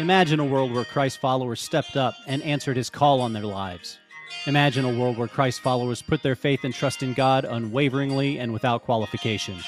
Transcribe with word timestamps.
Imagine 0.00 0.40
a 0.40 0.46
world 0.46 0.72
where 0.72 0.86
Christ 0.86 1.18
followers 1.18 1.60
stepped 1.60 1.94
up 1.94 2.14
and 2.26 2.42
answered 2.42 2.78
his 2.78 2.88
call 2.88 3.20
on 3.20 3.34
their 3.34 3.42
lives. 3.42 3.98
Imagine 4.46 4.86
a 4.86 4.98
world 4.98 5.18
where 5.18 5.28
Christ 5.28 5.60
followers 5.60 6.00
put 6.00 6.22
their 6.22 6.34
faith 6.34 6.64
and 6.64 6.72
trust 6.72 7.02
in 7.02 7.12
God 7.12 7.44
unwaveringly 7.44 8.38
and 8.38 8.50
without 8.50 8.84
qualification. 8.84 9.58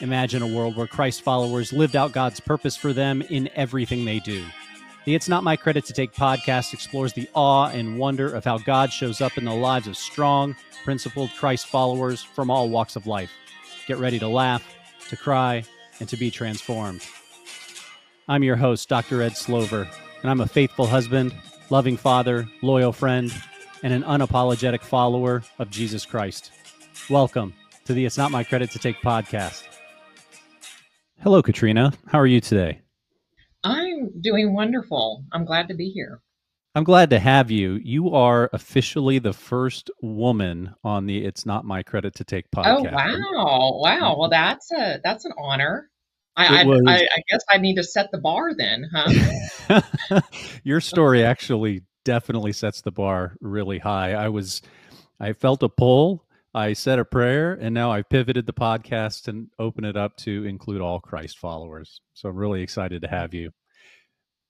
Imagine 0.00 0.42
a 0.42 0.54
world 0.54 0.76
where 0.76 0.86
Christ 0.86 1.22
followers 1.22 1.72
lived 1.72 1.96
out 1.96 2.12
God's 2.12 2.40
purpose 2.40 2.76
for 2.76 2.92
them 2.92 3.22
in 3.22 3.48
everything 3.56 4.04
they 4.04 4.20
do. 4.20 4.44
The 5.06 5.14
It's 5.14 5.30
Not 5.30 5.44
My 5.44 5.56
Credit 5.56 5.86
to 5.86 5.94
Take 5.94 6.12
podcast 6.12 6.74
explores 6.74 7.14
the 7.14 7.30
awe 7.32 7.70
and 7.70 7.98
wonder 7.98 8.30
of 8.30 8.44
how 8.44 8.58
God 8.58 8.92
shows 8.92 9.22
up 9.22 9.38
in 9.38 9.46
the 9.46 9.54
lives 9.54 9.86
of 9.86 9.96
strong, 9.96 10.54
principled 10.84 11.30
Christ 11.38 11.68
followers 11.68 12.22
from 12.22 12.50
all 12.50 12.68
walks 12.68 12.96
of 12.96 13.06
life. 13.06 13.32
Get 13.86 13.96
ready 13.96 14.18
to 14.18 14.28
laugh, 14.28 14.62
to 15.08 15.16
cry, 15.16 15.64
and 16.00 16.08
to 16.10 16.18
be 16.18 16.30
transformed. 16.30 17.00
I'm 18.30 18.44
your 18.44 18.54
host, 18.54 18.88
Dr. 18.88 19.22
Ed 19.22 19.36
Slover, 19.36 19.88
and 20.22 20.30
I'm 20.30 20.40
a 20.40 20.46
faithful 20.46 20.86
husband, 20.86 21.34
loving 21.68 21.96
father, 21.96 22.48
loyal 22.62 22.92
friend, 22.92 23.34
and 23.82 23.92
an 23.92 24.04
unapologetic 24.04 24.82
follower 24.82 25.42
of 25.58 25.68
Jesus 25.68 26.06
Christ. 26.06 26.52
Welcome 27.10 27.52
to 27.86 27.92
the 27.92 28.04
It's 28.04 28.16
Not 28.16 28.30
My 28.30 28.44
Credit 28.44 28.70
to 28.70 28.78
Take 28.78 29.02
podcast. 29.02 29.64
Hello, 31.20 31.42
Katrina. 31.42 31.92
How 32.06 32.20
are 32.20 32.26
you 32.28 32.40
today? 32.40 32.82
I'm 33.64 34.12
doing 34.20 34.54
wonderful. 34.54 35.24
I'm 35.32 35.44
glad 35.44 35.66
to 35.66 35.74
be 35.74 35.90
here. 35.90 36.22
I'm 36.76 36.84
glad 36.84 37.10
to 37.10 37.18
have 37.18 37.50
you. 37.50 37.80
You 37.82 38.14
are 38.14 38.48
officially 38.52 39.18
the 39.18 39.32
first 39.32 39.90
woman 40.02 40.72
on 40.84 41.06
the 41.06 41.24
It's 41.24 41.46
Not 41.46 41.64
My 41.64 41.82
Credit 41.82 42.14
to 42.14 42.22
Take 42.22 42.46
oh, 42.54 42.60
podcast. 42.60 42.92
Oh 42.92 43.80
wow. 43.80 43.80
Wow. 43.80 44.16
Well 44.16 44.30
mm-hmm. 44.30 44.30
that's 44.30 44.70
a 44.70 45.00
that's 45.02 45.24
an 45.24 45.32
honor. 45.36 45.90
I, 46.36 46.64
was... 46.64 46.82
I, 46.86 46.96
I, 46.96 47.22
guess 47.28 47.44
I 47.50 47.58
need 47.58 47.74
to 47.76 47.82
set 47.82 48.10
the 48.12 48.18
bar 48.18 48.54
then, 48.54 48.88
huh? 48.94 49.80
Your 50.64 50.80
story 50.80 51.24
actually 51.24 51.82
definitely 52.04 52.52
sets 52.52 52.80
the 52.80 52.92
bar 52.92 53.36
really 53.40 53.78
high. 53.78 54.14
I 54.14 54.28
was, 54.28 54.62
I 55.18 55.32
felt 55.32 55.62
a 55.62 55.68
pull. 55.68 56.24
I 56.52 56.72
said 56.72 56.98
a 56.98 57.04
prayer, 57.04 57.52
and 57.52 57.72
now 57.72 57.92
I've 57.92 58.08
pivoted 58.08 58.44
the 58.46 58.52
podcast 58.52 59.28
and 59.28 59.48
open 59.60 59.84
it 59.84 59.96
up 59.96 60.16
to 60.18 60.44
include 60.44 60.80
all 60.80 60.98
Christ 60.98 61.38
followers. 61.38 62.00
So 62.14 62.28
I'm 62.28 62.36
really 62.36 62.62
excited 62.62 63.02
to 63.02 63.08
have 63.08 63.34
you. 63.34 63.52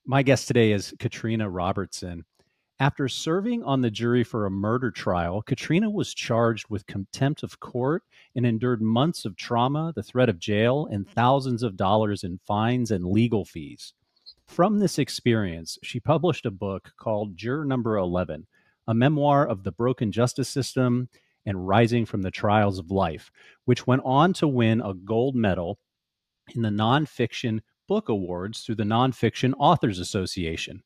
My 0.07 0.23
guest 0.23 0.49
today 0.49 0.73
is 0.73 0.95
Katrina 0.99 1.49
Robertson. 1.49 2.25
After 2.81 3.09
serving 3.09 3.63
on 3.63 3.83
the 3.83 3.91
jury 3.91 4.25
for 4.25 4.47
a 4.47 4.51
murder 4.51 4.91
trial, 4.91 5.43
Katrina 5.43 5.91
was 5.91 6.15
charged 6.15 6.71
with 6.71 6.87
contempt 6.87 7.43
of 7.43 7.61
court 7.61 8.05
and 8.35 8.47
endured 8.47 8.81
months 8.81 9.27
of 9.27 9.37
trauma, 9.37 9.93
the 9.95 10.03
threat 10.03 10.31
of 10.31 10.39
jail, 10.39 10.89
and 10.91 11.07
thousands 11.07 11.63
of 11.63 11.77
dollars 11.77 12.25
in 12.25 12.39
fines 12.39 12.91
and 12.91 13.05
legal 13.05 13.45
fees. 13.45 13.93
From 14.47 14.79
this 14.79 14.99
experience, 14.99 15.77
she 15.83 16.01
published 16.01 16.47
a 16.47 16.51
book 16.51 16.95
called 16.97 17.37
Juror 17.37 17.67
Number 17.67 17.99
11, 17.99 18.47
a 18.89 18.95
memoir 18.95 19.47
of 19.47 19.63
the 19.63 19.73
broken 19.73 20.11
justice 20.11 20.49
system 20.49 21.11
and 21.45 21.69
rising 21.69 22.07
from 22.07 22.23
the 22.23 22.31
trials 22.31 22.79
of 22.79 22.91
life, 22.91 23.31
which 23.67 23.87
went 23.87 24.01
on 24.07 24.33
to 24.33 24.49
win 24.49 24.81
a 24.81 24.95
gold 24.95 25.37
medal 25.37 25.79
in 26.55 26.63
the 26.63 26.71
Nonfiction 26.71 27.61
Book 27.87 28.09
Awards 28.09 28.63
through 28.63 28.77
the 28.77 28.85
Nonfiction 28.85 29.53
Authors 29.59 29.99
Association. 29.99 30.83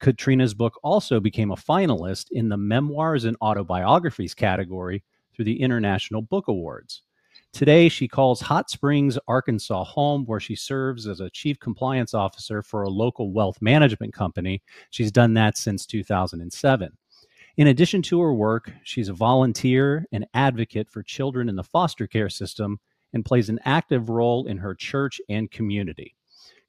Katrina's 0.00 0.54
book 0.54 0.78
also 0.82 1.20
became 1.20 1.50
a 1.50 1.56
finalist 1.56 2.26
in 2.30 2.48
the 2.48 2.56
Memoirs 2.56 3.24
and 3.24 3.36
Autobiographies 3.40 4.34
category 4.34 5.02
through 5.34 5.44
the 5.44 5.60
International 5.60 6.22
Book 6.22 6.48
Awards. 6.48 7.02
Today, 7.52 7.88
she 7.88 8.06
calls 8.06 8.40
Hot 8.40 8.70
Springs, 8.70 9.18
Arkansas 9.26 9.84
home, 9.84 10.24
where 10.26 10.40
she 10.40 10.54
serves 10.54 11.06
as 11.06 11.20
a 11.20 11.30
chief 11.30 11.58
compliance 11.58 12.14
officer 12.14 12.62
for 12.62 12.82
a 12.82 12.90
local 12.90 13.32
wealth 13.32 13.60
management 13.60 14.12
company. 14.12 14.62
She's 14.90 15.10
done 15.10 15.34
that 15.34 15.56
since 15.56 15.86
2007. 15.86 16.92
In 17.56 17.66
addition 17.66 18.02
to 18.02 18.20
her 18.20 18.34
work, 18.34 18.70
she's 18.84 19.08
a 19.08 19.14
volunteer 19.14 20.06
and 20.12 20.26
advocate 20.34 20.88
for 20.88 21.02
children 21.02 21.48
in 21.48 21.56
the 21.56 21.64
foster 21.64 22.06
care 22.06 22.28
system 22.28 22.78
and 23.12 23.24
plays 23.24 23.48
an 23.48 23.58
active 23.64 24.10
role 24.10 24.46
in 24.46 24.58
her 24.58 24.74
church 24.74 25.20
and 25.28 25.50
community. 25.50 26.14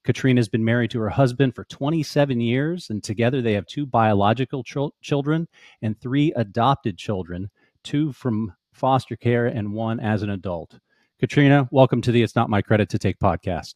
Katrina 0.03 0.39
has 0.39 0.47
been 0.47 0.63
married 0.63 0.91
to 0.91 0.99
her 0.99 1.09
husband 1.09 1.55
for 1.55 1.65
27 1.65 2.39
years, 2.39 2.89
and 2.89 3.03
together 3.03 3.41
they 3.41 3.53
have 3.53 3.65
two 3.65 3.85
biological 3.85 4.63
ch- 4.63 4.93
children 5.01 5.47
and 5.81 5.99
three 5.99 6.31
adopted 6.35 6.97
children, 6.97 7.49
two 7.83 8.11
from 8.13 8.53
foster 8.71 9.15
care 9.15 9.45
and 9.45 9.73
one 9.73 9.99
as 9.99 10.23
an 10.23 10.29
adult. 10.29 10.79
Katrina, 11.19 11.67
welcome 11.71 12.01
to 12.01 12.11
the 12.11 12.23
It's 12.23 12.35
Not 12.35 12.49
My 12.49 12.61
Credit 12.61 12.89
to 12.89 12.99
Take 12.99 13.19
podcast. 13.19 13.75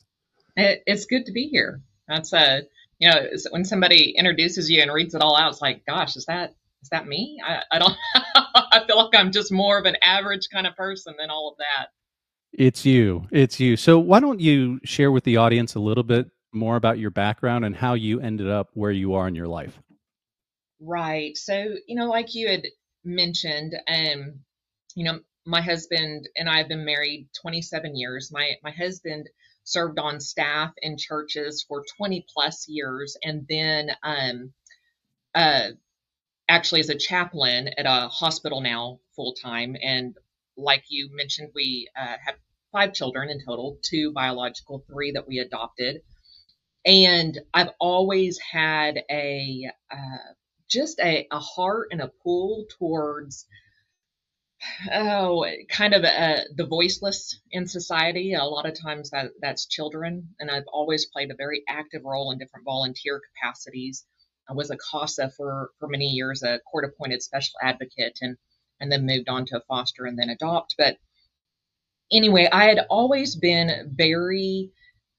It's 0.55 1.05
good 1.05 1.25
to 1.25 1.33
be 1.33 1.47
here. 1.47 1.81
That's 2.07 2.31
a, 2.31 2.61
you 2.99 3.09
know, 3.09 3.27
when 3.49 3.65
somebody 3.65 4.11
introduces 4.17 4.69
you 4.69 4.81
and 4.81 4.93
reads 4.93 5.13
it 5.13 5.21
all 5.21 5.35
out, 5.35 5.51
it's 5.51 5.61
like, 5.61 5.85
gosh, 5.85 6.15
is 6.15 6.25
that 6.25 6.55
is 6.83 6.89
that 6.89 7.07
me? 7.07 7.39
I, 7.45 7.63
I 7.71 7.79
don't. 7.79 7.95
I 8.35 8.83
feel 8.85 8.97
like 8.97 9.15
I'm 9.15 9.31
just 9.31 9.51
more 9.51 9.77
of 9.77 9.85
an 9.85 9.95
average 10.03 10.49
kind 10.51 10.67
of 10.67 10.75
person 10.75 11.15
than 11.17 11.29
all 11.29 11.49
of 11.49 11.57
that. 11.57 11.87
It's 12.53 12.85
you. 12.85 13.27
It's 13.31 13.59
you. 13.59 13.75
So 13.75 13.97
why 13.99 14.19
don't 14.19 14.39
you 14.39 14.79
share 14.83 15.11
with 15.11 15.23
the 15.23 15.37
audience 15.37 15.75
a 15.75 15.79
little 15.79 16.03
bit 16.03 16.29
more 16.53 16.75
about 16.75 16.99
your 16.99 17.09
background 17.09 17.65
and 17.65 17.75
how 17.75 17.95
you 17.95 18.19
ended 18.19 18.49
up 18.49 18.69
where 18.73 18.91
you 18.91 19.15
are 19.15 19.27
in 19.27 19.35
your 19.35 19.47
life? 19.47 19.79
Right. 20.79 21.35
So, 21.35 21.75
you 21.87 21.95
know, 21.95 22.07
like 22.07 22.35
you 22.35 22.47
had 22.47 22.63
mentioned, 23.03 23.73
um, 23.87 24.39
you 24.95 25.03
know, 25.03 25.19
my 25.45 25.61
husband 25.61 26.29
and 26.37 26.47
I 26.47 26.57
have 26.57 26.67
been 26.67 26.85
married 26.85 27.27
27 27.41 27.95
years. 27.95 28.31
My 28.31 28.51
my 28.63 28.71
husband 28.71 29.29
served 29.63 29.97
on 29.97 30.19
staff 30.19 30.73
in 30.81 30.97
churches 30.97 31.65
for 31.67 31.83
20 31.97 32.25
plus 32.33 32.67
years 32.67 33.17
and 33.23 33.45
then 33.49 33.89
um, 34.03 34.53
uh, 35.33 35.69
actually 36.49 36.81
as 36.81 36.89
a 36.89 36.97
chaplain 36.97 37.69
at 37.77 37.85
a 37.85 38.09
hospital 38.09 38.61
now 38.61 38.99
full 39.15 39.33
time 39.33 39.75
and 39.81 40.15
like 40.57 40.85
you 40.89 41.09
mentioned, 41.13 41.51
we 41.53 41.89
uh, 41.99 42.15
have 42.25 42.35
five 42.71 42.93
children 42.93 43.29
in 43.29 43.39
total, 43.45 43.77
two 43.83 44.11
biological, 44.11 44.83
three 44.87 45.11
that 45.11 45.27
we 45.27 45.39
adopted. 45.39 46.01
And 46.85 47.39
I've 47.53 47.71
always 47.79 48.39
had 48.39 49.03
a 49.09 49.69
uh, 49.91 50.33
just 50.69 50.99
a, 50.99 51.27
a 51.31 51.39
heart 51.39 51.89
and 51.91 52.01
a 52.01 52.11
pull 52.23 52.65
towards 52.77 53.45
oh 54.91 55.45
kind 55.69 55.93
of 55.93 56.03
a, 56.03 56.43
the 56.55 56.65
voiceless 56.65 57.39
in 57.51 57.67
society. 57.67 58.33
A 58.33 58.43
lot 58.43 58.65
of 58.65 58.79
times 58.79 59.11
that 59.11 59.31
that's 59.41 59.65
children. 59.65 60.29
And 60.39 60.49
i've 60.49 60.67
always 60.71 61.05
played 61.05 61.31
a 61.31 61.35
very 61.35 61.63
active 61.69 62.01
role 62.03 62.31
in 62.31 62.37
different 62.37 62.65
volunteer 62.65 63.21
capacities. 63.33 64.05
I 64.49 64.53
was 64.53 64.71
a 64.71 64.77
casa 64.77 65.31
for 65.37 65.71
for 65.79 65.87
many 65.87 66.07
years 66.07 66.43
a 66.43 66.59
court 66.69 66.85
appointed 66.85 67.21
special 67.21 67.55
advocate. 67.61 68.19
And 68.21 68.37
and 68.83 68.91
then 68.91 69.05
moved 69.05 69.29
on 69.29 69.45
to 69.45 69.63
foster 69.65 70.05
and 70.05 70.19
then 70.19 70.29
adopt. 70.29 70.75
But 70.77 70.97
anyway, 72.11 72.49
I 72.51 72.65
had 72.65 72.85
always 72.89 73.33
been 73.33 73.93
very 73.95 74.71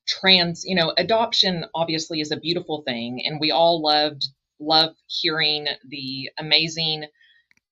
trans, 0.07 0.65
you 0.67 0.75
know, 0.75 0.93
adoption 0.99 1.65
obviously 1.75 2.21
is 2.21 2.31
a 2.31 2.37
beautiful 2.37 2.83
thing, 2.83 3.25
and 3.25 3.41
we 3.41 3.51
all 3.51 3.83
loved 3.83 4.29
love 4.61 4.95
hearing 5.07 5.67
the 5.89 6.31
amazing 6.39 7.07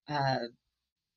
uh, 0.09 0.39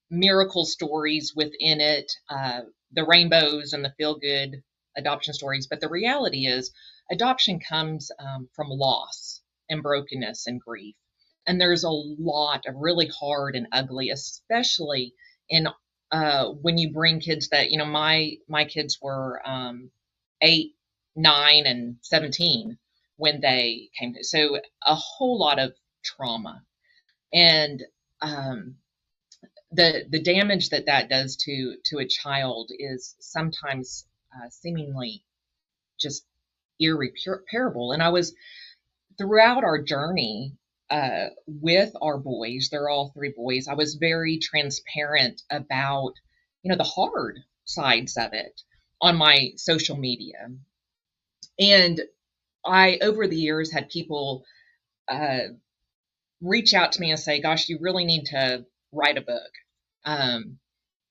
miracle 0.10 0.66
stories 0.66 1.34
within 1.36 1.80
it, 1.80 2.12
uh, 2.30 2.62
the 2.92 3.06
rainbows 3.06 3.72
and 3.72 3.84
the 3.84 3.94
feel 3.98 4.20
good 4.20 4.62
adoption 4.98 5.34
stories. 5.34 5.68
But 5.68 5.80
the 5.80 5.90
reality 5.90 6.48
is, 6.48 6.72
adoption 7.10 7.62
comes 7.62 8.12
um, 8.20 8.50
from 8.54 8.68
loss 8.70 9.42
and 9.70 9.82
brokenness 9.82 10.48
and 10.48 10.60
grief. 10.60 10.96
And 11.48 11.62
there's 11.62 11.84
a 11.84 11.90
lot 11.90 12.66
of 12.68 12.76
really 12.76 13.08
hard 13.08 13.56
and 13.56 13.68
ugly, 13.72 14.10
especially 14.10 15.14
in 15.50 15.68
uh, 16.12 16.50
when 16.50 16.78
you 16.78 16.92
bring 16.92 17.20
kids 17.20 17.50
that 17.50 17.72
you 17.72 17.78
know 17.78 17.86
my 17.86 18.38
my 18.48 18.66
kids 18.66 19.00
were 19.02 19.42
um, 19.46 19.92
eight, 20.42 20.76
nine, 21.16 21.66
and 21.66 21.98
seventeen 22.02 22.78
when 23.18 23.42
they 23.42 23.90
came. 23.98 24.14
To, 24.14 24.24
so 24.24 24.60
a 24.86 24.96
whole 24.96 25.40
lot 25.40 25.60
of 25.60 25.74
trauma, 26.04 26.64
and 27.34 27.84
um, 28.22 28.76
the 29.72 30.06
the 30.10 30.22
damage 30.22 30.70
that 30.70 30.86
that 30.88 31.10
does 31.10 31.36
to 31.38 31.76
to 31.86 32.00
a 32.00 32.08
child 32.08 32.72
is 32.78 33.16
sometimes 33.20 34.06
uh, 34.36 34.50
seemingly 34.50 35.24
just 36.00 36.26
irreparable. 36.80 37.92
And 37.92 38.02
I 38.04 38.10
was 38.10 38.34
throughout 39.18 39.64
our 39.64 39.82
journey 39.82 40.56
uh, 40.90 41.28
with 41.48 41.92
our 42.02 42.18
boys, 42.18 42.70
they're 42.72 42.90
all 42.90 43.10
three 43.10 43.34
boys, 43.36 43.68
I 43.68 43.74
was 43.74 43.96
very 43.96 44.38
transparent 44.38 45.42
about, 45.50 46.14
you 46.64 46.70
know, 46.70 46.78
the 46.78 46.84
hard 46.84 47.40
sides 47.66 48.18
of 48.18 48.34
it 48.34 48.62
on 49.02 49.16
my 49.16 49.52
social 49.58 49.98
media. 49.98 50.50
And 51.60 52.02
I, 52.66 53.00
over 53.02 53.28
the 53.28 53.36
years, 53.36 53.72
had 53.72 53.90
people 53.90 54.46
uh, 55.08 55.40
reach 56.42 56.74
out 56.74 56.94
to 56.94 57.02
me 57.02 57.12
and 57.12 57.20
say, 57.20 57.42
gosh, 57.42 57.70
you 57.70 57.78
really 57.82 58.06
need 58.06 58.26
to 58.26 58.66
write 58.92 59.18
a 59.18 59.22
book. 59.22 59.52
Um, 60.06 60.60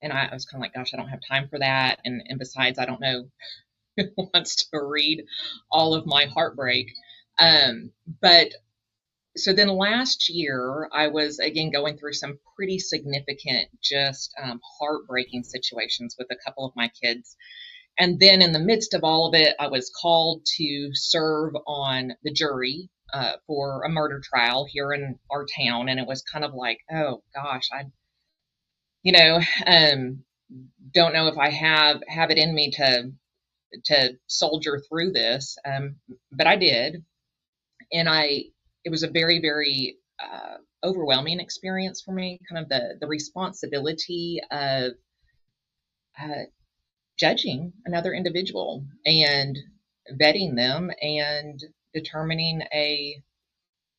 and 0.03 0.13
I, 0.13 0.29
I 0.31 0.35
was 0.35 0.45
kind 0.45 0.61
of 0.61 0.63
like, 0.63 0.75
gosh, 0.75 0.93
I 0.93 0.97
don't 0.97 1.09
have 1.09 1.21
time 1.29 1.49
for 1.49 1.59
that. 1.59 2.01
And, 2.05 2.23
and 2.29 2.39
besides, 2.39 2.79
I 2.79 2.85
don't 2.87 3.01
know 3.01 3.25
who 3.97 4.05
wants 4.17 4.69
to 4.71 4.81
read 4.83 5.25
all 5.71 5.95
of 5.95 6.07
my 6.07 6.27
heartbreak. 6.27 6.89
Um, 7.39 7.91
but 8.21 8.49
so 9.37 9.53
then 9.53 9.69
last 9.69 10.29
year, 10.29 10.89
I 10.93 11.09
was 11.09 11.39
again 11.39 11.71
going 11.73 11.99
through 11.99 12.13
some 12.13 12.39
pretty 12.57 12.79
significant, 12.79 13.69
just 13.83 14.33
um, 14.43 14.61
heartbreaking 14.79 15.45
situations 15.45 16.17
with 16.19 16.29
a 16.31 16.37
couple 16.45 16.65
of 16.65 16.77
my 16.77 16.91
kids. 17.03 17.37
And 17.99 18.19
then 18.21 18.43
in 18.43 18.53
the 18.53 18.59
midst 18.61 18.95
of 18.95 19.05
all 19.05 19.29
of 19.29 19.35
it, 19.35 19.55
I 19.59 19.69
was 19.69 19.91
called 19.91 20.45
to 20.57 20.91
serve 20.95 21.55
on 21.67 22.15
the 22.23 22.33
jury 22.33 22.91
uh, 23.13 23.35
for 23.47 23.85
a 23.85 23.89
murder 23.89 24.21
trial 24.23 24.67
here 24.69 24.93
in 24.93 25.19
our 25.31 25.47
town. 25.47 25.89
And 25.89 26.01
it 26.01 26.07
was 26.07 26.23
kind 26.23 26.45
of 26.45 26.55
like, 26.55 26.79
oh 26.93 27.23
gosh, 27.35 27.69
I, 27.73 27.85
you 29.03 29.13
know, 29.13 29.41
um, 29.67 30.25
don't 30.93 31.13
know 31.13 31.29
if 31.29 31.39
I 31.39 31.51
have 31.51 32.03
have 32.09 32.31
it 32.31 32.39
in 32.39 32.55
me 32.55 32.71
to 32.73 33.13
to 33.87 34.19
soldier 34.29 34.81
through 34.89 35.13
this, 35.13 35.59
um, 35.65 35.97
but 36.31 36.47
I 36.47 36.57
did, 36.57 37.05
and 37.93 38.09
I 38.09 38.45
it 38.85 38.91
was 38.91 39.03
a 39.03 39.11
very 39.11 39.41
very 39.41 39.97
uh, 40.23 40.57
overwhelming 40.85 41.41
experience 41.41 42.03
for 42.03 42.13
me. 42.13 42.39
Kind 42.49 42.63
of 42.63 42.69
the 42.69 42.97
the 43.01 43.07
responsibility 43.07 44.41
of 44.51 44.93
uh, 46.21 46.45
judging 47.19 47.73
another 47.87 48.13
individual 48.13 48.85
and 49.05 49.59
vetting 50.21 50.57
them 50.57 50.91
and 51.01 51.61
determining 51.93 52.63
a 52.73 53.23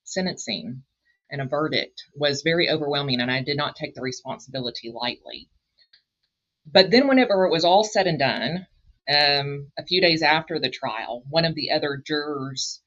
sentencing 0.03 0.83
and 1.31 1.41
a 1.41 1.45
verdict 1.45 2.03
was 2.13 2.43
very 2.43 2.69
overwhelming, 2.69 3.19
and 3.19 3.31
I 3.31 3.41
did 3.41 3.57
not 3.57 3.75
take 3.75 3.95
the 3.95 4.01
responsibility 4.01 4.91
lightly. 4.91 5.49
But 6.71 6.91
then, 6.91 7.07
whenever 7.07 7.45
it 7.45 7.51
was 7.51 7.65
all 7.65 7.83
said 7.83 8.07
and 8.07 8.19
done, 8.19 8.67
um, 9.09 9.71
a 9.77 9.85
few 9.85 10.01
days 10.01 10.21
after 10.21 10.59
the 10.59 10.69
trial, 10.69 11.23
one 11.29 11.45
of 11.45 11.55
the 11.55 11.71
other 11.71 12.01
jurors 12.05 12.81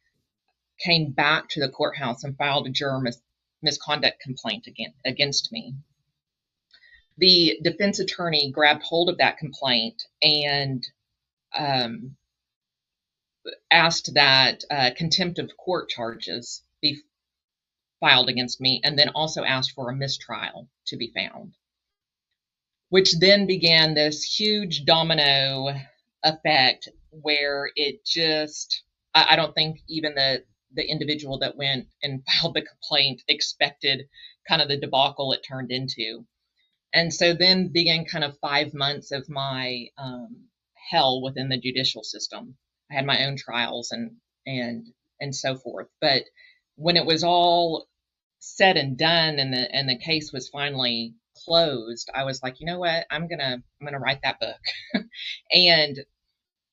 came 0.79 1.13
back 1.13 1.49
to 1.51 1.61
the 1.61 1.69
courthouse 1.69 2.25
and 2.25 2.37
filed 2.37 2.67
a 2.67 2.71
juror 2.71 3.01
mis- 3.01 3.21
misconduct 3.63 4.21
complaint 4.21 4.67
again, 4.67 4.95
against 5.05 5.53
me. 5.53 5.75
The 7.19 7.59
defense 7.63 7.99
attorney 7.99 8.51
grabbed 8.53 8.85
hold 8.85 9.09
of 9.09 9.19
that 9.19 9.39
complaint 9.39 10.05
and 10.23 10.87
um, 11.57 12.17
asked 13.71 14.15
that 14.15 14.63
uh, 14.71 14.91
contempt 14.97 15.39
of 15.39 15.57
court 15.57 15.89
charges 15.89 16.63
be 16.81 17.01
filed 18.01 18.29
against 18.29 18.61
me, 18.61 18.81
and 18.85 18.97
then 18.97 19.09
also 19.09 19.43
asked 19.43 19.73
for 19.73 19.91
a 19.91 19.97
mistrial 19.97 20.69
to 20.87 20.97
be 20.97 21.13
found, 21.13 21.55
which 22.91 23.19
then 23.19 23.47
began 23.47 23.95
this 23.95 24.23
huge 24.23 24.85
domino 24.85 25.75
effect 26.23 26.89
where 27.11 27.69
it 27.75 28.05
just, 28.05 28.85
I, 29.15 29.27
I 29.31 29.37
don't 29.37 29.55
think 29.55 29.81
even 29.89 30.15
the 30.15 30.45
the 30.75 30.89
individual 30.89 31.39
that 31.41 31.57
went 31.57 31.89
and 32.03 32.23
filed 32.43 32.55
the 32.55 32.63
complaint 32.63 33.23
expected 33.29 34.09
kind 34.49 34.63
of 34.63 34.69
the 34.69 34.77
debacle 34.79 35.33
it 35.33 35.45
turned 35.49 35.71
into. 35.71 36.27
And 36.95 37.13
so 37.13 37.35
then 37.35 37.69
began 37.69 38.05
kind 38.07 38.25
of 38.25 38.39
five 38.41 38.73
months 38.75 39.13
of 39.13 39.29
my 39.29 39.87
um, 39.99 40.49
hell 40.91 41.23
within 41.23 41.49
the 41.49 41.59
judicial 41.59 42.03
system. 42.03 42.57
I 42.91 42.95
had 42.95 43.07
my 43.07 43.27
own 43.27 43.37
trials 43.37 43.91
and 43.93 44.17
and 44.47 44.87
and 45.21 45.35
so 45.35 45.57
forth. 45.57 45.89
But 46.01 46.25
when 46.77 46.97
it 46.97 47.05
was 47.07 47.25
all 47.25 47.87
said 48.39 48.77
and 48.77 48.97
done 48.97 49.39
and 49.39 49.53
the 49.53 49.75
and 49.75 49.89
the 49.89 49.99
case 49.99 50.33
was 50.33 50.49
finally 50.49 51.15
closed, 51.45 52.11
I 52.15 52.25
was 52.25 52.43
like, 52.43 52.61
you 52.61 52.67
know 52.67 52.79
what? 52.79 53.07
I'm 53.11 53.29
gonna 53.29 53.63
I'm 53.81 53.87
gonna 53.87 53.99
write 54.01 54.23
that 54.23 54.41
book. 54.41 55.05
and 55.53 55.99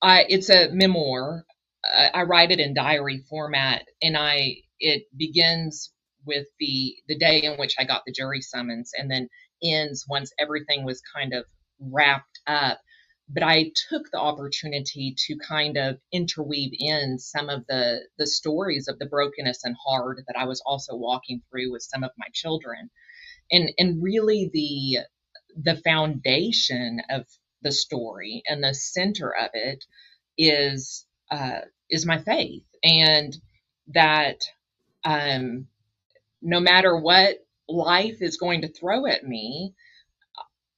I 0.02 0.26
it's 0.28 0.50
a 0.50 0.70
memoir. 0.72 1.44
I, 1.86 2.10
I 2.14 2.22
write 2.24 2.50
it 2.50 2.60
in 2.60 2.74
diary 2.74 3.24
format, 3.30 3.86
and 4.02 4.16
I 4.16 4.56
it 4.80 5.04
begins 5.16 5.92
with 6.26 6.46
the 6.60 6.96
the 7.08 7.18
day 7.18 7.42
in 7.42 7.58
which 7.58 7.76
I 7.78 7.84
got 7.84 8.02
the 8.06 8.12
jury 8.12 8.42
summons, 8.42 8.92
and 8.96 9.10
then 9.10 9.28
ends 9.62 10.06
once 10.08 10.32
everything 10.38 10.84
was 10.84 11.02
kind 11.14 11.34
of 11.34 11.44
wrapped 11.80 12.40
up 12.46 12.80
but 13.28 13.42
I 13.42 13.72
took 13.90 14.10
the 14.12 14.20
opportunity 14.20 15.14
to 15.26 15.36
kind 15.38 15.76
of 15.78 15.98
interweave 16.12 16.72
in 16.78 17.18
some 17.18 17.50
of 17.50 17.66
the 17.68 18.02
the 18.18 18.28
stories 18.28 18.88
of 18.88 19.00
the 19.00 19.06
brokenness 19.06 19.64
and 19.64 19.76
hard 19.84 20.24
that 20.28 20.38
I 20.38 20.46
was 20.46 20.62
also 20.66 20.96
walking 20.96 21.42
through 21.50 21.72
with 21.72 21.82
some 21.82 22.04
of 22.04 22.12
my 22.18 22.28
children. 22.34 22.90
And 23.52 23.70
and 23.78 24.02
really 24.02 24.50
the 24.52 25.00
the 25.56 25.80
foundation 25.82 27.00
of 27.10 27.26
the 27.62 27.72
story 27.72 28.42
and 28.46 28.62
the 28.62 28.74
center 28.74 29.34
of 29.36 29.50
it 29.54 29.84
is 30.38 31.06
uh, 31.30 31.62
is 31.90 32.06
my 32.06 32.18
faith 32.18 32.64
and 32.82 33.36
that 33.88 34.42
um, 35.04 35.68
no 36.42 36.60
matter 36.60 36.96
what 36.96 37.38
life 37.68 38.22
is 38.22 38.38
going 38.38 38.62
to 38.62 38.72
throw 38.72 39.06
at 39.06 39.24
me, 39.24 39.74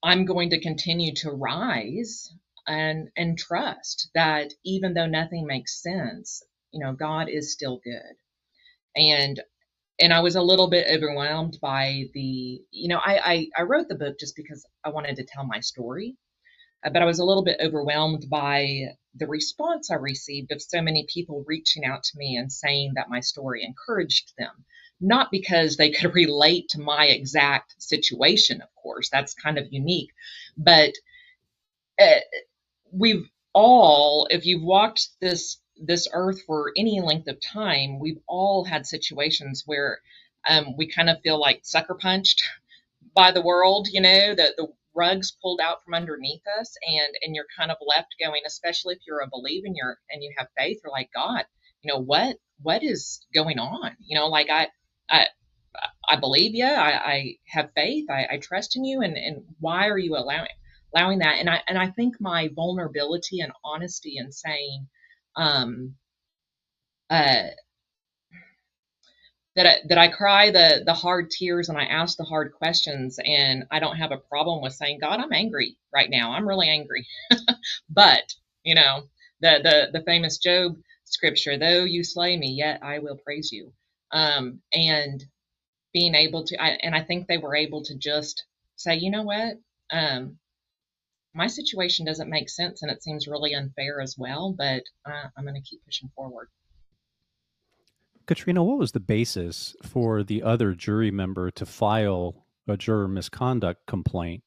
I'm 0.02 0.24
going 0.26 0.50
to 0.50 0.60
continue 0.60 1.14
to 1.16 1.30
rise 1.30 2.32
and 2.66 3.10
and 3.16 3.38
trust 3.38 4.10
that 4.14 4.52
even 4.64 4.94
though 4.94 5.06
nothing 5.06 5.46
makes 5.46 5.82
sense, 5.82 6.42
you 6.72 6.84
know, 6.84 6.92
God 6.92 7.28
is 7.28 7.52
still 7.52 7.80
good. 7.82 8.16
And 8.96 9.40
and 10.00 10.12
I 10.12 10.20
was 10.20 10.36
a 10.36 10.42
little 10.42 10.70
bit 10.70 10.86
overwhelmed 10.90 11.58
by 11.60 12.04
the, 12.14 12.62
you 12.70 12.88
know, 12.88 12.98
I 13.04 13.20
I, 13.32 13.48
I 13.58 13.62
wrote 13.62 13.88
the 13.88 13.96
book 13.96 14.18
just 14.20 14.36
because 14.36 14.66
I 14.84 14.90
wanted 14.90 15.16
to 15.16 15.24
tell 15.24 15.44
my 15.44 15.60
story, 15.60 16.16
uh, 16.84 16.90
but 16.90 17.02
I 17.02 17.06
was 17.06 17.18
a 17.18 17.24
little 17.24 17.44
bit 17.44 17.60
overwhelmed 17.60 18.26
by 18.30 18.94
the 19.14 19.26
response 19.26 19.90
I 19.90 19.96
received 19.96 20.52
of 20.52 20.62
so 20.62 20.80
many 20.80 21.06
people 21.12 21.44
reaching 21.46 21.84
out 21.84 22.04
to 22.04 22.18
me 22.18 22.36
and 22.36 22.52
saying 22.52 22.92
that 22.94 23.10
my 23.10 23.20
story 23.20 23.64
encouraged 23.64 24.32
them. 24.38 24.64
Not 25.00 25.30
because 25.30 25.76
they 25.76 25.90
could 25.90 26.14
relate 26.16 26.68
to 26.70 26.80
my 26.80 27.06
exact 27.06 27.74
situation, 27.82 28.60
of 28.60 28.68
course, 28.80 29.08
that's 29.10 29.34
kind 29.34 29.58
of 29.58 29.72
unique, 29.72 30.10
but 30.56 30.92
uh, 32.00 32.20
we've 32.92 33.28
all, 33.52 34.28
if 34.30 34.46
you've 34.46 34.62
walked 34.62 35.08
this 35.20 35.60
this 35.80 36.08
earth 36.12 36.42
for 36.42 36.72
any 36.76 37.00
length 37.00 37.28
of 37.28 37.38
time, 37.40 38.00
we've 38.00 38.18
all 38.26 38.64
had 38.64 38.84
situations 38.84 39.62
where 39.64 40.00
um, 40.48 40.76
we 40.76 40.88
kind 40.88 41.08
of 41.08 41.20
feel 41.22 41.38
like 41.40 41.60
sucker 41.62 41.94
punched 41.94 42.42
by 43.14 43.30
the 43.30 43.42
world, 43.42 43.88
you 43.90 44.00
know, 44.00 44.34
that 44.34 44.56
the 44.56 44.68
rugs 44.98 45.36
pulled 45.42 45.60
out 45.60 45.84
from 45.84 45.94
underneath 45.94 46.42
us 46.60 46.74
and 46.82 47.14
and 47.22 47.36
you're 47.36 47.46
kind 47.58 47.70
of 47.70 47.78
left 47.86 48.14
going, 48.22 48.42
especially 48.46 48.94
if 48.94 49.00
you're 49.06 49.20
a 49.20 49.30
believer 49.30 49.66
and 49.66 49.76
you're 49.76 49.98
and 50.10 50.22
you 50.22 50.32
have 50.38 50.48
faith, 50.58 50.80
you're 50.84 50.92
like, 50.92 51.10
God, 51.14 51.44
you 51.82 51.92
know, 51.92 52.00
what 52.00 52.36
what 52.62 52.82
is 52.82 53.26
going 53.34 53.58
on? 53.58 53.96
You 54.00 54.18
know, 54.18 54.28
like 54.28 54.50
I 54.50 54.68
I 55.10 55.26
I 56.08 56.16
believe 56.16 56.54
you. 56.54 56.64
I, 56.66 57.12
I 57.12 57.36
have 57.48 57.70
faith. 57.74 58.06
I, 58.10 58.26
I 58.32 58.38
trust 58.38 58.76
in 58.76 58.84
you. 58.84 59.02
And, 59.02 59.16
and 59.16 59.44
why 59.60 59.88
are 59.88 59.98
you 59.98 60.16
allowing 60.16 60.48
allowing 60.94 61.18
that? 61.20 61.36
And 61.38 61.50
I 61.50 61.60
and 61.68 61.78
I 61.78 61.88
think 61.90 62.16
my 62.20 62.48
vulnerability 62.54 63.40
and 63.40 63.52
honesty 63.64 64.16
and 64.18 64.34
saying, 64.34 64.88
um, 65.36 65.94
uh, 67.10 67.48
that 69.58 69.66
I, 69.66 69.74
that 69.88 69.98
I 69.98 70.06
cry 70.06 70.52
the 70.52 70.84
the 70.86 70.94
hard 70.94 71.30
tears 71.30 71.68
and 71.68 71.76
I 71.76 71.82
ask 71.86 72.16
the 72.16 72.22
hard 72.22 72.52
questions 72.52 73.18
and 73.24 73.64
I 73.72 73.80
don't 73.80 73.96
have 73.96 74.12
a 74.12 74.16
problem 74.16 74.62
with 74.62 74.72
saying 74.72 75.00
God 75.00 75.18
I'm 75.18 75.32
angry 75.32 75.76
right 75.92 76.08
now. 76.08 76.30
I'm 76.32 76.46
really 76.46 76.68
angry. 76.68 77.06
But 77.90 78.34
you 78.62 78.76
know 78.76 79.08
the 79.40 79.58
the 79.62 79.98
the 79.98 80.04
famous 80.04 80.38
Job 80.38 80.76
scripture 81.04 81.58
though 81.58 81.82
you 81.82 82.04
slay 82.04 82.36
me 82.36 82.52
yet 82.52 82.84
I 82.84 83.00
will 83.00 83.16
praise 83.16 83.50
you. 83.50 83.72
Um, 84.12 84.60
and 84.72 85.24
being 85.92 86.14
able 86.14 86.44
to 86.44 86.62
I, 86.62 86.78
and 86.84 86.94
i 86.94 87.02
think 87.02 87.26
they 87.26 87.38
were 87.38 87.56
able 87.56 87.82
to 87.84 87.98
just 87.98 88.44
say 88.76 88.96
you 88.96 89.10
know 89.10 89.24
what? 89.24 89.54
Um, 89.90 90.38
my 91.34 91.48
situation 91.48 92.06
doesn't 92.06 92.30
make 92.30 92.48
sense 92.48 92.82
and 92.82 92.92
it 92.92 93.02
seems 93.02 93.26
really 93.26 93.54
unfair 93.54 94.00
as 94.00 94.16
well 94.16 94.54
but 94.56 94.84
uh, 95.04 95.28
i'm 95.36 95.44
going 95.44 95.60
to 95.60 95.68
keep 95.68 95.84
pushing 95.84 96.10
forward 96.14 96.48
katrina 98.28 98.62
what 98.62 98.78
was 98.78 98.92
the 98.92 99.00
basis 99.00 99.74
for 99.82 100.22
the 100.22 100.42
other 100.42 100.74
jury 100.74 101.10
member 101.10 101.50
to 101.50 101.66
file 101.66 102.46
a 102.68 102.76
juror 102.76 103.08
misconduct 103.08 103.86
complaint? 103.86 104.44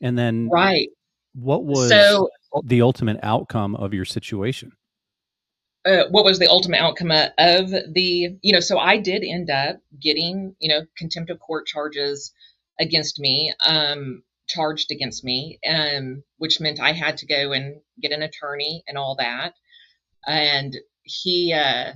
And 0.00 0.18
then 0.18 0.48
right. 0.48 0.88
what 1.34 1.64
was 1.64 1.90
so, 1.90 2.30
the 2.64 2.82
ultimate 2.82 3.18
outcome 3.22 3.74
of 3.76 3.92
your 3.92 4.04
situation? 4.04 4.72
Uh, 5.84 6.04
what 6.10 6.24
was 6.24 6.38
the 6.38 6.48
ultimate 6.48 6.80
outcome 6.80 7.12
of 7.12 7.70
the 7.70 8.36
you 8.42 8.52
know 8.52 8.58
so 8.58 8.76
i 8.76 8.96
did 8.96 9.22
end 9.22 9.48
up 9.50 9.76
getting 10.02 10.56
you 10.58 10.68
know 10.68 10.84
contempt 10.98 11.30
of 11.30 11.38
court 11.38 11.64
charges 11.64 12.32
against 12.80 13.20
me 13.20 13.54
um 13.64 14.24
charged 14.48 14.90
against 14.90 15.22
me 15.22 15.60
um 15.70 16.24
which 16.38 16.60
meant 16.60 16.80
i 16.80 16.90
had 16.90 17.16
to 17.16 17.24
go 17.24 17.52
and 17.52 17.76
get 18.00 18.10
an 18.10 18.22
attorney 18.22 18.82
and 18.88 18.98
all 18.98 19.16
that. 19.16 19.54
And 20.26 20.76
he 21.02 21.52
uh 21.52 21.92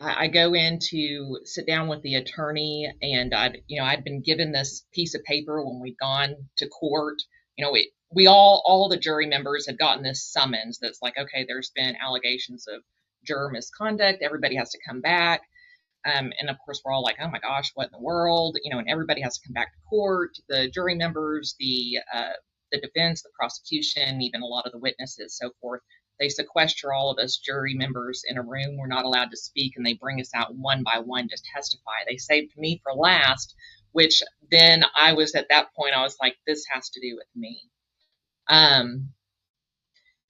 I, 0.00 0.28
go 0.28 0.54
in 0.54 0.78
to 0.90 1.40
sit 1.44 1.66
down 1.66 1.88
with 1.88 2.02
the 2.02 2.16
attorney 2.16 2.92
and 3.02 3.34
i 3.34 3.52
you 3.66 3.80
know 3.80 3.86
i'd 3.86 4.04
been 4.04 4.22
given 4.22 4.52
this 4.52 4.84
piece 4.92 5.14
of 5.14 5.24
paper 5.24 5.64
when 5.64 5.80
we'd 5.80 5.98
gone 5.98 6.36
to 6.58 6.68
court 6.68 7.16
you 7.56 7.64
know 7.64 7.74
it 7.74 7.86
we 8.14 8.26
all 8.28 8.62
all 8.64 8.88
the 8.88 8.96
jury 8.96 9.26
members 9.26 9.66
had 9.66 9.78
gotten 9.78 10.04
this 10.04 10.24
summons 10.24 10.78
that's 10.80 11.02
like 11.02 11.14
okay 11.18 11.44
there's 11.48 11.72
been 11.74 11.96
allegations 11.96 12.66
of 12.68 12.82
juror 13.24 13.50
misconduct. 13.50 14.20
Everybody 14.22 14.56
has 14.56 14.70
to 14.70 14.78
come 14.86 15.00
back. 15.00 15.42
Um, 16.06 16.32
and 16.40 16.48
of 16.48 16.56
course, 16.64 16.80
we're 16.84 16.92
all 16.92 17.02
like, 17.02 17.16
oh 17.20 17.28
my 17.30 17.40
gosh, 17.40 17.72
what 17.74 17.86
in 17.86 17.92
the 17.92 18.02
world? 18.04 18.56
You 18.62 18.72
know, 18.72 18.78
and 18.78 18.88
everybody 18.88 19.20
has 19.22 19.38
to 19.38 19.46
come 19.46 19.52
back 19.54 19.72
to 19.72 19.80
court. 19.88 20.30
The 20.48 20.70
jury 20.70 20.94
members, 20.94 21.54
the 21.58 21.98
uh, 22.14 22.32
the 22.72 22.80
defense, 22.80 23.22
the 23.22 23.30
prosecution, 23.38 24.22
even 24.22 24.42
a 24.42 24.46
lot 24.46 24.66
of 24.66 24.72
the 24.72 24.78
witnesses, 24.78 25.36
so 25.36 25.50
forth. 25.60 25.80
They 26.18 26.28
sequester 26.28 26.92
all 26.92 27.10
of 27.10 27.18
us 27.18 27.38
jury 27.38 27.74
members 27.74 28.22
in 28.28 28.38
a 28.38 28.42
room. 28.42 28.76
We're 28.76 28.86
not 28.86 29.04
allowed 29.04 29.30
to 29.30 29.36
speak, 29.36 29.74
and 29.76 29.86
they 29.86 29.94
bring 29.94 30.20
us 30.20 30.30
out 30.34 30.54
one 30.54 30.82
by 30.82 30.98
one 30.98 31.28
to 31.28 31.42
testify. 31.54 32.04
They 32.06 32.16
saved 32.16 32.56
me 32.56 32.80
for 32.82 32.92
last, 32.92 33.54
which 33.92 34.22
then 34.50 34.84
I 34.96 35.12
was 35.12 35.34
at 35.34 35.48
that 35.50 35.74
point, 35.74 35.94
I 35.94 36.02
was 36.02 36.16
like, 36.20 36.36
this 36.46 36.64
has 36.72 36.90
to 36.90 37.00
do 37.00 37.16
with 37.16 37.28
me. 37.34 37.62
Um, 38.48 39.10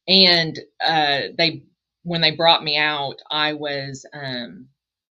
and 0.06 0.58
uh, 0.84 1.20
they, 1.36 1.64
when 2.02 2.20
they 2.20 2.32
brought 2.32 2.64
me 2.64 2.76
out, 2.78 3.16
I 3.30 3.54
was, 3.54 4.06
um, 4.12 4.68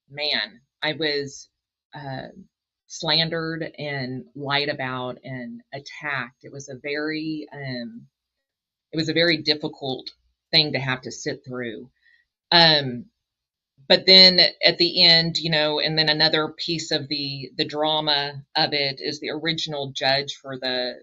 man, 0.09 0.61
I 0.81 0.93
was 0.93 1.49
uh, 1.93 2.27
slandered 2.87 3.63
and 3.77 4.25
lied 4.35 4.69
about 4.69 5.17
and 5.23 5.61
attacked. 5.73 6.43
It 6.43 6.51
was 6.51 6.69
a 6.69 6.77
very, 6.81 7.47
um, 7.53 8.07
it 8.91 8.97
was 8.97 9.09
a 9.09 9.13
very 9.13 9.37
difficult 9.37 10.09
thing 10.55 10.73
to 10.73 10.79
have 10.79 11.01
to 11.01 11.11
sit 11.11 11.41
through. 11.45 11.89
Um, 12.51 13.05
but 13.87 14.05
then 14.05 14.39
at 14.63 14.77
the 14.77 15.03
end, 15.03 15.37
you 15.37 15.51
know, 15.51 15.79
and 15.79 15.97
then 15.97 16.09
another 16.09 16.49
piece 16.49 16.91
of 16.91 17.07
the 17.07 17.51
the 17.57 17.65
drama 17.65 18.43
of 18.55 18.73
it 18.73 18.99
is 19.01 19.19
the 19.19 19.31
original 19.31 19.91
judge 19.95 20.35
for 20.41 20.57
the 20.59 20.95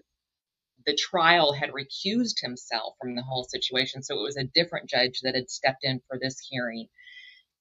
the 0.85 0.97
trial 0.97 1.53
had 1.53 1.71
recused 1.71 2.41
himself 2.41 2.95
from 3.01 3.15
the 3.15 3.23
whole 3.23 3.45
situation, 3.45 4.03
so 4.03 4.19
it 4.19 4.23
was 4.23 4.37
a 4.37 4.43
different 4.55 4.89
judge 4.89 5.21
that 5.23 5.35
had 5.35 5.49
stepped 5.49 5.83
in 5.83 6.01
for 6.09 6.19
this 6.21 6.39
hearing, 6.49 6.87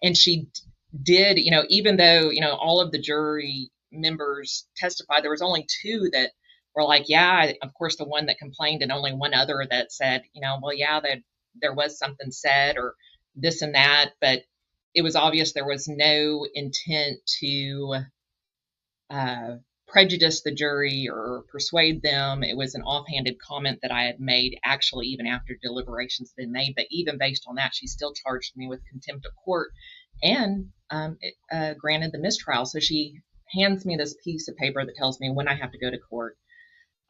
and 0.02 0.16
she 0.16 0.48
did, 1.02 1.38
you 1.38 1.50
know, 1.52 1.64
even 1.68 1.96
though 1.96 2.30
you 2.30 2.40
know 2.40 2.54
all 2.54 2.80
of 2.80 2.92
the 2.92 3.00
jury 3.00 3.70
members 3.92 4.66
testified, 4.76 5.24
there 5.24 5.30
was 5.30 5.42
only 5.42 5.66
two 5.82 6.10
that 6.12 6.32
were 6.74 6.84
like, 6.84 7.04
yeah, 7.08 7.52
of 7.62 7.74
course, 7.74 7.96
the 7.96 8.04
one 8.04 8.26
that 8.26 8.38
complained, 8.38 8.82
and 8.82 8.92
only 8.92 9.12
one 9.12 9.34
other 9.34 9.66
that 9.70 9.92
said, 9.92 10.22
you 10.34 10.42
know, 10.42 10.58
well, 10.62 10.74
yeah, 10.74 11.00
that 11.00 11.18
there 11.60 11.74
was 11.74 11.98
something 11.98 12.30
said 12.30 12.76
or 12.76 12.94
this 13.34 13.62
and 13.62 13.74
that, 13.74 14.12
but 14.20 14.42
it 14.94 15.02
was 15.02 15.16
obvious 15.16 15.52
there 15.52 15.66
was 15.66 15.88
no 15.88 16.46
intent 16.54 17.18
to 17.40 17.96
uh, 19.10 19.56
prejudice 19.88 20.42
the 20.42 20.54
jury 20.54 21.08
or 21.10 21.44
persuade 21.50 22.02
them. 22.02 22.42
It 22.42 22.56
was 22.56 22.74
an 22.74 22.82
offhanded 22.82 23.36
comment 23.40 23.80
that 23.82 23.92
I 23.92 24.04
had 24.04 24.20
made, 24.20 24.58
actually, 24.64 25.06
even 25.08 25.26
after 25.26 25.56
deliberations 25.62 26.32
had 26.36 26.44
been 26.44 26.52
made. 26.52 26.74
But 26.76 26.86
even 26.90 27.18
based 27.18 27.44
on 27.46 27.56
that, 27.56 27.74
she 27.74 27.86
still 27.86 28.12
charged 28.12 28.52
me 28.56 28.68
with 28.68 28.80
contempt 28.90 29.26
of 29.26 29.32
court 29.44 29.70
and 30.22 30.68
um, 30.90 31.18
it, 31.20 31.34
uh, 31.50 31.74
granted 31.74 32.12
the 32.12 32.18
mistrial. 32.18 32.64
So 32.64 32.80
she 32.80 33.20
hands 33.54 33.84
me 33.84 33.96
this 33.96 34.16
piece 34.24 34.48
of 34.48 34.56
paper 34.56 34.84
that 34.84 34.96
tells 34.96 35.20
me 35.20 35.30
when 35.30 35.48
I 35.48 35.54
have 35.54 35.72
to 35.72 35.78
go 35.78 35.90
to 35.90 35.98
court. 35.98 36.36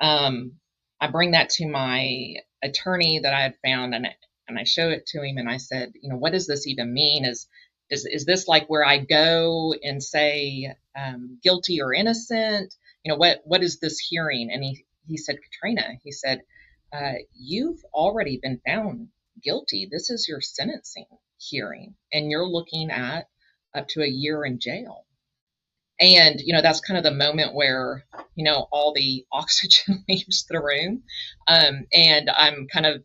Um, 0.00 0.54
I 1.00 1.08
bring 1.08 1.32
that 1.32 1.50
to 1.50 1.68
my 1.68 2.34
attorney 2.62 3.20
that 3.22 3.34
I 3.34 3.42
had 3.42 3.54
found, 3.64 3.94
and 3.94 4.06
and 4.48 4.58
I 4.58 4.64
show 4.64 4.90
it 4.90 5.06
to 5.08 5.22
him, 5.22 5.38
and 5.38 5.48
I 5.48 5.58
said, 5.58 5.92
you 6.00 6.10
know, 6.10 6.16
what 6.16 6.32
does 6.32 6.46
this 6.46 6.66
even 6.66 6.92
mean? 6.92 7.24
Is 7.24 7.48
is, 7.90 8.06
is 8.06 8.24
this 8.24 8.48
like 8.48 8.68
where 8.68 8.84
I 8.84 8.98
go 8.98 9.74
and 9.82 10.02
say 10.02 10.74
um, 10.98 11.38
guilty 11.42 11.82
or 11.82 11.92
innocent? 11.94 12.74
You 13.04 13.12
know, 13.12 13.18
what 13.18 13.42
what 13.44 13.62
is 13.62 13.80
this 13.80 13.98
hearing? 13.98 14.50
And 14.52 14.64
he 14.64 14.84
he 15.06 15.16
said, 15.16 15.38
Katrina, 15.42 15.94
he 16.02 16.12
said, 16.12 16.42
uh, 16.92 17.14
you've 17.34 17.82
already 17.92 18.38
been 18.42 18.60
found 18.66 19.08
guilty. 19.42 19.88
This 19.90 20.10
is 20.10 20.28
your 20.28 20.40
sentencing 20.40 21.06
hearing, 21.38 21.94
and 22.12 22.30
you're 22.30 22.48
looking 22.48 22.90
at 22.90 23.28
up 23.74 23.88
to 23.88 24.02
a 24.02 24.08
year 24.08 24.44
in 24.44 24.58
jail. 24.60 25.06
And 26.00 26.40
you 26.40 26.52
know 26.52 26.62
that's 26.62 26.80
kind 26.80 26.98
of 26.98 27.04
the 27.04 27.12
moment 27.12 27.54
where 27.54 28.04
you 28.34 28.44
know 28.44 28.68
all 28.72 28.92
the 28.94 29.24
oxygen 29.32 30.04
leaves 30.08 30.46
the 30.48 30.60
room, 30.60 31.02
um, 31.48 31.86
and 31.92 32.30
I'm 32.30 32.66
kind 32.68 32.86
of 32.86 33.04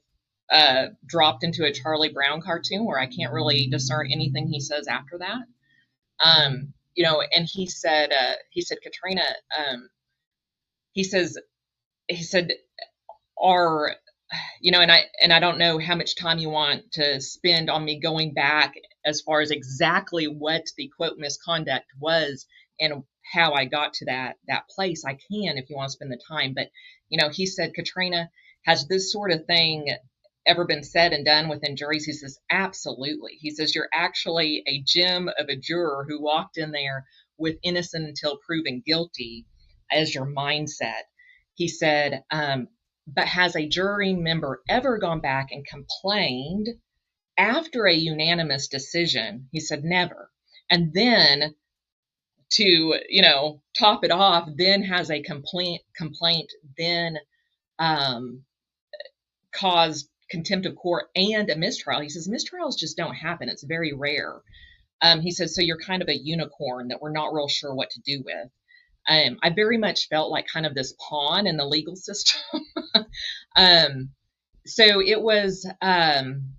uh, 0.51 0.87
dropped 1.05 1.43
into 1.43 1.65
a 1.65 1.73
Charlie 1.73 2.13
Brown 2.13 2.41
cartoon 2.41 2.85
where 2.85 2.99
I 2.99 3.07
can't 3.07 3.33
really 3.33 3.67
discern 3.67 4.11
anything 4.11 4.47
he 4.47 4.59
says 4.59 4.87
after 4.87 5.17
that. 5.19 5.43
Um, 6.23 6.73
you 6.95 7.03
know, 7.03 7.21
and 7.35 7.47
he 7.51 7.67
said, 7.67 8.11
uh, 8.11 8.33
he 8.49 8.61
said, 8.61 8.79
Katrina, 8.81 9.25
um, 9.57 9.89
he 10.93 11.03
says, 11.03 11.37
he 12.07 12.23
said, 12.23 12.51
are, 13.39 13.95
you 14.61 14.71
know, 14.71 14.81
and 14.81 14.91
I, 14.91 15.03
and 15.21 15.31
I 15.31 15.39
don't 15.39 15.59
know 15.59 15.77
how 15.77 15.95
much 15.95 16.15
time 16.15 16.39
you 16.39 16.49
want 16.49 16.91
to 16.93 17.21
spend 17.21 17.69
on 17.69 17.85
me 17.85 17.99
going 17.99 18.33
back 18.33 18.73
as 19.05 19.21
far 19.21 19.41
as 19.41 19.51
exactly 19.51 20.25
what 20.25 20.63
the 20.75 20.89
quote 20.97 21.17
misconduct 21.17 21.85
was 21.99 22.47
and 22.79 23.03
how 23.31 23.53
I 23.53 23.65
got 23.65 23.93
to 23.95 24.05
that, 24.05 24.37
that 24.47 24.67
place. 24.69 25.03
I 25.05 25.13
can, 25.13 25.57
if 25.57 25.69
you 25.69 25.75
want 25.75 25.89
to 25.89 25.93
spend 25.93 26.11
the 26.11 26.21
time, 26.27 26.53
but, 26.55 26.69
you 27.09 27.19
know, 27.19 27.29
he 27.29 27.45
said, 27.45 27.73
Katrina, 27.75 28.29
has 28.65 28.87
this 28.87 29.11
sort 29.11 29.31
of 29.31 29.45
thing 29.45 29.95
ever 30.47 30.65
been 30.65 30.83
said 30.83 31.13
and 31.13 31.25
done 31.25 31.49
within 31.49 31.75
juries? 31.75 32.05
He 32.05 32.13
says, 32.13 32.39
absolutely. 32.49 33.33
He 33.39 33.51
says, 33.51 33.75
you're 33.75 33.89
actually 33.93 34.63
a 34.67 34.81
gem 34.85 35.29
of 35.37 35.49
a 35.49 35.55
juror 35.55 36.05
who 36.07 36.21
walked 36.21 36.57
in 36.57 36.71
there 36.71 37.05
with 37.37 37.57
innocent 37.63 38.07
until 38.07 38.39
proven 38.45 38.81
guilty 38.85 39.45
as 39.91 40.15
your 40.15 40.25
mindset. 40.25 41.03
He 41.53 41.67
said, 41.67 42.23
um, 42.31 42.67
but 43.07 43.27
has 43.27 43.55
a 43.55 43.67
jury 43.67 44.13
member 44.13 44.61
ever 44.67 44.97
gone 44.97 45.21
back 45.21 45.47
and 45.51 45.65
complained 45.65 46.67
after 47.37 47.85
a 47.85 47.93
unanimous 47.93 48.67
decision? 48.67 49.47
He 49.51 49.59
said, 49.59 49.83
never. 49.83 50.31
And 50.69 50.93
then 50.93 51.55
to, 52.51 52.63
you 53.09 53.21
know, 53.21 53.61
top 53.77 54.03
it 54.03 54.11
off, 54.11 54.49
then 54.55 54.83
has 54.83 55.11
a 55.11 55.21
complaint, 55.21 55.81
complaint 55.95 56.51
then 56.77 57.17
um, 57.79 58.43
caused 59.53 60.09
contempt 60.29 60.65
of 60.65 60.75
court 60.75 61.09
and 61.15 61.49
a 61.49 61.55
mistrial. 61.55 62.01
He 62.01 62.09
says 62.09 62.27
mistrials 62.27 62.77
just 62.77 62.97
don't 62.97 63.15
happen. 63.15 63.49
It's 63.49 63.63
very 63.63 63.93
rare. 63.93 64.41
Um, 65.01 65.21
he 65.21 65.31
says, 65.31 65.55
so 65.55 65.61
you're 65.61 65.79
kind 65.79 66.01
of 66.01 66.09
a 66.09 66.17
unicorn 66.17 66.87
that 66.89 67.01
we're 67.01 67.11
not 67.11 67.33
real 67.33 67.47
sure 67.47 67.73
what 67.73 67.91
to 67.91 68.01
do 68.01 68.23
with. 68.25 68.49
Um, 69.07 69.37
I 69.41 69.51
very 69.51 69.77
much 69.77 70.09
felt 70.09 70.31
like 70.31 70.47
kind 70.51 70.65
of 70.65 70.75
this 70.75 70.93
pawn 71.09 71.47
in 71.47 71.57
the 71.57 71.65
legal 71.65 71.95
system. 71.95 72.41
um, 73.55 74.09
so 74.65 75.01
it 75.01 75.21
was, 75.21 75.69
um, 75.81 76.53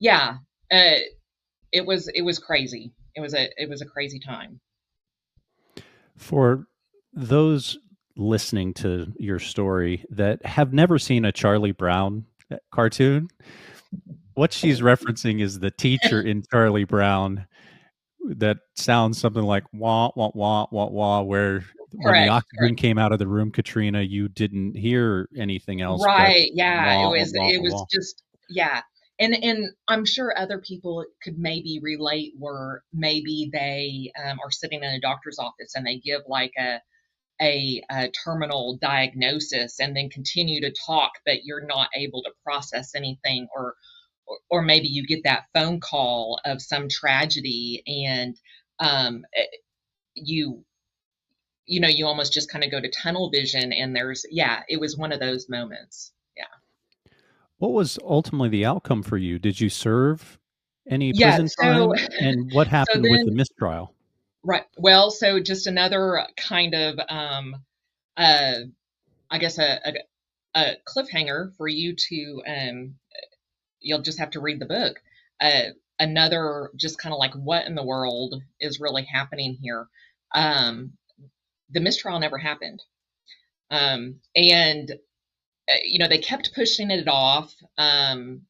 yeah, 0.00 0.38
uh, 0.72 0.96
it 1.72 1.86
was 1.86 2.08
it 2.08 2.22
was 2.22 2.38
crazy. 2.38 2.92
It 3.14 3.20
was 3.20 3.34
a 3.34 3.48
it 3.56 3.68
was 3.68 3.82
a 3.82 3.86
crazy 3.86 4.18
time. 4.18 4.60
For 6.16 6.66
those 7.12 7.78
listening 8.16 8.74
to 8.74 9.12
your 9.18 9.38
story 9.38 10.04
that 10.10 10.44
have 10.44 10.72
never 10.72 10.98
seen 10.98 11.24
a 11.24 11.32
Charlie 11.32 11.72
Brown 11.72 12.26
cartoon. 12.72 13.28
What 14.34 14.52
she's 14.52 14.80
referencing 14.80 15.40
is 15.40 15.58
the 15.58 15.70
teacher 15.70 16.20
in 16.20 16.42
Charlie 16.50 16.84
Brown 16.84 17.46
that 18.24 18.58
sounds 18.76 19.18
something 19.18 19.42
like 19.42 19.64
wah 19.72 20.10
wah 20.14 20.30
wah 20.34 20.66
wah 20.70 20.86
wah 20.86 21.22
where 21.22 21.64
when 21.92 22.26
the 22.26 22.28
oxygen 22.28 22.58
correct. 22.58 22.78
came 22.78 22.98
out 22.98 23.12
of 23.12 23.18
the 23.18 23.26
room 23.26 23.50
katrina 23.50 24.02
you 24.02 24.28
didn't 24.28 24.76
hear 24.76 25.28
anything 25.36 25.80
else 25.80 26.04
right 26.04 26.50
yeah 26.52 26.98
wah, 26.98 27.12
it 27.12 27.18
was 27.18 27.32
wah, 27.34 27.48
it 27.48 27.62
was 27.62 27.72
wah. 27.72 27.84
just 27.90 28.22
yeah 28.48 28.82
and 29.18 29.34
and 29.42 29.70
i'm 29.88 30.04
sure 30.04 30.34
other 30.36 30.58
people 30.58 31.04
could 31.22 31.38
maybe 31.38 31.80
relate 31.82 32.32
where 32.38 32.82
maybe 32.92 33.48
they 33.52 34.12
um, 34.22 34.38
are 34.44 34.50
sitting 34.50 34.82
in 34.82 34.90
a 34.90 35.00
doctor's 35.00 35.38
office 35.38 35.74
and 35.74 35.86
they 35.86 35.98
give 35.98 36.20
like 36.28 36.52
a 36.58 36.78
a, 37.40 37.82
a, 37.90 38.08
terminal 38.10 38.78
diagnosis 38.80 39.80
and 39.80 39.96
then 39.96 40.10
continue 40.10 40.60
to 40.60 40.74
talk, 40.86 41.12
but 41.24 41.44
you're 41.44 41.66
not 41.66 41.88
able 41.96 42.22
to 42.22 42.30
process 42.44 42.94
anything, 42.94 43.48
or, 43.54 43.74
or, 44.26 44.38
or 44.50 44.62
maybe 44.62 44.88
you 44.88 45.06
get 45.06 45.24
that 45.24 45.44
phone 45.54 45.80
call 45.80 46.40
of 46.44 46.60
some 46.60 46.88
tragedy 46.88 47.82
and 47.86 48.36
um, 48.78 49.24
eh, 49.34 49.44
you 50.14 50.64
you 51.66 51.80
know 51.80 51.88
you 51.88 52.06
almost 52.06 52.32
just 52.32 52.50
kind 52.50 52.64
of 52.64 52.70
go 52.70 52.80
to 52.80 52.90
tunnel 52.90 53.30
vision 53.30 53.72
and 53.72 53.94
there's 53.94 54.26
yeah 54.30 54.62
it 54.68 54.80
was 54.80 54.96
one 54.96 55.12
of 55.12 55.20
those 55.20 55.48
moments. 55.48 56.12
Yeah. 56.36 57.12
What 57.58 57.72
was 57.72 57.98
ultimately 58.04 58.48
the 58.48 58.64
outcome 58.66 59.02
for 59.02 59.16
you? 59.16 59.38
Did 59.38 59.60
you 59.60 59.68
serve 59.68 60.38
any 60.88 61.12
yeah, 61.14 61.36
prison 61.36 61.48
so, 61.48 61.62
time? 61.62 62.08
And 62.18 62.50
what 62.52 62.66
happened 62.68 63.04
so 63.04 63.08
then, 63.08 63.12
with 63.12 63.26
the 63.26 63.32
mistrial 63.32 63.94
Right. 64.42 64.64
Well, 64.78 65.10
so 65.10 65.40
just 65.40 65.66
another 65.66 66.26
kind 66.36 66.74
of, 66.74 66.98
um, 67.08 67.56
uh, 68.16 68.54
I 69.30 69.38
guess 69.38 69.58
a, 69.58 69.80
a, 69.84 69.94
a 70.54 70.76
cliffhanger 70.86 71.54
for 71.56 71.68
you 71.68 71.94
to, 71.94 72.42
um, 72.46 72.94
you'll 73.80 74.02
just 74.02 74.18
have 74.18 74.30
to 74.30 74.40
read 74.40 74.60
the 74.60 74.66
book. 74.66 75.00
Uh, 75.40 75.70
another, 75.98 76.70
just 76.76 76.98
kind 76.98 77.12
of 77.12 77.18
like 77.18 77.34
what 77.34 77.66
in 77.66 77.74
the 77.74 77.84
world 77.84 78.42
is 78.60 78.80
really 78.80 79.04
happening 79.04 79.58
here. 79.60 79.88
Um, 80.34 80.92
the 81.70 81.80
mistrial 81.80 82.18
never 82.18 82.38
happened. 82.38 82.82
Um, 83.70 84.20
and, 84.34 84.90
uh, 85.70 85.76
you 85.84 85.98
know, 85.98 86.08
they 86.08 86.18
kept 86.18 86.54
pushing 86.54 86.90
it 86.90 87.08
off. 87.08 87.54
Um, 87.78 88.42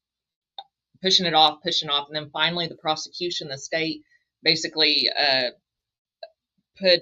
pushing 1.01 1.25
it 1.25 1.33
off, 1.33 1.61
pushing 1.63 1.89
off, 1.89 2.07
and 2.07 2.15
then 2.15 2.29
finally 2.31 2.67
the 2.67 2.75
prosecution, 2.75 3.47
the 3.49 3.57
state, 3.57 4.03
basically 4.43 5.09
uh, 5.19 5.49
put 6.79 7.01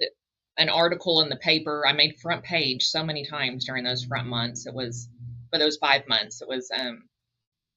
an 0.58 0.68
article 0.68 1.22
in 1.22 1.28
the 1.28 1.36
paper. 1.36 1.84
I 1.86 1.92
made 1.92 2.20
front 2.20 2.44
page 2.44 2.84
so 2.84 3.04
many 3.04 3.24
times 3.26 3.66
during 3.66 3.84
those 3.84 4.04
front 4.04 4.28
months. 4.28 4.66
It 4.66 4.74
was 4.74 5.08
for 5.50 5.58
those 5.58 5.78
five 5.78 6.08
months. 6.08 6.42
It 6.42 6.48
was 6.48 6.70
um, 6.78 7.04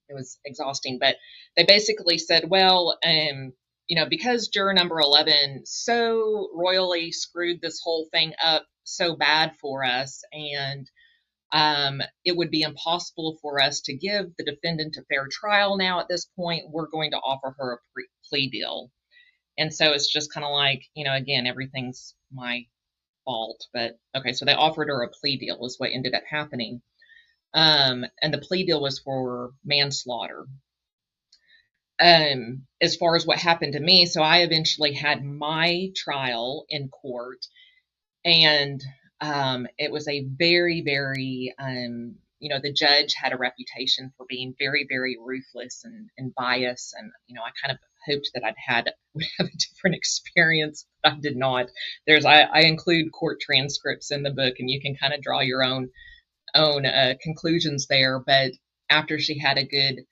it 0.09 0.13
was 0.13 0.39
exhausting. 0.45 0.99
But 0.99 1.17
they 1.57 1.65
basically 1.65 2.17
said, 2.17 2.49
well, 2.49 2.97
um, 3.05 3.53
you 3.87 3.95
know, 3.95 4.07
because 4.09 4.49
juror 4.49 4.73
number 4.73 4.99
eleven 4.99 5.63
so 5.65 6.49
royally 6.55 7.11
screwed 7.11 7.61
this 7.61 7.81
whole 7.83 8.07
thing 8.11 8.33
up 8.43 8.65
so 8.83 9.15
bad 9.15 9.53
for 9.61 9.85
us, 9.85 10.23
and 10.33 10.89
um, 11.53 12.01
it 12.25 12.35
would 12.35 12.51
be 12.51 12.63
impossible 12.63 13.37
for 13.41 13.61
us 13.61 13.81
to 13.81 13.95
give 13.95 14.27
the 14.37 14.45
defendant 14.45 14.97
a 14.97 15.03
fair 15.03 15.27
trial 15.31 15.77
now 15.77 15.99
at 15.99 16.07
this 16.09 16.27
point. 16.37 16.65
We're 16.69 16.89
going 16.89 17.11
to 17.11 17.17
offer 17.17 17.55
her 17.57 17.73
a 17.75 18.01
plea 18.29 18.49
deal. 18.49 18.91
And 19.57 19.73
so 19.73 19.91
it's 19.91 20.11
just 20.11 20.33
kind 20.33 20.45
of 20.45 20.51
like, 20.51 20.83
you 20.95 21.03
know, 21.03 21.13
again, 21.13 21.47
everything's 21.47 22.15
my 22.31 22.65
fault. 23.25 23.65
But 23.73 23.99
okay, 24.15 24.33
so 24.33 24.45
they 24.45 24.53
offered 24.53 24.87
her 24.87 25.03
a 25.03 25.09
plea 25.09 25.37
deal, 25.37 25.65
is 25.65 25.79
what 25.79 25.91
ended 25.93 26.15
up 26.15 26.23
happening. 26.29 26.81
Um, 27.53 28.05
and 28.21 28.33
the 28.33 28.39
plea 28.39 28.65
deal 28.65 28.81
was 28.81 28.99
for 28.99 29.51
manslaughter. 29.63 30.45
Um, 31.99 32.65
as 32.81 32.95
far 32.95 33.15
as 33.15 33.25
what 33.25 33.37
happened 33.37 33.73
to 33.73 33.79
me, 33.79 34.07
so 34.07 34.21
I 34.23 34.39
eventually 34.39 34.93
had 34.93 35.23
my 35.23 35.89
trial 35.95 36.65
in 36.67 36.89
court, 36.89 37.45
and 38.25 38.83
um, 39.21 39.67
it 39.77 39.91
was 39.91 40.07
a 40.07 40.25
very, 40.25 40.81
very, 40.81 41.53
um, 41.59 42.15
you 42.39 42.49
know, 42.49 42.59
the 42.61 42.73
judge 42.73 43.13
had 43.13 43.31
a 43.31 43.37
reputation 43.37 44.11
for 44.17 44.25
being 44.27 44.55
very, 44.59 44.85
very 44.89 45.17
ruthless 45.23 45.83
and, 45.85 46.09
and 46.17 46.33
biased. 46.35 46.95
And, 46.97 47.11
you 47.27 47.35
know, 47.35 47.41
I 47.41 47.51
kind 47.61 47.71
of 47.71 47.79
hoped 48.07 48.31
that 48.33 48.43
I'd 48.43 48.55
had 48.57 48.91
would 49.13 49.25
have 49.37 49.47
a 49.47 49.57
different 49.57 49.95
experience. 49.95 50.85
but 51.03 51.13
I 51.13 51.19
did 51.19 51.37
not. 51.37 51.67
There's 52.07 52.25
I, 52.25 52.41
I 52.41 52.61
include 52.61 53.11
court 53.11 53.39
transcripts 53.41 54.11
in 54.11 54.23
the 54.23 54.31
book, 54.31 54.55
and 54.59 54.69
you 54.69 54.81
can 54.81 54.95
kind 54.95 55.13
of 55.13 55.21
draw 55.21 55.41
your 55.41 55.63
own 55.63 55.89
own 56.55 56.85
uh, 56.85 57.15
conclusions 57.21 57.87
there. 57.87 58.19
But 58.19 58.51
after 58.89 59.19
she 59.19 59.39
had 59.39 59.57
a 59.57 59.65
good 59.65 60.05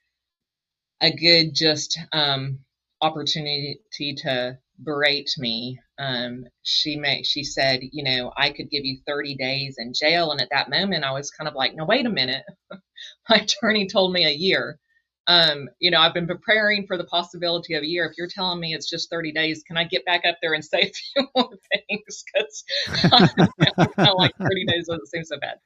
a 1.02 1.12
good 1.12 1.56
just 1.56 2.00
um, 2.14 2.60
opportunity 3.02 3.80
to 4.18 4.58
berate 4.84 5.32
me. 5.38 5.80
Um, 6.00 6.46
she 6.64 6.96
may, 6.96 7.24
she 7.24 7.44
said, 7.44 7.82
you 7.92 8.04
know, 8.04 8.32
I 8.36 8.50
could 8.52 8.70
give 8.70 8.86
you 8.86 9.00
30 9.06 9.36
days 9.36 9.76
in 9.78 9.94
jail. 9.94 10.32
And 10.32 10.42
at 10.42 10.50
that 10.52 10.70
moment, 10.70 11.04
I 11.04 11.12
was 11.12 11.32
kind 11.32 11.48
of 11.48 11.56
like, 11.56 11.76
no, 11.76 11.86
wait 11.86 12.06
a 12.06 12.10
minute. 12.10 12.44
My 13.30 13.38
attorney 13.38 13.88
told 13.88 14.14
me 14.14 14.26
a 14.26 14.32
year. 14.32 14.80
Um, 15.28 15.70
you 15.80 15.92
know, 15.92 16.00
I've 16.00 16.14
been 16.14 16.28
preparing 16.28 16.88
for 16.88 16.98
the 16.98 17.04
possibility 17.06 17.76
of 17.76 17.84
a 17.84 17.88
year. 17.88 18.06
If 18.06 18.18
you're 18.18 18.28
telling 18.28 18.60
me 18.60 18.74
it's 18.74 18.90
just 18.90 19.10
30 19.10 19.32
days, 19.32 19.64
can 19.66 19.78
I 19.78 19.84
get 19.84 20.06
back 20.06 20.22
up 20.26 20.38
there 20.42 20.54
and 20.54 20.66
say 20.66 20.82
a 20.82 20.92
few 20.92 21.28
more 21.36 21.50
things? 21.72 22.24
Because 22.34 22.64
like 24.18 24.36
30 24.38 24.66
days 24.66 24.88
doesn't 24.88 25.08
seem 25.08 25.24
so 25.24 25.40
bad. 25.40 25.58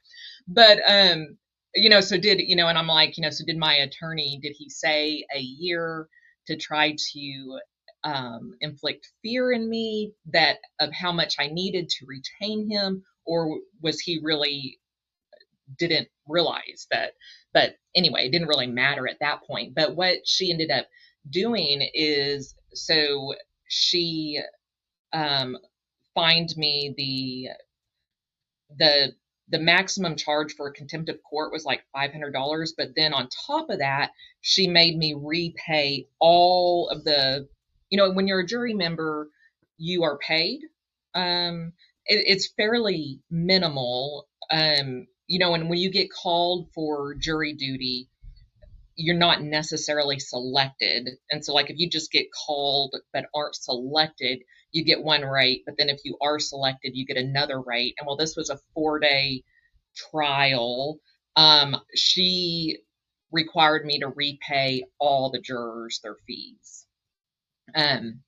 But, 0.46 0.78
um, 0.86 1.36
you 1.74 1.90
know, 1.90 2.00
so 2.00 2.16
did, 2.16 2.40
you 2.40 2.56
know, 2.56 2.68
and 2.68 2.78
I'm 2.78 2.86
like, 2.86 3.16
you 3.16 3.22
know, 3.22 3.30
so 3.30 3.44
did 3.44 3.58
my 3.58 3.74
attorney, 3.74 4.38
did 4.42 4.54
he 4.56 4.70
say 4.70 5.24
a 5.34 5.40
year 5.40 6.08
to 6.46 6.56
try 6.56 6.94
to 7.12 7.58
um, 8.04 8.54
inflict 8.60 9.10
fear 9.22 9.52
in 9.52 9.68
me 9.68 10.12
that 10.32 10.58
of 10.80 10.92
how 10.92 11.12
much 11.12 11.36
I 11.38 11.48
needed 11.48 11.88
to 11.88 12.06
retain 12.06 12.70
him, 12.70 13.02
or 13.24 13.58
was 13.82 14.00
he 14.00 14.20
really 14.22 14.78
didn't 15.78 16.08
realize 16.26 16.86
that? 16.90 17.12
But 17.52 17.76
anyway, 17.94 18.26
it 18.26 18.32
didn't 18.32 18.48
really 18.48 18.66
matter 18.66 19.08
at 19.08 19.18
that 19.20 19.42
point. 19.46 19.74
But 19.74 19.96
what 19.96 20.26
she 20.26 20.50
ended 20.52 20.70
up 20.70 20.86
doing 21.30 21.88
is 21.94 22.54
so 22.74 23.34
she 23.68 24.40
um, 25.12 25.56
fined 26.14 26.54
me 26.56 26.94
the 26.96 27.48
the 28.78 29.12
the 29.48 29.58
maximum 29.60 30.16
charge 30.16 30.54
for 30.54 30.70
contempt 30.72 31.08
of 31.08 31.22
court 31.22 31.52
was 31.52 31.64
like 31.64 31.82
$500 31.94 32.68
but 32.76 32.88
then 32.96 33.14
on 33.14 33.28
top 33.46 33.70
of 33.70 33.78
that 33.78 34.10
she 34.40 34.66
made 34.66 34.98
me 34.98 35.14
repay 35.16 36.08
all 36.18 36.88
of 36.88 37.04
the 37.04 37.48
you 37.90 37.98
know, 37.98 38.10
when 38.10 38.26
you're 38.26 38.40
a 38.40 38.46
jury 38.46 38.74
member, 38.74 39.28
you 39.78 40.02
are 40.02 40.18
paid. 40.18 40.60
Um, 41.14 41.72
it, 42.06 42.24
it's 42.26 42.52
fairly 42.56 43.20
minimal. 43.30 44.28
Um, 44.50 45.06
you 45.26 45.38
know, 45.38 45.54
and 45.54 45.68
when 45.68 45.78
you 45.78 45.90
get 45.90 46.10
called 46.10 46.68
for 46.74 47.14
jury 47.14 47.52
duty, 47.52 48.08
you're 48.96 49.16
not 49.16 49.42
necessarily 49.42 50.18
selected. 50.18 51.10
And 51.30 51.44
so, 51.44 51.52
like, 51.52 51.70
if 51.70 51.78
you 51.78 51.88
just 51.90 52.10
get 52.12 52.26
called 52.46 52.94
but 53.12 53.26
aren't 53.34 53.56
selected, 53.56 54.42
you 54.72 54.84
get 54.84 55.02
one 55.02 55.22
rate. 55.22 55.62
But 55.66 55.76
then 55.78 55.88
if 55.88 56.00
you 56.04 56.16
are 56.20 56.38
selected, 56.38 56.92
you 56.94 57.06
get 57.06 57.16
another 57.16 57.60
rate. 57.60 57.94
And 57.98 58.06
while 58.06 58.16
this 58.16 58.36
was 58.36 58.50
a 58.50 58.60
four 58.74 58.98
day 58.98 59.42
trial, 59.94 60.98
um, 61.34 61.76
she 61.94 62.78
required 63.32 63.84
me 63.84 64.00
to 64.00 64.08
repay 64.08 64.84
all 64.98 65.30
the 65.30 65.40
jurors 65.40 66.00
their 66.02 66.16
fees. 66.26 66.86
Um, 67.74 68.20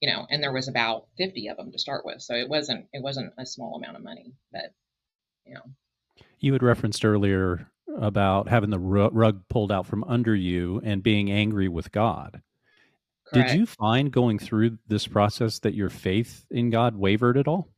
you 0.00 0.10
know, 0.10 0.26
and 0.30 0.42
there 0.42 0.52
was 0.52 0.68
about 0.68 1.08
50 1.18 1.48
of 1.48 1.58
them 1.58 1.72
to 1.72 1.78
start 1.78 2.06
with. 2.06 2.22
So 2.22 2.34
it 2.34 2.48
wasn't, 2.48 2.86
it 2.92 3.02
wasn't 3.02 3.34
a 3.36 3.44
small 3.44 3.76
amount 3.76 3.96
of 3.98 4.04
money, 4.04 4.32
but 4.52 4.72
you 5.44 5.54
know. 5.54 5.62
You 6.40 6.54
had 6.54 6.62
referenced 6.62 7.04
earlier 7.04 7.68
about 7.98 8.48
having 8.48 8.70
the 8.70 8.78
rug 8.78 9.42
pulled 9.48 9.70
out 9.70 9.86
from 9.86 10.04
under 10.04 10.34
you 10.34 10.80
and 10.82 11.02
being 11.02 11.30
angry 11.30 11.68
with 11.68 11.92
God. 11.92 12.40
Correct. 13.32 13.50
Did 13.50 13.58
you 13.58 13.66
find 13.66 14.10
going 14.10 14.38
through 14.38 14.78
this 14.88 15.06
process 15.06 15.58
that 15.60 15.74
your 15.74 15.90
faith 15.90 16.46
in 16.50 16.70
God 16.70 16.96
wavered 16.96 17.36
at 17.36 17.46
all? 17.46 17.68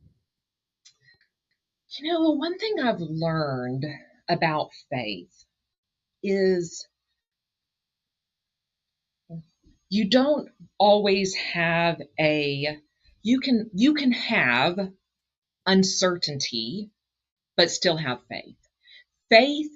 You 1.98 2.12
know, 2.12 2.30
one 2.30 2.56
thing 2.56 2.76
I've 2.82 3.00
learned 3.00 3.84
about 4.28 4.70
faith 4.90 5.44
is 6.22 6.86
you 9.90 10.08
don't 10.08 10.48
always 10.78 11.34
have 11.34 12.00
a 12.18 12.78
you 13.22 13.40
can 13.40 13.70
you 13.74 13.92
can 13.92 14.12
have 14.12 14.78
uncertainty 15.66 16.91
but 17.56 17.70
still 17.70 17.96
have 17.96 18.18
faith 18.28 18.56
faith 19.30 19.72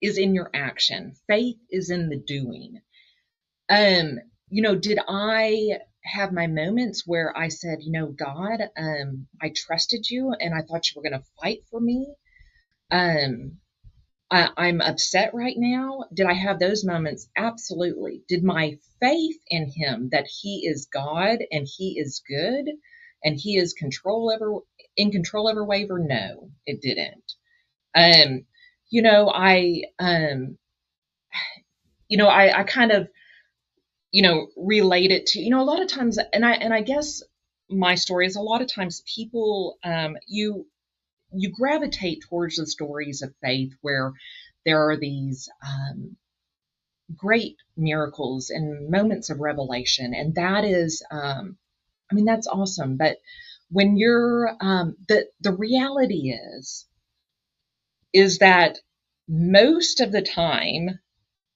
is 0.00 0.18
in 0.18 0.34
your 0.34 0.50
action 0.54 1.14
faith 1.28 1.58
is 1.70 1.90
in 1.90 2.08
the 2.08 2.16
doing 2.16 2.80
um 3.70 4.18
you 4.48 4.62
know 4.62 4.76
did 4.76 4.98
i 5.08 5.78
have 6.04 6.32
my 6.32 6.46
moments 6.46 7.06
where 7.06 7.36
i 7.36 7.48
said 7.48 7.78
you 7.82 7.92
know 7.92 8.06
god 8.06 8.60
um 8.78 9.26
i 9.42 9.52
trusted 9.54 10.08
you 10.10 10.34
and 10.40 10.54
i 10.54 10.62
thought 10.62 10.90
you 10.90 10.94
were 10.96 11.08
going 11.08 11.20
to 11.20 11.26
fight 11.42 11.60
for 11.70 11.80
me 11.80 12.14
um 12.90 13.52
I, 14.30 14.50
I'm 14.56 14.82
upset 14.82 15.34
right 15.34 15.56
now. 15.56 16.04
Did 16.14 16.26
I 16.26 16.34
have 16.34 16.60
those 16.60 16.84
moments? 16.84 17.28
Absolutely. 17.36 18.22
Did 18.28 18.44
my 18.44 18.78
faith 19.00 19.38
in 19.48 19.70
Him 19.70 20.10
that 20.12 20.28
He 20.28 20.66
is 20.68 20.88
God 20.92 21.40
and 21.52 21.68
He 21.68 21.98
is 21.98 22.22
good 22.28 22.66
and 23.24 23.38
He 23.38 23.56
is 23.56 23.72
control 23.74 24.32
ever 24.32 24.58
in 24.96 25.10
control 25.10 25.48
ever 25.48 25.64
waver? 25.64 25.98
No, 25.98 26.50
it 26.66 26.80
didn't. 26.80 27.32
Um, 27.94 28.46
you 28.90 29.02
know, 29.02 29.30
I 29.34 29.84
um, 29.98 30.58
you 32.08 32.18
know, 32.18 32.26
I, 32.28 32.60
I 32.60 32.64
kind 32.64 32.90
of, 32.90 33.08
you 34.10 34.22
know, 34.22 34.48
relate 34.56 35.12
it 35.12 35.26
to, 35.26 35.40
you 35.40 35.50
know, 35.50 35.62
a 35.62 35.64
lot 35.64 35.80
of 35.80 35.88
times, 35.88 36.18
and 36.32 36.44
I 36.44 36.52
and 36.52 36.74
I 36.74 36.82
guess 36.82 37.22
my 37.70 37.94
story 37.94 38.26
is 38.26 38.36
a 38.36 38.40
lot 38.42 38.62
of 38.62 38.72
times 38.72 39.02
people 39.14 39.78
um, 39.84 40.16
you 40.26 40.66
you 41.32 41.50
gravitate 41.50 42.22
towards 42.28 42.56
the 42.56 42.66
stories 42.66 43.22
of 43.22 43.32
faith 43.42 43.72
where 43.82 44.12
there 44.66 44.90
are 44.90 44.96
these 44.98 45.48
um, 45.64 46.16
great 47.16 47.56
miracles 47.76 48.50
and 48.50 48.90
moments 48.90 49.30
of 49.30 49.40
revelation, 49.40 50.14
and 50.14 50.34
that 50.34 50.64
is, 50.64 51.04
um, 51.10 51.56
I 52.10 52.14
mean, 52.14 52.24
that's 52.24 52.46
awesome. 52.46 52.96
But 52.96 53.18
when 53.70 53.96
you're 53.96 54.56
um, 54.60 54.96
the 55.08 55.26
the 55.40 55.52
reality 55.52 56.32
is 56.32 56.86
is 58.12 58.38
that 58.38 58.78
most 59.28 60.00
of 60.00 60.12
the 60.12 60.22
time 60.22 61.00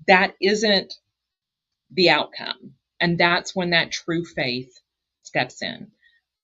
that 0.07 0.35
isn't 0.41 0.95
the 1.91 2.11
outcome, 2.11 2.75
and 3.01 3.19
that's 3.19 3.57
when 3.57 3.71
that 3.71 3.93
true 3.93 4.25
faith 4.25 4.73
steps 5.23 5.63
in. 5.63 5.91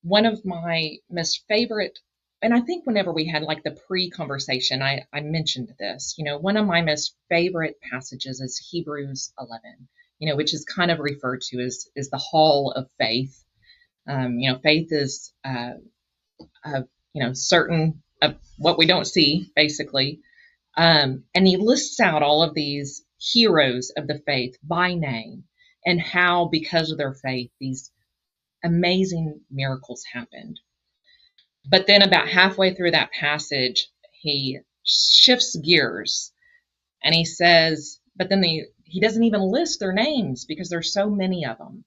One 0.03 0.27
of 0.27 0.44
my 0.44 0.96
most 1.11 1.44
favorite 1.49 1.99
and 2.42 2.55
I 2.55 2.61
think 2.61 2.87
whenever 2.87 3.12
we 3.12 3.27
had 3.27 3.42
like 3.42 3.62
the 3.64 3.79
pre-conversation, 3.87 4.83
I, 4.83 5.05
I 5.12 5.20
mentioned 5.20 5.75
this. 5.79 6.14
You 6.18 6.25
know, 6.25 6.38
one 6.38 6.57
of 6.57 6.66
my 6.66 6.83
most 6.83 7.14
favorite 7.29 7.77
passages 7.83 8.40
is 8.40 8.59
Hebrews 8.70 9.33
11. 9.38 9.88
You 10.20 10.31
know, 10.31 10.37
which 10.37 10.55
is 10.55 10.64
kind 10.64 10.90
of 10.90 11.01
referred 11.01 11.42
to 11.51 11.61
as 11.61 11.88
is 11.96 12.11
the 12.11 12.18
hall 12.18 12.73
of 12.73 12.88
faith. 12.99 13.44
Um, 14.11 14.40
you 14.40 14.53
know, 14.53 14.61
faith 14.61 14.88
is 14.92 15.33
uh, 15.44 15.75
you 17.14 17.25
know 17.25 17.33
certain 17.35 18.03
of 18.23 18.37
what 18.59 18.79
we 18.79 18.87
don't 18.87 19.07
see, 19.07 19.51
basically. 19.57 20.20
Um, 20.77 21.25
and 21.35 21.46
he 21.46 21.57
lists 21.57 22.01
out 22.01 22.23
all 22.23 22.42
of 22.42 22.55
these 22.55 23.05
heroes 23.18 23.92
of 23.96 24.07
the 24.07 24.23
faith 24.27 24.57
by 24.62 24.94
name 24.94 25.44
and 25.87 26.01
how, 26.01 26.49
because 26.51 26.90
of 26.90 26.99
their 26.99 27.14
faith, 27.14 27.51
these 27.61 27.90
amazing 28.64 29.40
miracles 29.51 30.05
happened. 30.12 30.61
But 31.68 31.87
then, 31.87 32.03
about 32.03 32.29
halfway 32.29 32.75
through 32.75 32.92
that 32.92 33.12
passage, 33.12 33.88
he 34.12 34.61
shifts 34.85 35.57
gears 35.57 36.33
and 37.03 37.14
he 37.14 37.25
says, 37.25 38.01
but 38.16 38.29
then 38.29 38.40
the, 38.40 38.64
he 38.85 39.01
doesn't 39.01 39.25
even 39.25 39.40
list 39.40 39.81
their 39.81 39.92
names 39.92 40.44
because 40.46 40.68
there's 40.68 40.92
so 40.92 41.11
many 41.11 41.44
of 41.46 41.59
them, 41.59 41.85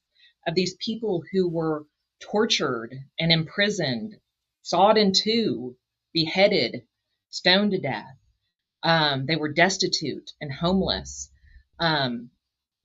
of 0.47 0.55
these 0.55 0.75
people 0.79 1.23
who 1.31 1.49
were 1.49 1.85
tortured 2.23 2.95
and 3.19 3.31
imprisoned, 3.31 4.15
sawed 4.61 4.97
in 4.97 5.11
two, 5.11 5.75
beheaded, 6.13 6.87
stoned 7.29 7.71
to 7.71 7.79
death. 7.79 8.17
Um, 8.81 9.25
they 9.25 9.35
were 9.35 9.51
destitute 9.51 10.31
and 10.39 10.51
homeless. 10.51 11.29
Um, 11.79 12.31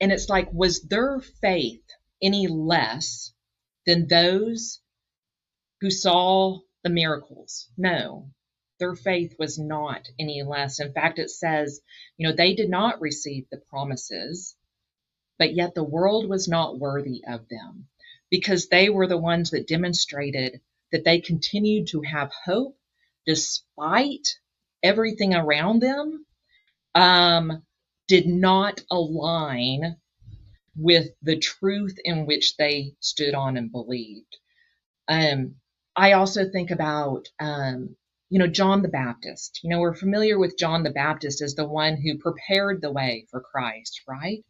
and 0.00 0.12
it's 0.12 0.28
like, 0.28 0.52
was 0.52 0.82
their 0.82 1.20
faith 1.20 1.84
any 2.20 2.48
less 2.48 3.32
than 3.86 4.08
those 4.08 4.80
who 5.80 5.90
saw 5.90 6.58
the 6.82 6.90
miracles? 6.90 7.70
No, 7.76 8.30
their 8.80 8.96
faith 8.96 9.34
was 9.38 9.58
not 9.58 10.08
any 10.18 10.42
less. 10.42 10.80
In 10.80 10.92
fact, 10.92 11.18
it 11.18 11.30
says, 11.30 11.80
you 12.16 12.28
know, 12.28 12.34
they 12.34 12.54
did 12.54 12.70
not 12.70 13.00
receive 13.00 13.46
the 13.50 13.58
promises, 13.70 14.56
but 15.38 15.54
yet 15.54 15.74
the 15.74 15.84
world 15.84 16.28
was 16.28 16.48
not 16.48 16.78
worthy 16.78 17.22
of 17.26 17.48
them 17.48 17.88
because 18.30 18.68
they 18.68 18.90
were 18.90 19.06
the 19.06 19.18
ones 19.18 19.50
that 19.50 19.68
demonstrated 19.68 20.60
that 20.92 21.04
they 21.04 21.20
continued 21.20 21.88
to 21.88 22.02
have 22.02 22.30
hope 22.44 22.76
despite 23.26 24.38
everything 24.82 25.34
around 25.34 25.80
them 25.80 26.24
um, 26.94 27.62
did 28.08 28.26
not 28.26 28.82
align 28.90 29.96
with 30.76 31.08
the 31.22 31.38
truth 31.38 31.96
in 32.04 32.26
which 32.26 32.56
they 32.56 32.94
stood 33.00 33.34
on 33.34 33.56
and 33.56 33.72
believed. 33.72 34.38
Um, 35.08 35.56
I 35.96 36.12
also 36.12 36.48
think 36.48 36.70
about, 36.70 37.26
um, 37.40 37.96
you 38.30 38.38
know, 38.38 38.46
John 38.46 38.82
the 38.82 38.88
Baptist. 38.88 39.60
You 39.62 39.70
know, 39.70 39.80
we're 39.80 39.94
familiar 39.94 40.38
with 40.38 40.58
John 40.58 40.82
the 40.82 40.90
Baptist 40.90 41.42
as 41.42 41.54
the 41.54 41.66
one 41.66 41.96
who 41.96 42.18
prepared 42.18 42.80
the 42.80 42.92
way 42.92 43.26
for 43.30 43.40
Christ, 43.40 44.02
right? 44.06 44.44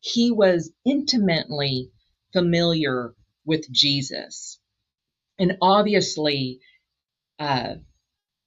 He 0.00 0.30
was 0.32 0.72
intimately 0.84 1.90
familiar 2.32 3.14
with 3.44 3.70
Jesus 3.70 4.58
and 5.38 5.58
obviously 5.62 6.60
uh, 7.38 7.74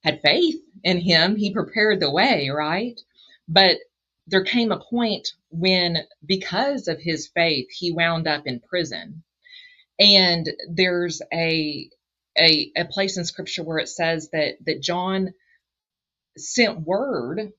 had 0.04 0.22
faith 0.22 0.56
in 0.84 1.00
him. 1.00 1.36
He 1.36 1.52
prepared 1.52 2.00
the 2.00 2.10
way, 2.10 2.50
right? 2.54 3.00
But 3.48 3.78
there 4.26 4.44
came 4.44 4.72
a 4.72 4.80
point 4.80 5.28
when, 5.50 5.98
because 6.24 6.88
of 6.88 7.00
his 7.00 7.28
faith, 7.28 7.68
he 7.70 7.92
wound 7.92 8.28
up 8.28 8.46
in 8.46 8.60
prison. 8.60 9.24
And 9.98 10.48
there's 10.70 11.22
a 11.32 11.90
a, 12.40 12.72
a 12.76 12.84
place 12.86 13.18
in 13.18 13.24
scripture 13.24 13.64
where 13.64 13.78
it 13.78 13.88
says 13.88 14.30
that 14.32 14.56
that 14.66 14.82
John 14.82 15.34
sent 16.38 16.80
word, 16.80 17.52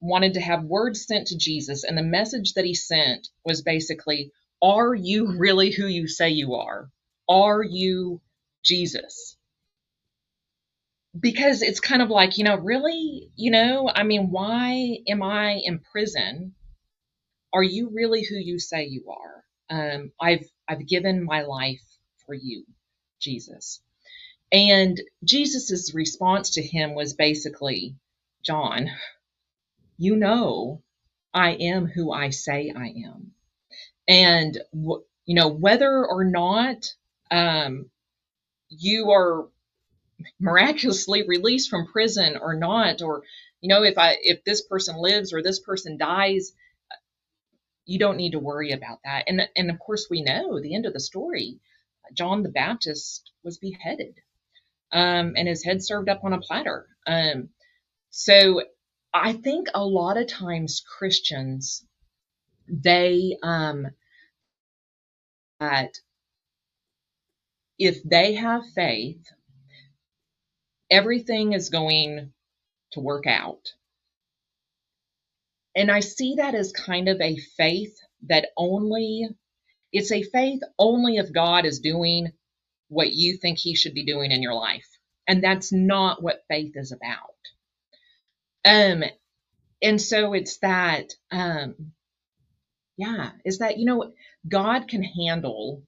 wanted 0.00 0.34
to 0.34 0.40
have 0.40 0.64
word 0.64 0.96
sent 0.96 1.28
to 1.28 1.38
Jesus, 1.38 1.84
and 1.84 1.98
the 1.98 2.02
message 2.02 2.54
that 2.54 2.64
he 2.64 2.74
sent 2.74 3.28
was 3.44 3.62
basically, 3.62 4.32
Are 4.64 4.94
you 4.94 5.36
really 5.38 5.72
who 5.72 5.86
you 5.86 6.08
say 6.08 6.30
you 6.30 6.54
are? 6.56 6.90
Are 7.28 7.62
you 7.62 8.22
Jesus? 8.64 9.36
because 11.18 11.62
it's 11.62 11.80
kind 11.80 12.02
of 12.02 12.10
like, 12.10 12.38
you 12.38 12.44
know, 12.44 12.56
really, 12.56 13.30
you 13.36 13.50
know, 13.50 13.90
I 13.94 14.02
mean, 14.02 14.30
why 14.30 14.98
am 15.08 15.22
I 15.22 15.60
in 15.64 15.80
prison? 15.92 16.54
Are 17.52 17.62
you 17.62 17.90
really 17.94 18.24
who 18.24 18.36
you 18.36 18.58
say 18.58 18.86
you 18.86 19.04
are? 19.10 19.44
Um, 19.70 20.12
I've 20.20 20.46
I've 20.68 20.86
given 20.86 21.24
my 21.24 21.42
life 21.42 21.82
for 22.26 22.34
you, 22.34 22.64
Jesus. 23.20 23.80
And 24.52 25.00
Jesus's 25.24 25.94
response 25.94 26.52
to 26.52 26.62
him 26.62 26.94
was 26.94 27.14
basically, 27.14 27.96
John, 28.44 28.90
you 29.98 30.16
know, 30.16 30.82
I 31.32 31.52
am 31.52 31.86
who 31.86 32.12
I 32.12 32.30
say 32.30 32.72
I 32.76 32.88
am, 33.06 33.32
and 34.08 34.58
you 34.76 35.34
know 35.34 35.48
whether 35.48 36.04
or 36.06 36.24
not 36.24 36.94
um, 37.30 37.86
you 38.68 39.10
are 39.10 39.48
miraculously 40.40 41.26
released 41.26 41.70
from 41.70 41.86
prison 41.86 42.36
or 42.40 42.54
not 42.54 43.02
or 43.02 43.22
you 43.60 43.68
know 43.68 43.82
if 43.82 43.98
i 43.98 44.16
if 44.22 44.44
this 44.44 44.62
person 44.62 44.96
lives 44.96 45.32
or 45.32 45.42
this 45.42 45.60
person 45.60 45.98
dies 45.98 46.52
you 47.86 47.98
don't 47.98 48.16
need 48.16 48.32
to 48.32 48.38
worry 48.38 48.72
about 48.72 49.00
that. 49.04 49.24
And 49.28 49.48
and 49.56 49.70
of 49.70 49.78
course 49.78 50.06
we 50.10 50.22
know 50.22 50.60
the 50.60 50.74
end 50.74 50.86
of 50.86 50.92
the 50.92 51.00
story. 51.00 51.60
John 52.14 52.42
the 52.42 52.48
baptist 52.50 53.30
was 53.42 53.58
beheaded 53.58 54.16
um, 54.92 55.34
and 55.36 55.48
his 55.48 55.64
head 55.64 55.82
served 55.82 56.08
up 56.08 56.24
on 56.24 56.32
a 56.32 56.40
platter. 56.40 56.86
Um, 57.06 57.50
so 58.10 58.62
i 59.14 59.32
think 59.32 59.68
a 59.74 59.84
lot 59.84 60.16
of 60.16 60.28
times 60.28 60.82
christians 60.98 61.84
they 62.68 63.36
um 63.42 63.88
that 65.60 65.94
if 67.78 68.02
they 68.04 68.34
have 68.34 68.62
faith 68.74 69.18
everything 70.90 71.52
is 71.52 71.70
going 71.70 72.32
to 72.92 73.00
work 73.00 73.26
out. 73.26 73.72
And 75.76 75.90
I 75.90 76.00
see 76.00 76.36
that 76.36 76.54
as 76.54 76.72
kind 76.72 77.08
of 77.08 77.20
a 77.20 77.36
faith 77.56 77.98
that 78.28 78.48
only, 78.56 79.28
it's 79.92 80.12
a 80.12 80.22
faith 80.22 80.60
only 80.78 81.16
if 81.16 81.32
God 81.32 81.66
is 81.66 81.80
doing 81.80 82.32
what 82.88 83.12
you 83.12 83.36
think 83.36 83.58
he 83.58 83.76
should 83.76 83.94
be 83.94 84.04
doing 84.06 84.32
in 84.32 84.42
your 84.42 84.54
life. 84.54 84.88
And 85.28 85.42
that's 85.44 85.72
not 85.72 86.22
what 86.22 86.44
faith 86.48 86.72
is 86.76 86.92
about. 86.92 87.34
Um, 88.64 89.04
and 89.82 90.00
so 90.00 90.34
it's 90.34 90.58
that, 90.58 91.14
um, 91.32 91.93
yeah, 92.96 93.30
is 93.44 93.58
that, 93.58 93.78
you 93.78 93.86
know, 93.86 94.12
God 94.48 94.88
can 94.88 95.02
handle 95.02 95.82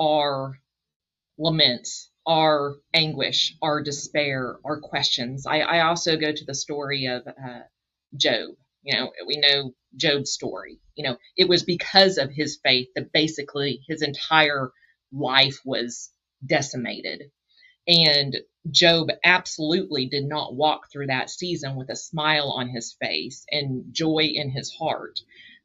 our 0.00 0.58
laments 1.38 2.10
our 2.26 2.76
anguish, 2.92 3.56
our 3.62 3.82
despair, 3.82 4.56
our 4.64 4.80
questions. 4.80 5.46
I, 5.46 5.60
I 5.60 5.80
also 5.86 6.16
go 6.16 6.32
to 6.32 6.44
the 6.44 6.54
story 6.54 7.06
of 7.06 7.26
uh, 7.26 7.60
Job. 8.16 8.50
You 8.82 8.96
know, 8.96 9.12
we 9.26 9.38
know 9.38 9.72
Job's 9.96 10.32
story. 10.32 10.78
You 10.94 11.04
know, 11.04 11.16
it 11.36 11.48
was 11.48 11.62
because 11.62 12.18
of 12.18 12.30
his 12.30 12.58
faith 12.62 12.88
that 12.94 13.12
basically 13.12 13.80
his 13.88 14.02
entire 14.02 14.70
life 15.12 15.60
was 15.64 16.10
decimated. 16.44 17.24
And 17.86 18.36
Job 18.70 19.08
absolutely 19.22 20.06
did 20.06 20.24
not 20.24 20.54
walk 20.54 20.90
through 20.90 21.08
that 21.08 21.28
season 21.28 21.76
with 21.76 21.90
a 21.90 21.96
smile 21.96 22.50
on 22.50 22.68
his 22.68 22.96
face 23.00 23.44
and 23.50 23.92
joy 23.92 24.30
in 24.34 24.50
his 24.50 24.74
heart. 24.74 25.20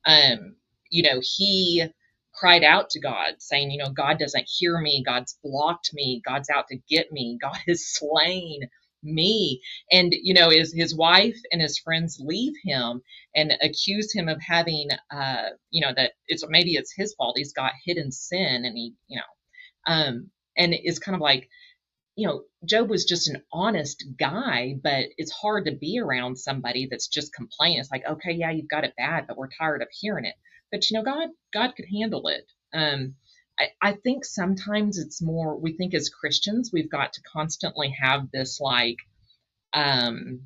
Um, 0.06 0.56
you 0.90 1.04
know, 1.04 1.22
he 1.22 1.86
cried 2.34 2.64
out 2.64 2.90
to 2.92 3.00
God, 3.00 3.36
saying, 3.40 3.72
You 3.72 3.80
know, 3.80 3.92
God 3.92 4.20
doesn't 4.20 4.50
hear 4.50 4.80
me. 4.80 5.04
God's 5.06 5.38
blocked 5.44 5.92
me. 5.94 6.22
God's 6.26 6.50
out 6.50 6.68
to 6.70 6.78
get 6.90 7.12
me. 7.12 7.38
God 7.42 7.58
has 7.68 7.88
slain 7.88 8.62
me. 9.04 9.62
And, 9.92 10.14
you 10.14 10.34
know, 10.34 10.50
his, 10.50 10.74
his 10.74 10.96
wife 10.96 11.38
and 11.52 11.62
his 11.62 11.80
friends 11.80 12.20
leave 12.24 12.54
him 12.64 13.02
and 13.36 13.54
accuse 13.62 14.14
him 14.14 14.28
of 14.28 14.42
having, 14.42 14.90
uh, 15.12 15.50
you 15.72 15.82
know, 15.86 15.94
that 15.96 16.14
it's 16.28 16.44
maybe 16.50 16.74
it's 16.74 16.94
his 16.94 17.14
fault. 17.16 17.38
He's 17.38 17.54
got 17.54 17.72
hidden 17.86 18.12
sin 18.12 18.66
and 18.66 18.78
he, 18.78 18.94
you 19.08 19.18
know, 19.18 19.94
um, 19.94 20.30
and 20.58 20.74
it's 20.74 21.00
kind 21.00 21.16
of 21.16 21.22
like, 21.22 21.50
you 22.20 22.28
know, 22.28 22.44
Job 22.66 22.90
was 22.90 23.06
just 23.06 23.30
an 23.30 23.44
honest 23.54 24.06
guy, 24.20 24.76
but 24.84 25.06
it's 25.18 25.32
hard 25.32 25.66
to 25.66 25.72
be 25.72 26.00
around 26.00 26.38
somebody 26.38 26.88
that's 26.92 27.08
just 27.08 27.34
complaining. 27.34 27.80
It's 27.80 27.92
like, 27.92 28.06
okay, 28.08 28.34
yeah, 28.34 28.52
you've 28.52 28.70
got 28.70 28.84
it 28.84 28.94
bad, 28.98 29.28
but 29.28 29.38
we're 29.38 29.50
tired 29.50 29.82
of 29.82 29.90
hearing 29.92 30.26
it 30.26 30.36
but 30.72 30.90
you 30.90 30.98
know 30.98 31.04
god 31.04 31.30
god 31.54 31.74
could 31.76 31.86
handle 31.86 32.28
it 32.28 32.46
um 32.74 33.16
I, 33.60 33.70
I 33.82 33.94
think 33.94 34.26
sometimes 34.26 34.98
it's 34.98 35.22
more 35.22 35.58
we 35.58 35.74
think 35.76 35.94
as 35.94 36.10
christians 36.10 36.72
we've 36.74 36.92
got 36.92 37.14
to 37.14 37.22
constantly 37.22 37.96
have 38.02 38.32
this 38.32 38.60
like 38.60 38.98
um 39.74 40.42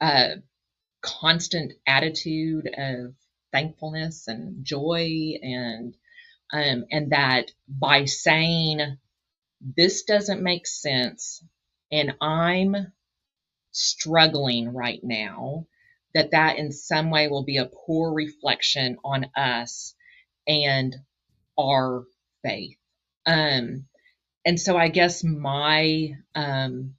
uh 0.00 0.36
constant 1.02 1.72
attitude 1.86 2.68
of 2.76 3.14
thankfulness 3.52 4.28
and 4.28 4.64
joy 4.64 5.34
and 5.42 5.94
um 6.52 6.84
and 6.90 7.12
that 7.12 7.50
by 7.68 8.04
saying 8.04 8.98
this 9.60 10.04
doesn't 10.04 10.42
make 10.42 10.66
sense 10.66 11.44
and 11.92 12.14
i'm 12.20 12.76
struggling 13.72 14.72
right 14.74 15.00
now 15.02 15.66
that 16.14 16.32
that 16.32 16.58
in 16.58 16.72
some 16.72 17.10
way 17.10 17.28
will 17.28 17.44
be 17.44 17.58
a 17.58 17.70
poor 17.86 18.12
reflection 18.14 18.96
on 19.04 19.26
us 19.36 19.94
and 20.48 20.96
our 21.60 22.04
faith. 22.44 22.76
Um, 23.26 23.86
and 24.46 24.60
so 24.60 24.76
I 24.76 24.88
guess 24.88 25.24
my 25.24 26.12
um, 26.34 26.94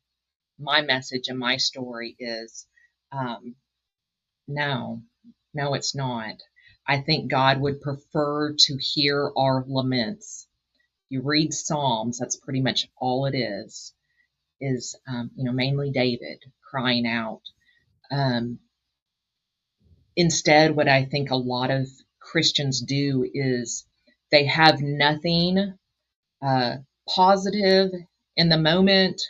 my 0.59 0.81
message 0.81 1.29
and 1.29 1.39
my 1.39 1.57
story 1.57 2.15
is 2.19 2.67
um, 3.11 3.55
no, 4.47 5.03
No, 5.55 5.75
it's 5.75 5.95
not. 5.95 6.35
I 6.87 7.01
think 7.01 7.31
God 7.31 7.61
would 7.61 7.81
prefer 7.81 8.53
to 8.53 8.77
hear 8.79 9.31
our 9.37 9.65
laments. 9.67 10.47
You 11.11 11.21
read 11.23 11.53
Psalms, 11.53 12.19
that's 12.19 12.37
pretty 12.37 12.61
much 12.61 12.89
all 12.97 13.27
it 13.27 13.35
is, 13.37 13.93
is, 14.61 14.97
um, 15.07 15.31
you 15.35 15.45
know, 15.45 15.53
mainly 15.53 15.91
David 15.91 16.43
crying 16.69 17.07
out. 17.07 17.41
Um, 18.11 18.59
instead, 20.15 20.75
what 20.75 20.87
I 20.89 21.05
think 21.05 21.31
a 21.31 21.37
lot 21.37 21.71
of 21.71 21.87
Christians 22.21 22.81
do 22.81 23.29
is 23.33 23.85
they 24.31 24.45
have 24.45 24.81
nothing 24.81 25.75
uh, 26.41 26.77
positive 27.09 27.91
in 28.37 28.49
the 28.49 28.57
moment 28.59 29.21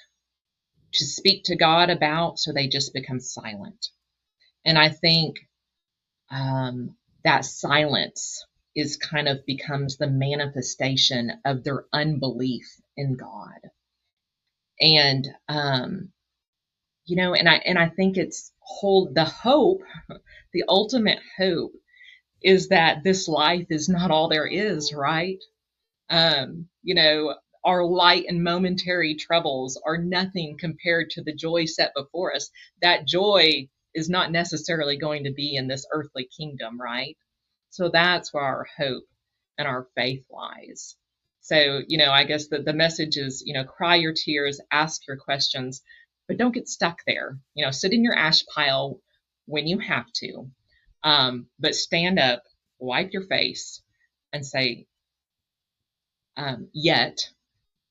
to 0.94 1.06
speak 1.06 1.46
to 1.46 1.58
God 1.58 1.90
about, 1.92 2.40
so 2.40 2.54
they 2.54 2.68
just 2.68 2.94
become 2.94 3.20
silent. 3.22 3.90
And 4.66 4.78
I 4.78 4.90
think 4.90 5.38
um, 6.32 6.96
that 7.26 7.46
silence 7.46 8.46
is 8.76 8.98
kind 8.98 9.28
of 9.28 9.46
becomes 9.46 9.98
the 9.98 10.08
manifestation 10.10 11.32
of 11.46 11.64
their 11.64 11.86
unbelief 11.94 12.66
in 12.98 13.16
God. 13.16 13.60
And 14.80 15.28
um, 15.50 16.10
you 17.06 17.16
know, 17.16 17.34
and 17.34 17.50
I 17.50 17.56
and 17.66 17.80
I 17.80 17.90
think 17.90 18.18
it's 18.18 18.52
hold 18.60 19.16
the 19.16 19.26
hope, 19.26 19.82
the 20.54 20.64
ultimate 20.68 21.20
hope 21.38 21.74
is 22.44 22.70
that 22.70 23.04
this 23.04 23.28
life 23.28 23.68
is 23.70 23.90
not 23.90 24.12
all 24.12 24.30
there 24.30 24.48
is, 24.48 24.94
right? 24.94 25.40
Um, 26.10 26.68
you 26.84 26.96
know, 26.96 27.36
our 27.66 27.86
light 27.86 28.26
and 28.28 28.44
momentary 28.44 29.16
troubles 29.16 29.82
are 29.86 29.98
nothing 29.98 30.58
compared 30.60 31.12
to 31.12 31.24
the 31.24 31.34
joy 31.36 31.66
set 31.66 31.94
before 31.96 32.36
us. 32.36 32.50
That 32.82 33.08
joy 33.08 33.70
is 33.96 34.10
not 34.10 34.32
necessarily 34.32 34.98
going 34.98 35.26
to 35.26 35.34
be 35.34 35.56
in 35.56 35.68
this 35.68 35.86
earthly 35.94 36.30
kingdom, 36.38 36.80
right? 36.82 37.18
So 37.72 37.90
that's 37.90 38.34
where 38.34 38.44
our 38.44 38.68
hope 38.78 39.06
and 39.58 39.68
our 39.68 39.88
faith 39.96 40.26
lies. 40.30 40.96
So, 41.40 41.82
you 41.88 41.98
know, 41.98 42.12
I 42.12 42.26
guess 42.26 42.48
the, 42.48 42.60
the 42.60 42.74
message 42.74 43.18
is, 43.18 43.44
you 43.46 43.54
know, 43.54 43.64
cry 43.64 43.96
your 43.96 44.14
tears, 44.14 44.62
ask 44.72 45.08
your 45.08 45.18
questions, 45.18 45.82
but 46.28 46.38
don't 46.38 46.54
get 46.54 46.68
stuck 46.68 47.00
there. 47.08 47.40
You 47.56 47.66
know, 47.66 47.72
sit 47.72 47.94
in 47.94 48.04
your 48.04 48.16
ash 48.16 48.46
pile 48.46 49.00
when 49.46 49.68
you 49.68 49.80
have 49.80 50.06
to, 50.16 50.52
um, 51.04 51.48
but 51.60 51.74
stand 51.74 52.20
up, 52.20 52.44
wipe 52.78 53.12
your 53.14 53.24
face, 53.24 53.82
and 54.32 54.46
say, 54.46 54.86
um, 56.38 56.70
"Yet 56.74 57.30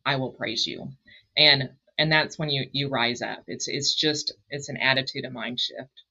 I 0.07 0.17
will 0.17 0.33
praise 0.33 0.67
you," 0.67 0.93
and 1.37 1.71
and 1.99 2.11
that's 2.11 2.39
when 2.39 2.51
you 2.51 2.69
you 2.73 2.89
rise 2.89 3.21
up. 3.21 3.45
It's 3.47 3.69
it's 3.69 3.95
just 3.95 4.33
it's 4.49 4.69
an 4.69 4.77
attitude 4.77 5.25
of 5.25 5.33
mind 5.33 5.61
shift. 5.61 6.05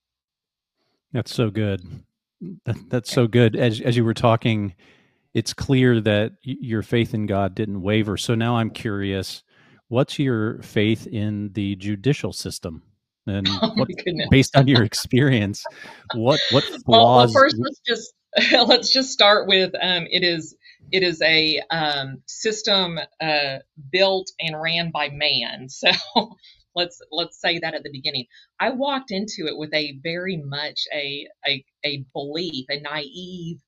That's 1.12 1.34
so 1.34 1.49
good. 1.49 2.03
That, 2.65 2.89
that's 2.89 3.12
so 3.12 3.28
good. 3.28 3.56
As 3.56 3.82
as 3.82 3.97
you 3.97 4.06
were 4.06 4.13
talking, 4.13 4.73
it's 5.34 5.54
clear 5.54 5.99
that 6.02 6.34
y- 6.45 6.56
your 6.62 6.82
faith 6.82 7.13
in 7.13 7.25
God 7.25 7.56
didn't 7.56 7.82
waver. 7.82 8.17
So 8.17 8.36
now 8.36 8.58
I'm 8.58 8.69
curious, 8.71 9.43
what's 9.89 10.19
your 10.19 10.62
faith 10.62 11.08
in 11.08 11.52
the 11.54 11.75
judicial 11.75 12.34
system? 12.34 12.84
And 13.28 13.47
Oh 13.63 13.71
what, 13.75 13.89
based 14.30 14.56
on 14.56 14.67
your 14.67 14.84
experience, 14.84 15.67
what 16.12 16.41
what 16.49 16.65
Well, 16.88 17.15
well, 17.15 17.28
first 17.34 17.56
let's 17.60 17.82
just 17.86 18.13
let's 18.67 18.91
just 18.91 19.12
start 19.12 19.47
with 19.47 19.73
um, 19.82 20.08
it 20.10 20.23
is 20.23 20.56
it 20.91 21.04
is 21.04 21.21
a 21.21 21.62
um, 21.69 22.21
system 22.25 22.99
uh, 23.21 23.58
built 23.91 24.32
and 24.39 24.60
ran 24.60 24.91
by 24.91 25.10
man. 25.10 25.69
So 25.69 25.91
let's 26.75 27.01
let's 27.12 27.39
say 27.39 27.60
that 27.60 27.73
at 27.75 27.84
the 27.84 27.91
beginning. 27.91 28.25
I 28.60 28.71
walked 28.71 29.12
into 29.12 29.47
it 29.47 29.58
with 29.58 29.73
a 29.73 29.99
very 30.03 30.38
much 30.38 30.82
a 30.93 31.27
a, 31.47 31.65
a 31.86 32.05
belief, 32.13 32.65
a 32.69 32.79
naive 32.82 33.60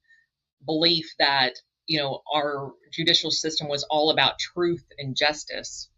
belief 0.65 1.13
that 1.19 1.53
you 1.87 1.99
know 1.99 2.21
our 2.33 2.73
judicial 2.91 3.31
system 3.31 3.67
was 3.69 3.85
all 3.89 4.11
about 4.11 4.39
truth 4.39 4.85
and 4.97 5.15
justice. 5.15 5.89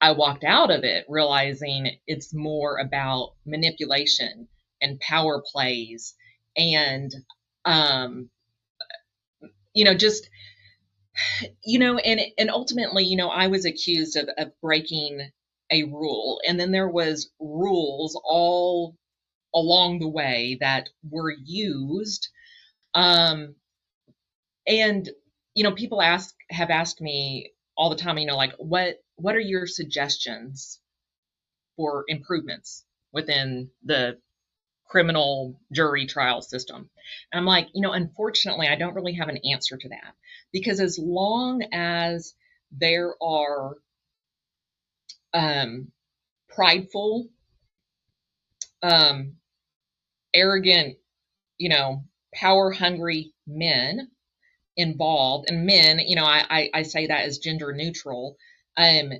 I 0.00 0.12
walked 0.12 0.44
out 0.44 0.70
of 0.70 0.84
it 0.84 1.06
realizing 1.08 1.98
it's 2.06 2.34
more 2.34 2.78
about 2.78 3.34
manipulation 3.46 4.48
and 4.82 5.00
power 5.00 5.42
plays 5.52 6.14
and 6.56 7.12
um 7.64 8.30
you 9.74 9.84
know 9.84 9.94
just 9.94 10.28
you 11.64 11.78
know 11.78 11.98
and 11.98 12.20
and 12.38 12.50
ultimately 12.50 13.04
you 13.04 13.16
know 13.16 13.28
I 13.30 13.48
was 13.48 13.64
accused 13.64 14.16
of 14.16 14.28
of 14.38 14.52
breaking 14.62 15.30
a 15.72 15.84
rule. 15.84 16.40
And 16.46 16.60
then 16.60 16.70
there 16.70 16.90
was 16.90 17.30
rules 17.40 18.20
all 18.24 18.96
along 19.54 19.98
the 19.98 20.08
way 20.08 20.58
that 20.60 20.88
were 21.10 21.32
used. 21.32 22.28
Um 22.94 23.56
and 24.66 25.08
you 25.54 25.64
know 25.64 25.72
people 25.72 26.00
ask 26.00 26.34
have 26.50 26.70
asked 26.70 27.00
me 27.00 27.52
all 27.76 27.90
the 27.90 27.96
time 27.96 28.16
you 28.18 28.26
know 28.26 28.36
like 28.36 28.52
what 28.58 29.02
what 29.16 29.34
are 29.34 29.40
your 29.40 29.66
suggestions 29.66 30.80
for 31.76 32.04
improvements 32.08 32.84
within 33.12 33.70
the 33.84 34.18
criminal 34.92 35.58
jury 35.72 36.06
trial 36.06 36.42
system. 36.42 36.90
And 37.32 37.38
I'm 37.38 37.46
like, 37.46 37.68
you 37.74 37.80
know, 37.80 37.92
unfortunately, 37.92 38.68
I 38.68 38.76
don't 38.76 38.94
really 38.94 39.14
have 39.14 39.30
an 39.30 39.38
answer 39.50 39.76
to 39.78 39.88
that. 39.88 40.14
Because 40.52 40.80
as 40.80 40.98
long 40.98 41.62
as 41.72 42.34
there 42.70 43.14
are 43.22 43.76
um, 45.34 45.92
prideful, 46.48 47.28
um, 48.82 49.36
arrogant, 50.34 50.96
you 51.58 51.68
know, 51.68 52.04
power 52.34 52.70
hungry 52.70 53.32
men 53.46 54.10
involved, 54.76 55.50
and 55.50 55.66
men, 55.66 55.98
you 56.00 56.16
know, 56.16 56.24
I, 56.24 56.44
I, 56.48 56.70
I 56.74 56.82
say 56.82 57.06
that 57.06 57.24
as 57.24 57.38
gender 57.38 57.72
neutral, 57.72 58.36
um, 58.76 59.12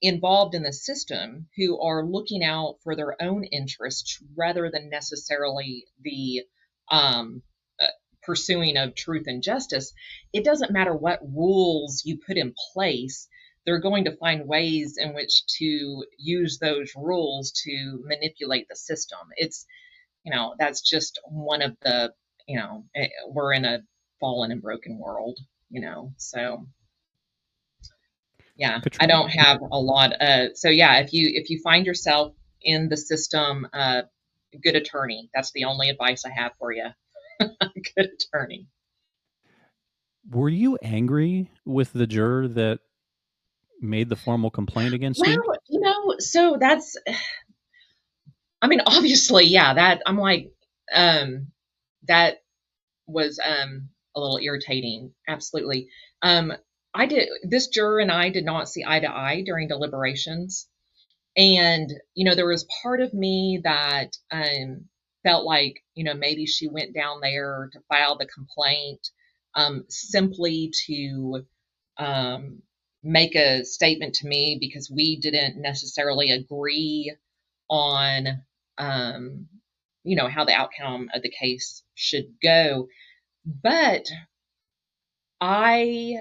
involved 0.00 0.54
in 0.54 0.62
the 0.62 0.72
system 0.72 1.48
who 1.56 1.80
are 1.80 2.04
looking 2.04 2.44
out 2.44 2.76
for 2.82 2.94
their 2.94 3.20
own 3.20 3.44
interests 3.44 4.22
rather 4.36 4.70
than 4.70 4.90
necessarily 4.90 5.86
the 6.02 6.42
um, 6.90 7.42
uh, 7.80 7.86
pursuing 8.22 8.76
of 8.76 8.94
truth 8.94 9.24
and 9.26 9.42
justice, 9.42 9.92
it 10.32 10.44
doesn't 10.44 10.72
matter 10.72 10.94
what 10.94 11.20
rules 11.22 12.02
you 12.04 12.18
put 12.24 12.36
in 12.36 12.54
place, 12.72 13.28
they're 13.68 13.78
going 13.78 14.06
to 14.06 14.16
find 14.16 14.48
ways 14.48 14.96
in 14.96 15.12
which 15.12 15.44
to 15.58 16.02
use 16.16 16.58
those 16.58 16.90
rules 16.96 17.52
to 17.52 18.02
manipulate 18.02 18.66
the 18.66 18.74
system. 18.74 19.18
It's, 19.36 19.66
you 20.24 20.32
know, 20.32 20.54
that's 20.58 20.80
just 20.80 21.20
one 21.26 21.60
of 21.60 21.76
the, 21.82 22.14
you 22.46 22.58
know, 22.58 22.84
eh, 22.96 23.08
we're 23.26 23.52
in 23.52 23.66
a 23.66 23.80
fallen 24.20 24.52
and 24.52 24.62
broken 24.62 24.98
world, 24.98 25.38
you 25.68 25.82
know, 25.82 26.14
so. 26.16 26.66
Yeah 28.56 28.80
i 28.98 29.06
don't 29.06 29.28
have 29.28 29.60
a 29.60 29.78
lot 29.78 30.20
uh 30.20 30.52
so 30.52 30.68
yeah 30.68 30.98
if 30.98 31.12
you 31.12 31.30
if 31.32 31.48
you 31.48 31.60
find 31.62 31.86
yourself 31.86 32.34
in 32.60 32.88
the 32.88 32.96
system 32.96 33.68
uh 33.72 34.02
good 34.64 34.74
attorney 34.74 35.30
that's 35.32 35.52
the 35.52 35.64
only 35.64 35.88
advice 35.90 36.24
i 36.24 36.30
have 36.30 36.50
for 36.58 36.72
you 36.72 36.88
good 37.96 38.10
attorney. 38.14 38.66
Were 40.30 40.48
you 40.48 40.76
angry 40.82 41.50
with 41.64 41.92
the 41.92 42.06
juror 42.06 42.48
that 42.48 42.80
made 43.80 44.08
the 44.08 44.16
formal 44.16 44.50
complaint 44.50 44.94
against 44.94 45.24
you? 45.24 45.42
well 45.46 45.58
you 45.68 45.80
know 45.80 46.14
so 46.18 46.56
that's 46.58 46.96
i 48.62 48.66
mean 48.66 48.80
obviously 48.86 49.44
yeah 49.44 49.74
that 49.74 50.02
i'm 50.06 50.18
like 50.18 50.50
um 50.92 51.48
that 52.06 52.38
was 53.06 53.38
um 53.44 53.88
a 54.16 54.20
little 54.20 54.38
irritating 54.38 55.12
absolutely 55.28 55.88
um 56.22 56.52
i 56.94 57.06
did 57.06 57.28
this 57.42 57.68
juror 57.68 58.00
and 58.00 58.10
i 58.10 58.28
did 58.30 58.44
not 58.44 58.68
see 58.68 58.84
eye 58.86 59.00
to 59.00 59.10
eye 59.10 59.42
during 59.44 59.68
deliberations 59.68 60.68
and 61.36 61.92
you 62.14 62.24
know 62.24 62.34
there 62.34 62.46
was 62.46 62.66
part 62.82 63.00
of 63.00 63.14
me 63.14 63.60
that 63.62 64.10
um 64.32 64.84
felt 65.22 65.44
like 65.44 65.82
you 65.94 66.04
know 66.04 66.14
maybe 66.14 66.46
she 66.46 66.68
went 66.68 66.94
down 66.94 67.20
there 67.20 67.70
to 67.72 67.80
file 67.88 68.16
the 68.18 68.26
complaint 68.26 69.08
um 69.54 69.84
simply 69.88 70.72
to 70.86 71.44
um 71.98 72.62
make 73.08 73.34
a 73.34 73.64
statement 73.64 74.14
to 74.14 74.26
me 74.28 74.58
because 74.60 74.90
we 74.90 75.16
didn't 75.18 75.60
necessarily 75.60 76.30
agree 76.30 77.14
on 77.70 78.26
um 78.78 79.46
you 80.04 80.16
know 80.16 80.28
how 80.28 80.44
the 80.44 80.52
outcome 80.52 81.08
of 81.14 81.22
the 81.22 81.30
case 81.30 81.82
should 81.94 82.26
go. 82.42 82.88
But 83.46 84.06
i 85.40 86.16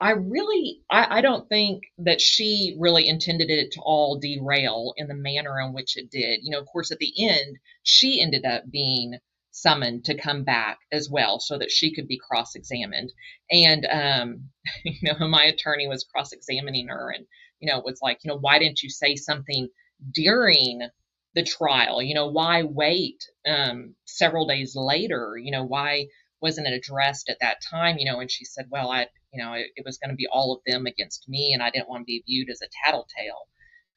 i 0.00 0.10
really 0.10 0.82
i, 0.90 1.18
I 1.18 1.20
don't 1.20 1.48
think 1.48 1.84
that 1.98 2.20
she 2.20 2.76
really 2.78 3.08
intended 3.08 3.50
it 3.50 3.72
to 3.72 3.80
all 3.80 4.18
derail 4.18 4.94
in 4.96 5.08
the 5.08 5.14
manner 5.14 5.60
in 5.60 5.72
which 5.72 5.96
it 5.96 6.10
did. 6.10 6.40
You 6.42 6.50
know 6.50 6.60
of 6.60 6.66
course 6.66 6.90
at 6.92 6.98
the 6.98 7.12
end 7.18 7.58
she 7.82 8.20
ended 8.20 8.44
up 8.44 8.70
being 8.70 9.18
summoned 9.52 10.04
to 10.04 10.18
come 10.18 10.44
back 10.44 10.78
as 10.90 11.08
well 11.10 11.38
so 11.38 11.58
that 11.58 11.70
she 11.70 11.94
could 11.94 12.08
be 12.08 12.18
cross-examined 12.18 13.12
and 13.50 13.86
um 13.90 14.48
you 14.84 14.98
know 15.02 15.28
my 15.28 15.44
attorney 15.44 15.86
was 15.86 16.04
cross-examining 16.04 16.88
her 16.88 17.10
and 17.10 17.26
you 17.60 17.70
know 17.70 17.80
was 17.84 18.00
like 18.02 18.18
you 18.24 18.28
know 18.28 18.38
why 18.38 18.58
didn't 18.58 18.82
you 18.82 18.90
say 18.90 19.14
something 19.14 19.68
during 20.10 20.88
the 21.34 21.42
trial. 21.42 22.02
You 22.02 22.14
know, 22.14 22.28
why 22.28 22.62
wait 22.62 23.24
um, 23.46 23.94
several 24.04 24.46
days 24.46 24.74
later? 24.76 25.36
You 25.40 25.50
know, 25.50 25.64
why 25.64 26.06
wasn't 26.40 26.66
it 26.66 26.74
addressed 26.74 27.28
at 27.28 27.38
that 27.40 27.58
time? 27.68 27.96
You 27.98 28.10
know, 28.10 28.20
and 28.20 28.30
she 28.30 28.44
said, 28.44 28.66
well, 28.70 28.90
I, 28.90 29.06
you 29.32 29.42
know, 29.42 29.54
it, 29.54 29.66
it 29.76 29.84
was 29.84 29.98
going 29.98 30.10
to 30.10 30.16
be 30.16 30.26
all 30.30 30.52
of 30.52 30.60
them 30.66 30.86
against 30.86 31.28
me, 31.28 31.52
and 31.52 31.62
I 31.62 31.70
didn't 31.70 31.88
want 31.88 32.02
to 32.02 32.06
be 32.06 32.22
viewed 32.26 32.50
as 32.50 32.60
a 32.62 32.68
tattletale. 32.84 33.48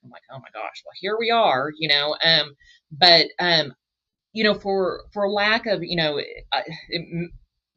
I'm 0.04 0.12
like, 0.12 0.22
oh 0.32 0.38
my 0.38 0.50
gosh, 0.54 0.84
well 0.86 0.94
here 1.00 1.18
we 1.20 1.32
are, 1.32 1.72
you 1.78 1.88
know. 1.88 2.16
Um, 2.24 2.56
but 2.92 3.28
um, 3.40 3.74
you 4.36 4.44
know, 4.44 4.54
for 4.54 5.06
for 5.14 5.30
lack 5.30 5.66
of, 5.66 5.82
you 5.82 5.96
know, 5.96 6.20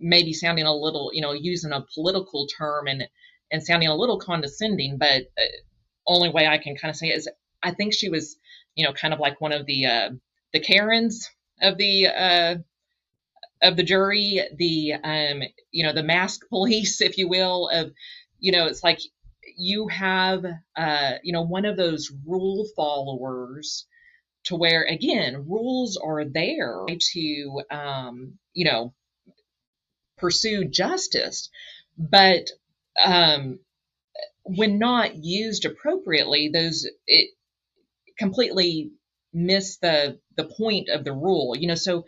maybe 0.00 0.32
sounding 0.32 0.64
a 0.64 0.74
little, 0.74 1.10
you 1.14 1.22
know, 1.22 1.32
using 1.32 1.70
a 1.70 1.86
political 1.94 2.48
term 2.48 2.88
and 2.88 3.04
and 3.52 3.62
sounding 3.62 3.88
a 3.88 3.94
little 3.94 4.18
condescending, 4.18 4.98
but 4.98 5.22
uh, 5.38 5.44
only 6.08 6.30
way 6.30 6.48
I 6.48 6.58
can 6.58 6.74
kind 6.76 6.90
of 6.90 6.96
say 6.96 7.08
is 7.08 7.28
I 7.62 7.70
think 7.70 7.94
she 7.94 8.08
was, 8.08 8.36
you 8.74 8.84
know, 8.84 8.92
kind 8.92 9.14
of 9.14 9.20
like 9.20 9.40
one 9.40 9.52
of 9.52 9.66
the 9.66 9.86
uh, 9.86 10.10
the 10.52 10.58
Karens 10.58 11.30
of 11.62 11.78
the 11.78 12.08
uh, 12.08 12.54
of 13.62 13.76
the 13.76 13.84
jury, 13.84 14.40
the 14.56 14.94
um, 14.94 15.42
you 15.70 15.84
know, 15.84 15.92
the 15.92 16.02
mask 16.02 16.40
police, 16.48 17.00
if 17.00 17.18
you 17.18 17.28
will, 17.28 17.68
of 17.68 17.92
you 18.40 18.50
know, 18.50 18.66
it's 18.66 18.82
like 18.82 18.98
you 19.56 19.86
have 19.86 20.44
uh, 20.76 21.12
you 21.22 21.32
know, 21.32 21.42
one 21.42 21.66
of 21.66 21.76
those 21.76 22.10
rule 22.26 22.66
followers 22.74 23.86
to 24.48 24.56
where 24.56 24.82
again, 24.84 25.46
rules 25.48 25.96
are 25.96 26.24
there 26.24 26.84
to 27.12 27.62
um, 27.70 28.38
you 28.52 28.64
know, 28.64 28.92
pursue 30.16 30.64
justice, 30.64 31.50
but 31.96 32.50
um, 33.02 33.60
when 34.42 34.78
not 34.78 35.16
used 35.16 35.64
appropriately, 35.64 36.50
those 36.52 36.86
it 37.06 37.30
completely 38.18 38.90
miss 39.32 39.76
the 39.78 40.18
the 40.36 40.44
point 40.44 40.88
of 40.88 41.04
the 41.04 41.12
rule. 41.12 41.54
You 41.56 41.68
know, 41.68 41.74
so 41.74 42.04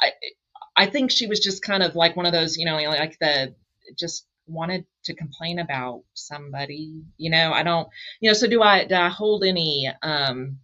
I 0.00 0.12
I 0.76 0.86
think 0.86 1.10
she 1.10 1.26
was 1.26 1.40
just 1.40 1.62
kind 1.62 1.82
of 1.82 1.94
like 1.94 2.16
one 2.16 2.26
of 2.26 2.32
those, 2.32 2.56
you 2.56 2.66
know, 2.66 2.76
like 2.76 3.18
the 3.20 3.54
just 3.98 4.26
wanted 4.46 4.84
to 5.04 5.14
complain 5.14 5.58
about 5.58 6.02
somebody. 6.14 7.02
You 7.16 7.30
know, 7.30 7.52
I 7.52 7.62
don't, 7.62 7.88
you 8.20 8.30
know, 8.30 8.34
so 8.34 8.46
do 8.46 8.62
I? 8.62 8.84
Do 8.84 8.94
I 8.94 9.08
hold 9.08 9.44
any 9.44 9.90
um 10.02 10.58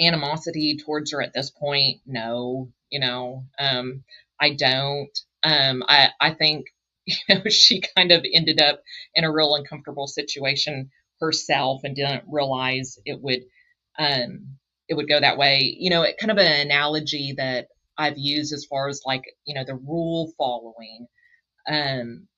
animosity 0.00 0.76
towards 0.78 1.12
her 1.12 1.22
at 1.22 1.32
this 1.34 1.50
point? 1.50 2.00
No, 2.06 2.70
you 2.90 3.00
know, 3.00 3.44
um, 3.58 4.04
I 4.40 4.54
don't. 4.54 5.10
Um, 5.42 5.82
I 5.88 6.10
I 6.20 6.34
think 6.34 6.66
you 7.06 7.16
know 7.28 7.42
she 7.50 7.82
kind 7.96 8.12
of 8.12 8.24
ended 8.32 8.60
up 8.60 8.82
in 9.14 9.24
a 9.24 9.32
real 9.32 9.54
uncomfortable 9.54 10.06
situation 10.06 10.90
herself 11.20 11.82
and 11.84 11.96
didn't 11.96 12.24
realize 12.28 12.98
it 13.04 13.20
would 13.20 13.42
um 13.98 14.56
it 14.88 14.94
would 14.94 15.08
go 15.08 15.20
that 15.20 15.38
way. 15.38 15.76
You 15.78 15.90
know, 15.90 16.02
it 16.02 16.18
kind 16.18 16.30
of 16.30 16.38
an 16.38 16.66
analogy 16.66 17.34
that 17.36 17.68
I've 17.98 18.18
used 18.18 18.52
as 18.52 18.64
far 18.64 18.88
as 18.88 19.02
like 19.06 19.24
you 19.44 19.54
know 19.54 19.64
the 19.64 19.76
rule 19.76 20.32
following. 20.38 21.06
Um, 21.68 22.28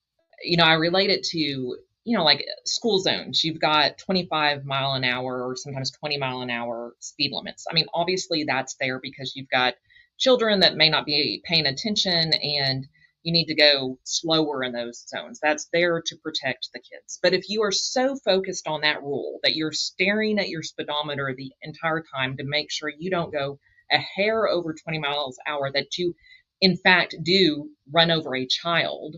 you 0.43 0.57
know, 0.57 0.65
I 0.65 0.75
relate 0.75 1.11
it 1.11 1.25
to 1.27 1.79
you 2.05 2.17
know 2.17 2.25
like 2.25 2.45
school 2.65 2.99
zones. 2.99 3.45
You've 3.45 3.61
got 3.61 3.99
25 3.99 4.65
mile 4.65 4.93
an 4.93 5.05
hour 5.05 5.43
or 5.43 5.57
sometimes 5.57 5.91
20 5.91 6.19
mile 6.19 6.41
an 6.41 6.51
hour 6.51 6.95
speed 7.01 7.31
limits. 7.33 7.67
I 7.71 7.75
mean, 7.75 7.87
obviously 7.95 8.45
that's 8.45 8.77
there 8.81 9.01
because 9.01 9.35
you've 9.35 9.51
got 9.51 9.75
children 10.19 10.61
that 10.61 10.77
may 10.77 10.89
not 10.89 11.07
be 11.07 11.43
paying 11.45 11.67
attention 11.67 12.33
and 12.33 12.87
you 13.23 13.33
need 13.33 13.47
to 13.47 13.55
go 13.55 13.99
slower 14.05 14.65
in 14.65 14.73
those 14.73 15.07
zones. 15.09 15.39
That's 15.41 15.69
there 15.73 16.03
to 16.05 16.17
protect 16.17 16.71
the 16.73 16.81
kids. 16.81 17.19
But 17.23 17.35
if 17.35 17.49
you 17.49 17.63
are 17.63 17.73
so 17.73 18.17
focused 18.25 18.67
on 18.67 18.81
that 18.81 19.03
rule 19.03 19.39
that 19.43 19.55
you're 19.55 19.73
staring 19.73 20.39
at 20.39 20.49
your 20.49 20.63
speedometer 20.63 21.33
the 21.37 21.53
entire 21.63 22.03
time 22.15 22.37
to 22.37 22.45
make 22.45 22.71
sure 22.71 22.91
you 22.99 23.11
don't 23.11 23.33
go 23.33 23.59
a 23.93 23.99
hair 23.99 24.49
over 24.49 24.75
20 24.75 24.99
miles 24.99 25.39
an 25.47 25.53
hour, 25.53 25.71
that 25.73 25.99
you 25.99 26.15
in 26.61 26.77
fact 26.77 27.15
do 27.23 27.69
run 27.93 28.11
over 28.11 28.35
a 28.35 28.47
child, 28.47 29.17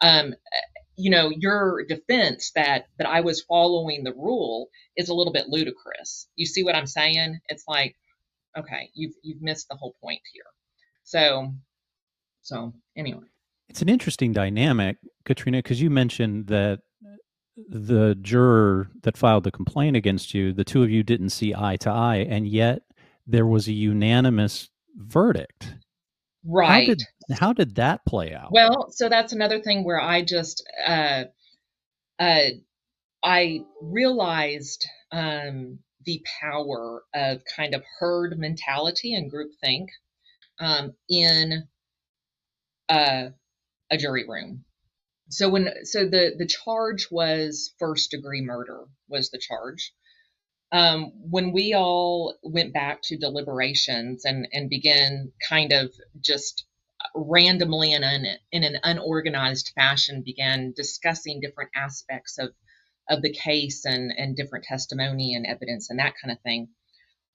um, 0.00 0.34
you 0.98 1.10
know, 1.10 1.30
your 1.30 1.84
defense 1.84 2.50
that 2.56 2.86
that 2.98 3.06
I 3.06 3.20
was 3.20 3.42
following 3.42 4.02
the 4.02 4.12
rule 4.12 4.68
is 4.96 5.08
a 5.08 5.14
little 5.14 5.32
bit 5.32 5.48
ludicrous. 5.48 6.28
You 6.34 6.44
see 6.44 6.64
what 6.64 6.74
I'm 6.74 6.86
saying? 6.86 7.38
It's 7.48 7.64
like, 7.68 7.94
okay, 8.58 8.90
you've 8.94 9.14
you've 9.22 9.40
missed 9.40 9.68
the 9.68 9.76
whole 9.76 9.94
point 10.02 10.20
here. 10.32 10.42
So, 11.04 11.54
so 12.42 12.74
anyway. 12.96 13.24
It's 13.68 13.82
an 13.82 13.88
interesting 13.88 14.32
dynamic, 14.32 14.96
Katrina, 15.24 15.58
because 15.58 15.80
you 15.80 15.90
mentioned 15.90 16.48
that 16.48 16.80
the 17.68 18.16
juror 18.20 18.88
that 19.02 19.16
filed 19.16 19.44
the 19.44 19.50
complaint 19.50 19.96
against 19.96 20.34
you, 20.34 20.52
the 20.52 20.64
two 20.64 20.82
of 20.82 20.90
you 20.90 21.02
didn't 21.02 21.30
see 21.30 21.54
eye 21.54 21.76
to 21.76 21.90
eye, 21.90 22.26
and 22.28 22.48
yet 22.48 22.82
there 23.26 23.46
was 23.46 23.68
a 23.68 23.72
unanimous 23.72 24.70
verdict. 24.96 25.74
Right. 26.44 26.88
How 26.88 26.94
did, 26.94 27.02
how 27.38 27.52
did 27.52 27.74
that 27.76 28.04
play 28.06 28.34
out? 28.34 28.52
Well, 28.52 28.90
so 28.90 29.08
that's 29.08 29.32
another 29.32 29.60
thing 29.60 29.84
where 29.84 30.00
I 30.00 30.22
just 30.22 30.62
uh, 30.86 31.24
uh, 32.18 32.48
I 33.22 33.60
realized 33.82 34.86
um, 35.12 35.80
the 36.04 36.24
power 36.40 37.02
of 37.14 37.42
kind 37.56 37.74
of 37.74 37.82
herd 37.98 38.38
mentality 38.38 39.14
and 39.14 39.30
groupthink 39.32 39.88
um, 40.60 40.94
in 41.08 41.64
uh, 42.88 43.30
a 43.90 43.96
jury 43.96 44.26
room. 44.28 44.64
So 45.30 45.50
when 45.50 45.84
so 45.84 46.04
the 46.06 46.34
the 46.38 46.46
charge 46.46 47.08
was 47.10 47.74
first 47.78 48.10
degree 48.10 48.40
murder 48.40 48.84
was 49.08 49.30
the 49.30 49.38
charge. 49.38 49.92
Um, 50.70 51.12
when 51.30 51.52
we 51.52 51.74
all 51.74 52.36
went 52.42 52.74
back 52.74 53.00
to 53.04 53.16
deliberations 53.16 54.24
and 54.24 54.48
and 54.52 54.68
began 54.68 55.32
kind 55.48 55.72
of 55.72 55.92
just 56.20 56.64
randomly 57.14 57.92
in 57.92 58.02
an 58.02 58.26
in 58.52 58.64
an 58.64 58.78
unorganized 58.82 59.72
fashion 59.74 60.22
began 60.22 60.72
discussing 60.76 61.40
different 61.40 61.70
aspects 61.74 62.38
of 62.38 62.50
of 63.08 63.22
the 63.22 63.32
case 63.32 63.84
and 63.84 64.12
and 64.16 64.36
different 64.36 64.64
testimony 64.64 65.34
and 65.34 65.46
evidence 65.46 65.90
and 65.90 65.98
that 65.98 66.14
kind 66.20 66.32
of 66.32 66.40
thing. 66.42 66.68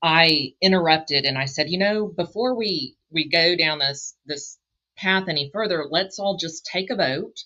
I 0.01 0.53
interrupted 0.61 1.25
and 1.25 1.37
I 1.37 1.45
said, 1.45 1.69
you 1.69 1.79
know, 1.79 2.07
before 2.07 2.55
we 2.55 2.97
we 3.09 3.29
go 3.29 3.55
down 3.55 3.79
this 3.79 4.15
this 4.25 4.59
path 4.95 5.27
any 5.27 5.49
further, 5.51 5.85
let's 5.89 6.19
all 6.19 6.37
just 6.37 6.65
take 6.65 6.89
a 6.91 6.95
vote 6.95 7.43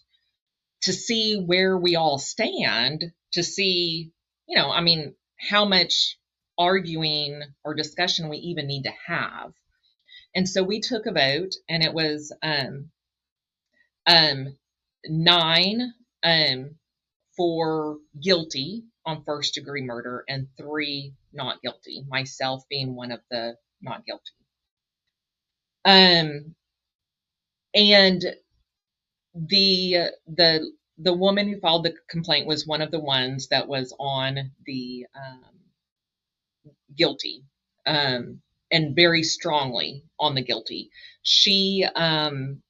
to 0.81 0.93
see 0.93 1.39
where 1.39 1.77
we 1.77 1.95
all 1.95 2.17
stand, 2.17 3.11
to 3.33 3.43
see, 3.43 4.11
you 4.47 4.57
know, 4.57 4.69
I 4.69 4.81
mean, 4.81 5.15
how 5.37 5.65
much 5.65 6.17
arguing 6.57 7.41
or 7.63 7.73
discussion 7.73 8.29
we 8.29 8.37
even 8.37 8.67
need 8.67 8.83
to 8.83 8.93
have. 9.07 9.53
And 10.35 10.47
so 10.47 10.63
we 10.63 10.79
took 10.81 11.05
a 11.05 11.11
vote, 11.11 11.55
and 11.69 11.83
it 11.83 11.93
was 11.93 12.33
um, 12.43 12.91
um, 14.05 14.57
nine 15.05 15.93
um, 16.23 16.75
for 17.35 17.97
guilty 18.21 18.83
on 19.05 19.23
first 19.23 19.53
degree 19.53 19.81
murder 19.81 20.23
and 20.27 20.47
three 20.57 21.13
not 21.33 21.61
guilty, 21.61 22.03
myself 22.07 22.63
being 22.69 22.95
one 22.95 23.11
of 23.11 23.21
the 23.31 23.55
not 23.81 24.05
guilty. 24.05 24.31
Um, 25.85 26.55
and 27.73 28.23
the 29.33 30.09
the 30.27 30.71
the 30.97 31.13
woman 31.13 31.47
who 31.47 31.59
filed 31.59 31.85
the 31.85 31.95
complaint 32.09 32.47
was 32.47 32.65
one 32.67 32.81
of 32.81 32.91
the 32.91 32.99
ones 32.99 33.47
that 33.49 33.67
was 33.67 33.93
on 33.99 34.51
the 34.65 35.05
um, 35.15 35.53
guilty 36.95 37.43
um, 37.85 38.41
and 38.71 38.95
very 38.95 39.23
strongly 39.23 40.03
on 40.19 40.35
the 40.35 40.41
guilty. 40.43 40.89
She, 41.21 41.85
um, 41.95 42.61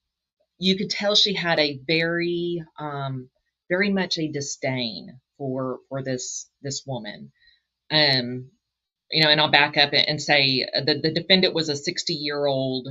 you 0.60 0.78
could 0.78 0.90
tell 0.90 1.16
she 1.16 1.34
had 1.34 1.60
a 1.60 1.80
very, 1.88 2.64
um, 2.80 3.30
very 3.70 3.92
much 3.92 4.18
a 4.18 4.30
disdain 4.32 5.20
for 5.38 5.80
for 5.90 6.04
this 6.04 6.50
this 6.62 6.84
woman. 6.86 7.32
Um, 7.92 8.52
you 9.12 9.24
know, 9.24 9.30
and 9.30 9.40
I'll 9.40 9.52
back 9.52 9.78
up 9.78 9.92
and 9.94 10.22
say 10.22 10.68
the 10.74 11.00
the 11.02 11.14
defendant 11.14 11.54
was 11.54 11.70
a 11.70 11.76
60 11.76 12.14
year 12.14 12.46
old 12.46 12.88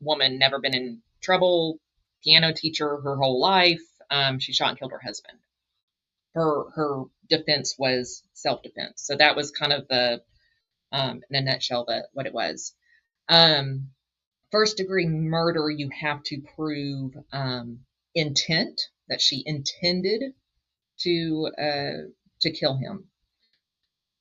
woman, 0.00 0.38
never 0.38 0.60
been 0.60 0.74
in 0.74 1.02
trouble, 1.22 1.78
piano 2.24 2.52
teacher 2.52 3.00
her 3.00 3.16
whole 3.16 3.40
life. 3.40 3.80
Um, 4.10 4.38
she 4.38 4.52
shot 4.52 4.70
and 4.70 4.78
killed 4.78 4.92
her 4.92 5.00
husband. 5.00 5.38
Her 6.34 6.70
her 6.70 7.04
defense 7.28 7.76
was 7.78 8.22
self 8.34 8.62
defense. 8.62 9.02
So 9.02 9.16
that 9.16 9.36
was 9.36 9.50
kind 9.50 9.72
of 9.72 9.88
the 9.88 10.22
um, 10.92 11.22
in 11.30 11.36
a 11.36 11.40
nutshell 11.40 11.84
that 11.88 12.06
what 12.12 12.26
it 12.26 12.34
was. 12.34 12.74
Um, 13.28 13.90
first 14.50 14.76
degree 14.76 15.06
murder, 15.06 15.70
you 15.70 15.90
have 15.90 16.22
to 16.24 16.42
prove 16.56 17.14
um, 17.32 17.80
intent 18.14 18.80
that 19.08 19.20
she 19.20 19.42
intended 19.46 20.34
to 21.00 21.50
uh, 21.58 22.10
to 22.40 22.50
kill 22.50 22.76
him. 22.76 23.08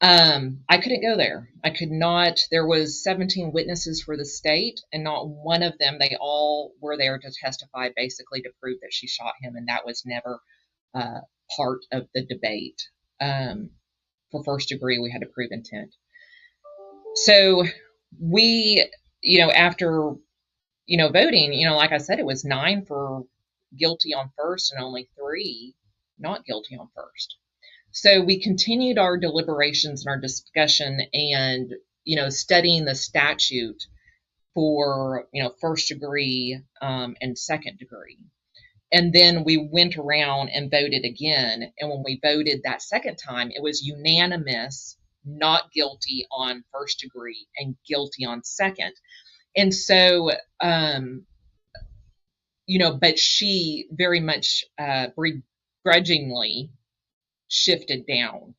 Um, 0.02 0.62
I 0.70 0.78
couldn't 0.78 1.02
go 1.02 1.18
there. 1.18 1.50
I 1.64 1.72
could 1.72 1.91
not. 1.91 2.39
There 2.52 2.66
was 2.66 3.04
17 3.04 3.52
witnesses 3.52 4.02
for 4.02 4.16
the 4.16 4.26
state, 4.26 4.80
and 4.93 5.04
not 5.04 5.28
one 5.28 5.62
of 5.62 5.78
them. 5.78 5.97
They 6.00 6.16
all 6.20 6.74
were 6.80 6.97
there 6.97 7.18
to 7.18 7.32
testify, 7.41 7.89
basically 7.95 8.41
to 8.41 8.52
prove 8.62 8.80
that 8.82 8.93
she 8.93 9.08
shot 9.08 9.34
him, 9.41 9.56
and 9.56 9.68
that 9.68 9.86
was 9.86 10.04
never 10.06 10.39
uh, 10.93 11.20
part 11.56 11.80
of 11.91 12.08
the 12.14 12.26
debate. 12.26 12.82
Um, 13.20 13.72
for 14.32 14.43
first 14.43 14.70
degree, 14.70 15.00
we 15.00 15.12
had 15.12 15.22
to 15.22 15.28
prove 15.28 15.52
intent. 15.52 15.93
So 17.16 17.66
we, 18.22 18.88
you 19.22 19.39
know, 19.39 19.52
after, 19.52 20.14
you 20.86 20.97
know, 20.97 21.10
voting, 21.10 21.52
you 21.52 21.68
know, 21.68 21.76
like 21.76 21.91
I 21.91 21.97
said, 21.97 22.20
it 22.20 22.26
was 22.26 22.45
nine 22.45 22.86
for 22.86 23.24
guilty 23.78 24.14
on 24.14 24.32
first 24.38 24.72
and 24.72 24.84
only 24.84 25.10
three 25.18 25.76
not 26.20 26.45
guilty 26.45 26.78
on 26.78 26.89
first. 26.95 27.38
So 27.91 28.21
we 28.21 28.39
continued 28.39 28.97
our 28.97 29.17
deliberations 29.17 30.05
and 30.05 30.11
our 30.11 30.19
discussion 30.19 31.01
and, 31.13 31.73
you 32.03 32.15
know, 32.15 32.29
studying 32.29 32.85
the 32.85 32.95
statute 32.95 33.83
for, 34.53 35.27
you 35.33 35.43
know, 35.43 35.53
first 35.59 35.87
degree 35.87 36.61
um, 36.81 37.15
and 37.21 37.37
second 37.37 37.79
degree. 37.79 38.19
And 38.91 39.13
then 39.13 39.43
we 39.43 39.57
went 39.57 39.97
around 39.97 40.49
and 40.49 40.71
voted 40.71 41.05
again. 41.05 41.71
And 41.79 41.89
when 41.89 42.03
we 42.03 42.19
voted 42.21 42.61
that 42.63 42.81
second 42.81 43.17
time, 43.17 43.51
it 43.51 43.61
was 43.61 43.85
unanimous, 43.85 44.97
not 45.25 45.71
guilty 45.71 46.25
on 46.31 46.63
first 46.71 46.99
degree 46.99 47.47
and 47.57 47.75
guilty 47.87 48.25
on 48.25 48.43
second. 48.43 48.93
And 49.55 49.73
so, 49.73 50.31
um, 50.61 51.25
you 52.65 52.79
know, 52.79 52.93
but 52.93 53.17
she 53.19 53.87
very 53.91 54.19
much 54.19 54.63
uh, 54.79 55.07
begrudgingly 55.83 56.71
shifted 57.50 58.06
down 58.08 58.56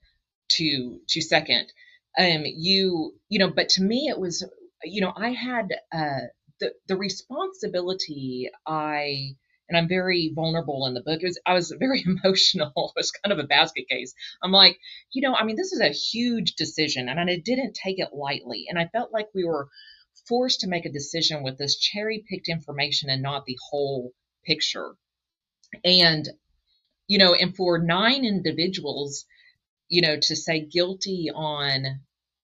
to 0.51 1.01
to 1.09 1.22
second. 1.22 1.72
Um, 2.18 2.43
you 2.45 3.14
you 3.28 3.38
know, 3.38 3.51
but 3.51 3.70
to 3.70 3.82
me, 3.82 4.09
it 4.09 4.18
was 4.18 4.45
you 4.84 5.01
know, 5.01 5.12
I 5.16 5.30
had 5.30 5.68
uh, 5.93 6.26
the 6.61 6.72
the 6.88 6.97
responsibility. 6.97 8.51
I 8.66 9.36
and 9.68 9.78
I'm 9.78 9.88
very 9.88 10.32
vulnerable 10.34 10.86
in 10.86 10.95
the 10.95 11.01
book. 11.01 11.20
It 11.22 11.26
was, 11.26 11.41
I 11.47 11.55
was 11.55 11.72
very 11.78 12.05
emotional. 12.24 12.72
It 12.76 12.93
was 12.99 13.12
kind 13.12 13.32
of 13.32 13.38
a 13.38 13.47
basket 13.47 13.88
case. 13.88 14.12
I'm 14.43 14.51
like, 14.51 14.78
you 15.12 15.22
know, 15.22 15.34
I 15.34 15.45
mean, 15.45 15.57
this 15.57 15.72
is 15.72 15.80
a 15.80 15.88
huge 15.88 16.55
decision, 16.57 17.09
and 17.09 17.20
I 17.20 17.36
didn't 17.36 17.74
take 17.74 18.01
it 18.01 18.12
lightly. 18.12 18.66
And 18.68 18.78
I 18.78 18.88
felt 18.88 19.12
like 19.12 19.28
we 19.34 19.45
were 19.45 19.68
forced 20.28 20.61
to 20.61 20.68
make 20.68 20.86
a 20.86 20.93
decision 20.93 21.43
with 21.43 21.57
this 21.57 21.78
cherry 21.78 22.24
picked 22.28 22.49
information 22.49 23.11
and 23.11 23.22
not 23.22 23.47
the 23.47 23.57
whole 23.70 24.12
picture. 24.45 24.95
And, 25.84 26.28
you 27.11 27.18
know, 27.18 27.34
and 27.34 27.56
for 27.56 27.76
nine 27.76 28.24
individuals, 28.24 29.24
you 29.88 30.00
know, 30.00 30.16
to 30.16 30.36
say 30.36 30.61
guilty 30.64 31.28
on 31.34 31.98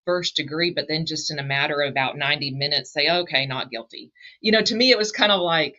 first 0.05 0.35
degree, 0.35 0.73
but 0.75 0.87
then 0.89 1.07
just 1.07 1.31
in 1.31 1.39
a 1.39 1.45
matter 1.45 1.81
of 1.83 1.93
about 1.93 2.19
90 2.19 2.51
minutes 2.51 2.93
say, 2.93 3.09
okay, 3.09 3.47
not 3.47 3.71
guilty. 3.71 4.11
You 4.41 4.51
know, 4.51 4.63
to 4.63 4.75
me, 4.75 4.91
it 4.91 4.99
was 4.99 5.13
kind 5.13 5.31
of 5.31 5.41
like, 5.41 5.77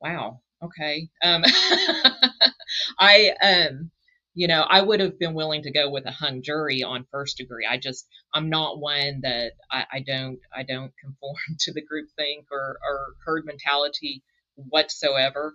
wow, 0.00 0.40
okay. 0.62 1.10
Um, 1.22 1.44
I, 2.98 3.34
um, 3.42 3.90
you 4.32 4.48
know, 4.48 4.62
I 4.62 4.80
would 4.80 5.00
have 5.00 5.18
been 5.18 5.34
willing 5.34 5.64
to 5.64 5.70
go 5.70 5.90
with 5.90 6.06
a 6.06 6.10
hung 6.10 6.40
jury 6.40 6.82
on 6.82 7.06
first 7.10 7.36
degree. 7.36 7.66
I 7.70 7.76
just, 7.76 8.08
I'm 8.32 8.48
not 8.48 8.80
one 8.80 9.20
that 9.22 9.52
I, 9.70 9.84
I 9.92 10.00
don't, 10.00 10.38
I 10.50 10.62
don't 10.62 10.92
conform 11.04 11.36
to 11.58 11.74
the 11.74 11.84
group 11.84 12.08
think 12.16 12.46
or, 12.50 12.78
or 12.88 13.16
herd 13.26 13.44
mentality 13.44 14.22
whatsoever. 14.54 15.54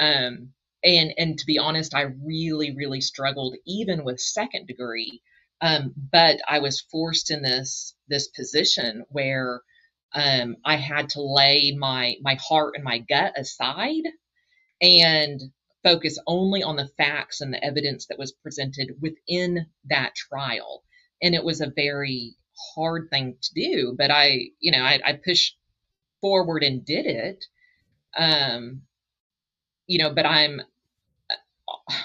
Um, 0.00 0.52
and, 0.84 1.12
and 1.18 1.38
to 1.38 1.46
be 1.46 1.58
honest, 1.58 1.94
I 1.94 2.06
really, 2.24 2.74
really 2.76 3.00
struggled 3.00 3.56
even 3.66 4.04
with 4.04 4.20
second 4.20 4.66
degree 4.66 5.22
um, 5.60 5.92
but 6.12 6.40
I 6.48 6.60
was 6.60 6.80
forced 6.80 7.30
in 7.30 7.42
this 7.42 7.94
this 8.08 8.28
position 8.28 9.04
where 9.08 9.62
um, 10.14 10.56
I 10.64 10.76
had 10.76 11.10
to 11.10 11.22
lay 11.22 11.74
my 11.76 12.16
my 12.22 12.38
heart 12.40 12.74
and 12.76 12.84
my 12.84 12.98
gut 12.98 13.34
aside 13.36 14.04
and 14.80 15.40
focus 15.84 16.18
only 16.26 16.62
on 16.62 16.76
the 16.76 16.90
facts 16.98 17.40
and 17.40 17.52
the 17.52 17.64
evidence 17.64 18.06
that 18.06 18.18
was 18.18 18.32
presented 18.32 18.90
within 19.00 19.66
that 19.90 20.14
trial. 20.14 20.84
And 21.22 21.34
it 21.34 21.44
was 21.44 21.60
a 21.60 21.72
very 21.74 22.36
hard 22.74 23.08
thing 23.10 23.36
to 23.42 23.54
do, 23.54 23.94
but 23.98 24.10
I, 24.10 24.50
you 24.60 24.72
know, 24.72 24.82
I, 24.82 25.00
I 25.04 25.12
pushed 25.14 25.56
forward 26.20 26.64
and 26.64 26.84
did 26.84 27.06
it. 27.06 27.44
Um, 28.16 28.82
you 29.88 29.98
know, 29.98 30.14
but 30.14 30.24
I'm 30.24 30.60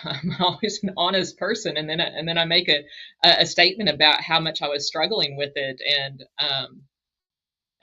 I'm 0.03 0.35
always 0.39 0.83
an 0.83 0.91
honest 0.97 1.37
person, 1.37 1.77
and 1.77 1.87
then 1.87 2.01
I, 2.01 2.05
and 2.05 2.27
then 2.27 2.37
I 2.37 2.45
make 2.45 2.69
a 2.69 2.83
a 3.23 3.45
statement 3.45 3.89
about 3.89 4.21
how 4.21 4.39
much 4.39 4.61
I 4.61 4.67
was 4.67 4.87
struggling 4.87 5.37
with 5.37 5.51
it, 5.55 5.79
and 5.87 6.23
um, 6.39 6.81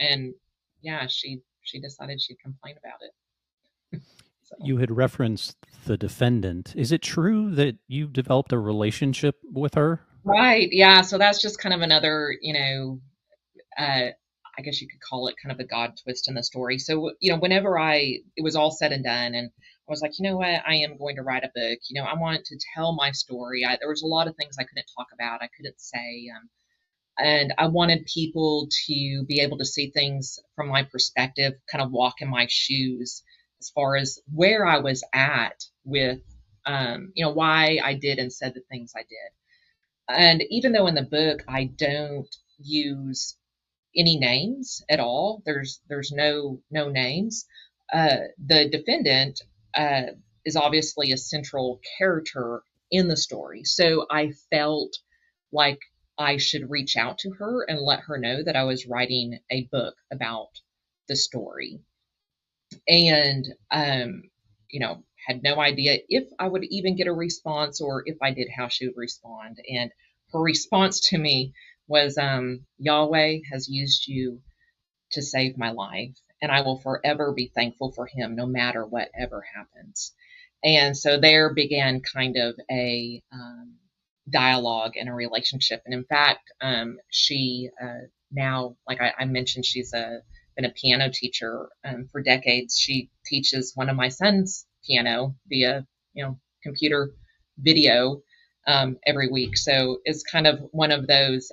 and 0.01 0.35
yeah, 0.83 1.07
she 1.07 1.41
she 1.63 1.81
decided 1.81 2.21
she'd 2.21 2.41
complain 2.41 2.75
about 2.83 3.01
it. 3.03 4.01
so. 4.43 4.57
You 4.65 4.79
had 4.79 4.91
referenced 4.91 5.57
the 5.85 5.97
defendant. 5.97 6.75
Is 6.77 6.93
it 6.93 7.03
true 7.03 7.55
that 7.55 7.77
you've 7.87 8.13
developed 8.13 8.53
a 8.53 8.59
relationship 8.59 9.37
with 9.45 9.75
her? 9.75 10.01
Right. 10.25 10.69
Yeah. 10.71 11.01
So 11.03 11.19
that's 11.19 11.41
just 11.41 11.59
kind 11.59 11.75
of 11.75 11.81
another, 11.81 12.35
you 12.41 12.53
know, 12.53 13.01
uh, 13.79 14.11
I 14.59 14.63
guess 14.63 14.81
you 14.83 14.89
could 14.89 15.01
call 15.01 15.29
it 15.29 15.37
kind 15.43 15.53
of 15.53 15.61
a 15.61 15.69
God 15.69 15.95
twist 16.03 16.29
in 16.29 16.35
the 16.35 16.43
story. 16.43 16.79
So, 16.79 17.13
you 17.21 17.33
know, 17.33 17.39
whenever 17.39 17.79
I, 17.79 18.19
it 18.37 18.43
was 18.43 18.57
all 18.57 18.71
said 18.71 18.93
and 18.93 19.05
done, 19.05 19.35
and 19.35 19.51
I 19.91 19.93
was 19.93 20.03
like, 20.03 20.19
you 20.19 20.25
know 20.25 20.37
what, 20.37 20.63
I 20.67 20.77
am 20.77 20.97
going 20.99 21.17
to 21.17 21.23
write 21.23 21.45
a 21.45 21.51
book. 21.55 21.81
You 21.89 22.01
know, 22.01 22.07
I 22.09 22.15
wanted 22.15 22.45
to 22.47 22.59
tell 22.75 22.95
my 22.95 23.11
story. 23.13 23.65
I, 23.65 23.77
there 23.81 23.89
was 23.89 24.03
a 24.03 24.07
lot 24.07 24.29
of 24.29 24.37
things 24.37 24.57
I 24.59 24.65
couldn't 24.65 24.87
talk 24.97 25.09
about, 25.13 25.43
I 25.43 25.49
couldn't 25.57 25.81
say. 25.81 26.31
Um, 26.37 26.49
and 27.19 27.55
I 27.59 27.67
wanted 27.67 28.07
people 28.07 28.69
to 28.87 29.25
be 29.27 29.41
able 29.41 29.59
to 29.59 29.65
see 29.65 29.91
things 29.91 30.39
from 30.57 30.69
my 30.69 30.85
perspective, 30.85 31.55
kind 31.71 31.83
of 31.83 31.91
walk 31.91 32.21
in 32.21 32.29
my 32.31 32.47
shoes 32.49 33.23
as 33.61 33.71
far 33.71 33.97
as 33.97 34.21
where 34.33 34.65
I 34.65 34.79
was 34.79 35.05
at 35.13 35.65
with, 35.85 36.21
um, 36.67 37.13
you 37.15 37.25
know, 37.25 37.33
why 37.33 37.81
I 37.85 37.95
did 37.95 38.19
and 38.19 38.33
said 38.33 38.55
the 38.55 38.63
things 38.71 38.93
I 38.97 39.03
did. 39.03 39.33
And 40.09 40.43
even 40.51 40.73
though 40.73 40.87
in 40.87 40.95
the 40.95 41.03
book 41.03 41.43
I 41.49 41.65
don't 41.65 42.35
use 42.59 43.37
any 43.97 44.19
names 44.19 44.83
at 44.89 45.01
all. 45.01 45.43
There's 45.45 45.81
there's 45.89 46.13
no 46.13 46.61
no 46.71 46.89
names. 46.91 47.47
Uh, 47.93 48.19
the 48.47 48.69
defendant 48.69 49.41
uh, 49.75 50.13
is 50.45 50.57
obviously 50.57 51.13
a 51.13 51.17
central 51.17 51.81
character 51.99 52.63
in 52.91 53.09
the 53.09 53.17
story, 53.17 53.65
so 53.65 54.07
I 54.11 54.33
felt 54.51 54.97
like 55.53 55.79
I 56.19 56.37
should 56.37 56.71
reach 56.71 56.97
out 56.97 57.19
to 57.19 57.31
her 57.33 57.65
and 57.69 57.81
let 57.81 58.01
her 58.01 58.19
know 58.19 58.43
that 58.43 58.57
I 58.57 58.65
was 58.65 58.87
writing 58.87 59.39
a 59.51 59.67
book 59.73 59.95
about 60.13 60.51
the 61.09 61.17
story, 61.17 61.81
and 62.89 63.47
um, 63.71 64.23
you 64.71 64.81
know 64.81 65.05
had 65.27 65.43
no 65.43 65.61
idea 65.61 65.99
if 66.09 66.25
I 66.39 66.49
would 66.49 66.65
even 66.65 66.97
get 66.97 67.07
a 67.07 67.13
response 67.13 67.81
or 67.81 68.03
if 68.07 68.17
I 68.23 68.33
did 68.33 68.49
how 68.55 68.69
she 68.69 68.87
would 68.87 68.97
respond. 68.97 69.61
And 69.71 69.91
her 70.33 70.41
response 70.41 71.01
to 71.11 71.19
me 71.19 71.53
was 71.89 72.17
um, 72.19 72.67
Yahweh 72.79 73.41
has 73.53 73.69
used 73.69 74.07
you 74.09 74.41
to 75.13 75.23
save 75.23 75.59
my 75.59 75.73
life, 75.73 76.17
and 76.43 76.51
I 76.51 76.63
will 76.63 76.79
forever 76.79 77.33
be 77.33 77.51
thankful 77.55 77.93
for 77.93 78.07
him 78.07 78.37
no 78.37 78.47
matter 78.47 78.85
whatever 78.85 79.45
happens. 79.55 80.13
And 80.63 80.97
so 80.97 81.19
there 81.19 81.55
began 81.55 82.01
kind 82.01 82.37
of 82.37 82.55
a 82.71 83.23
um, 83.33 83.77
dialogue 84.29 84.93
and 84.99 85.09
a 85.09 85.13
relationship. 85.13 85.83
And 85.85 85.95
in 85.95 86.05
fact, 86.05 86.51
um, 86.61 86.99
she 87.11 87.71
uh, 87.83 88.07
now, 88.31 88.77
like 88.87 89.01
I, 89.01 89.13
I, 89.19 89.25
mentioned, 89.25 89.65
she's 89.65 89.93
a 89.93 90.21
been 90.57 90.65
a 90.65 90.71
piano 90.71 91.11
teacher 91.11 91.69
um, 91.85 92.07
for 92.11 92.23
decades. 92.23 92.79
She 92.79 93.11
teaches 93.25 93.73
one 93.75 93.89
of 93.89 93.97
my 93.97 94.09
sons 94.09 94.67
piano 94.85 95.35
via 95.49 95.87
you 96.13 96.25
know 96.25 96.39
computer 96.63 97.11
video 97.59 98.23
um, 98.67 98.99
every 99.07 99.29
week. 99.29 99.57
So 99.57 99.99
it's 100.05 100.23
kind 100.23 100.47
of 100.47 100.61
one 100.73 100.93
of 100.93 101.07
those. 101.07 101.51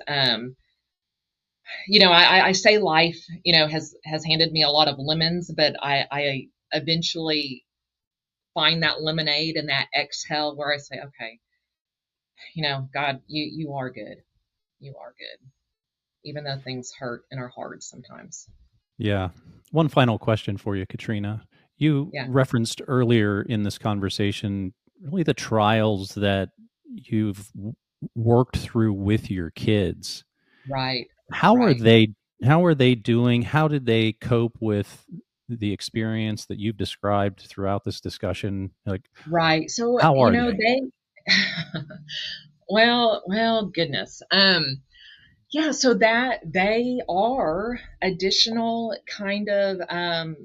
You 1.86 2.00
know, 2.00 2.10
I, 2.10 2.46
I 2.46 2.52
say 2.52 2.78
life, 2.78 3.18
you 3.44 3.52
know, 3.52 3.66
has 3.66 3.94
has 4.04 4.24
handed 4.24 4.52
me 4.52 4.62
a 4.62 4.70
lot 4.70 4.88
of 4.88 4.98
lemons, 4.98 5.50
but 5.54 5.74
I, 5.82 6.06
I 6.10 6.48
eventually 6.72 7.64
find 8.54 8.82
that 8.82 9.02
lemonade 9.02 9.56
and 9.56 9.68
that 9.68 9.88
exhale 9.98 10.56
where 10.56 10.72
I 10.72 10.78
say, 10.78 10.96
okay, 10.96 11.38
you 12.54 12.62
know, 12.62 12.88
God, 12.92 13.20
you 13.26 13.48
you 13.52 13.74
are 13.74 13.90
good, 13.90 14.22
you 14.80 14.94
are 15.00 15.14
good, 15.18 15.48
even 16.24 16.44
though 16.44 16.58
things 16.58 16.92
hurt 16.98 17.24
and 17.30 17.40
are 17.40 17.48
hard 17.48 17.82
sometimes. 17.82 18.46
Yeah. 18.96 19.28
One 19.70 19.88
final 19.88 20.18
question 20.18 20.56
for 20.56 20.76
you, 20.76 20.86
Katrina. 20.86 21.42
You 21.76 22.10
yeah. 22.12 22.26
referenced 22.28 22.82
earlier 22.88 23.42
in 23.42 23.62
this 23.62 23.78
conversation 23.78 24.72
really 25.02 25.22
the 25.22 25.34
trials 25.34 26.14
that 26.14 26.50
you've 26.86 27.50
worked 28.14 28.56
through 28.56 28.92
with 28.92 29.30
your 29.30 29.50
kids. 29.50 30.24
Right. 30.68 31.06
How 31.32 31.54
right. 31.56 31.76
are 31.76 31.82
they 31.82 32.08
how 32.44 32.64
are 32.64 32.74
they 32.74 32.94
doing? 32.94 33.42
How 33.42 33.68
did 33.68 33.86
they 33.86 34.12
cope 34.12 34.56
with 34.60 35.04
the 35.48 35.72
experience 35.72 36.46
that 36.46 36.58
you've 36.58 36.76
described 36.76 37.40
throughout 37.40 37.84
this 37.84 38.00
discussion? 38.00 38.70
Like 38.86 39.08
Right. 39.28 39.70
So 39.70 39.98
how 40.00 40.18
are 40.20 40.32
you 40.32 40.38
know, 40.38 40.50
they, 40.50 40.80
they 41.26 41.32
well, 42.68 43.22
well, 43.26 43.66
goodness. 43.66 44.22
Um 44.30 44.82
yeah, 45.50 45.70
so 45.70 45.94
that 45.94 46.40
they 46.44 47.00
are 47.08 47.80
additional 48.02 48.94
kind 49.06 49.48
of 49.48 49.80
um 49.88 50.36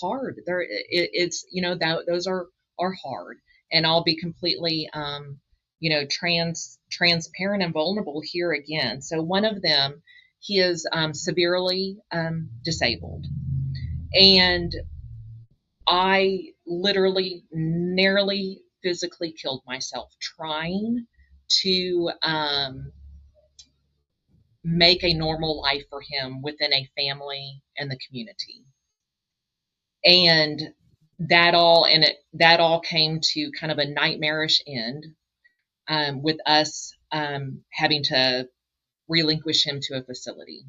hard. 0.00 0.40
They're 0.46 0.62
it, 0.62 0.68
it's 0.90 1.46
you 1.50 1.62
know 1.62 1.76
that 1.76 2.06
those 2.06 2.26
are 2.26 2.46
are 2.78 2.92
hard 2.92 3.38
and 3.72 3.86
I'll 3.86 4.02
be 4.02 4.16
completely, 4.16 4.88
um, 4.92 5.38
you 5.80 5.90
know, 5.90 6.04
trans 6.08 6.78
transparent 6.90 7.62
and 7.62 7.72
vulnerable 7.72 8.22
here 8.24 8.52
again. 8.52 9.02
So 9.02 9.22
one 9.22 9.44
of 9.44 9.62
them 9.62 10.02
he 10.40 10.58
is 10.58 10.86
um, 10.90 11.12
severely 11.12 11.98
um, 12.10 12.48
disabled. 12.64 13.26
And 14.14 14.74
I 15.86 16.52
literally 16.66 17.44
nearly 17.52 18.62
physically 18.82 19.32
killed 19.32 19.62
myself 19.66 20.10
trying 20.18 21.06
to 21.62 22.10
um, 22.22 22.92
make 24.64 25.04
a 25.04 25.14
normal 25.14 25.60
life 25.60 25.84
for 25.90 26.00
him 26.00 26.42
within 26.42 26.72
a 26.72 26.88
family 26.96 27.62
and 27.76 27.90
the 27.90 27.98
community. 28.08 28.64
And 30.04 30.60
that 31.28 31.54
all 31.54 31.84
and 31.84 32.02
it 32.02 32.16
that 32.32 32.60
all 32.60 32.80
came 32.80 33.20
to 33.20 33.50
kind 33.52 33.70
of 33.70 33.76
a 33.76 33.84
nightmarish 33.84 34.62
end 34.66 35.04
um, 35.90 36.22
with 36.22 36.38
us 36.46 36.94
um, 37.12 37.62
having 37.72 38.04
to 38.04 38.48
relinquish 39.08 39.66
him 39.66 39.80
to 39.82 39.96
a 39.96 40.02
facility. 40.02 40.64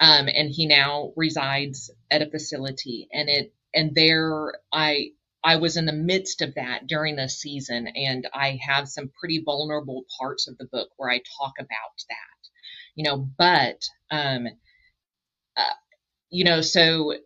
Um, 0.00 0.28
and 0.28 0.50
he 0.50 0.66
now 0.66 1.12
resides 1.16 1.90
at 2.10 2.22
a 2.22 2.30
facility 2.30 3.08
and 3.12 3.28
it 3.30 3.54
and 3.74 3.94
there 3.94 4.54
I 4.72 5.12
I 5.44 5.56
was 5.56 5.76
in 5.76 5.86
the 5.86 5.92
midst 5.92 6.42
of 6.42 6.54
that 6.56 6.86
during 6.86 7.16
the 7.16 7.28
season 7.28 7.88
and 7.88 8.28
I 8.34 8.58
have 8.66 8.88
some 8.88 9.10
pretty 9.20 9.42
vulnerable 9.44 10.04
parts 10.18 10.48
of 10.48 10.58
the 10.58 10.66
book 10.66 10.90
where 10.96 11.10
I 11.10 11.22
talk 11.38 11.54
about 11.58 11.96
that. 12.10 12.48
You 12.94 13.04
know, 13.04 13.18
but 13.38 13.84
um 14.10 14.48
uh, 15.56 15.74
you 16.30 16.44
know, 16.44 16.60
so 16.62 17.14
uh, 17.14 17.16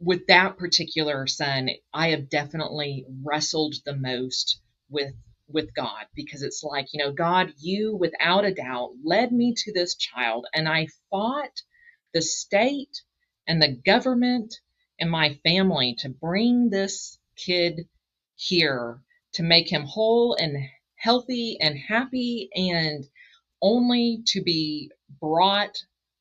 with 0.00 0.26
that 0.28 0.58
particular 0.58 1.26
son, 1.26 1.70
I 1.92 2.10
have 2.10 2.30
definitely 2.30 3.06
wrestled 3.24 3.76
the 3.86 3.96
most 3.96 4.60
with 4.90 5.14
with 5.48 5.74
God 5.74 6.06
because 6.14 6.42
it's 6.42 6.62
like, 6.62 6.86
you 6.92 7.04
know, 7.04 7.12
God, 7.12 7.52
you 7.58 7.96
without 7.96 8.44
a 8.44 8.54
doubt 8.54 8.92
led 9.04 9.32
me 9.32 9.54
to 9.56 9.72
this 9.72 9.96
child 9.96 10.46
and 10.54 10.68
I 10.68 10.88
fought 11.10 11.62
the 12.14 12.22
state 12.22 13.02
and 13.46 13.60
the 13.60 13.76
government 13.84 14.54
and 14.98 15.10
my 15.10 15.34
family 15.44 15.96
to 16.00 16.08
bring 16.08 16.70
this 16.70 17.18
kid 17.36 17.88
here 18.36 19.00
to 19.34 19.42
make 19.42 19.70
him 19.72 19.82
whole 19.84 20.34
and 20.34 20.56
healthy 20.96 21.58
and 21.60 21.78
happy 21.78 22.48
and 22.54 23.04
only 23.60 24.22
to 24.26 24.42
be 24.42 24.90
brought 25.20 25.76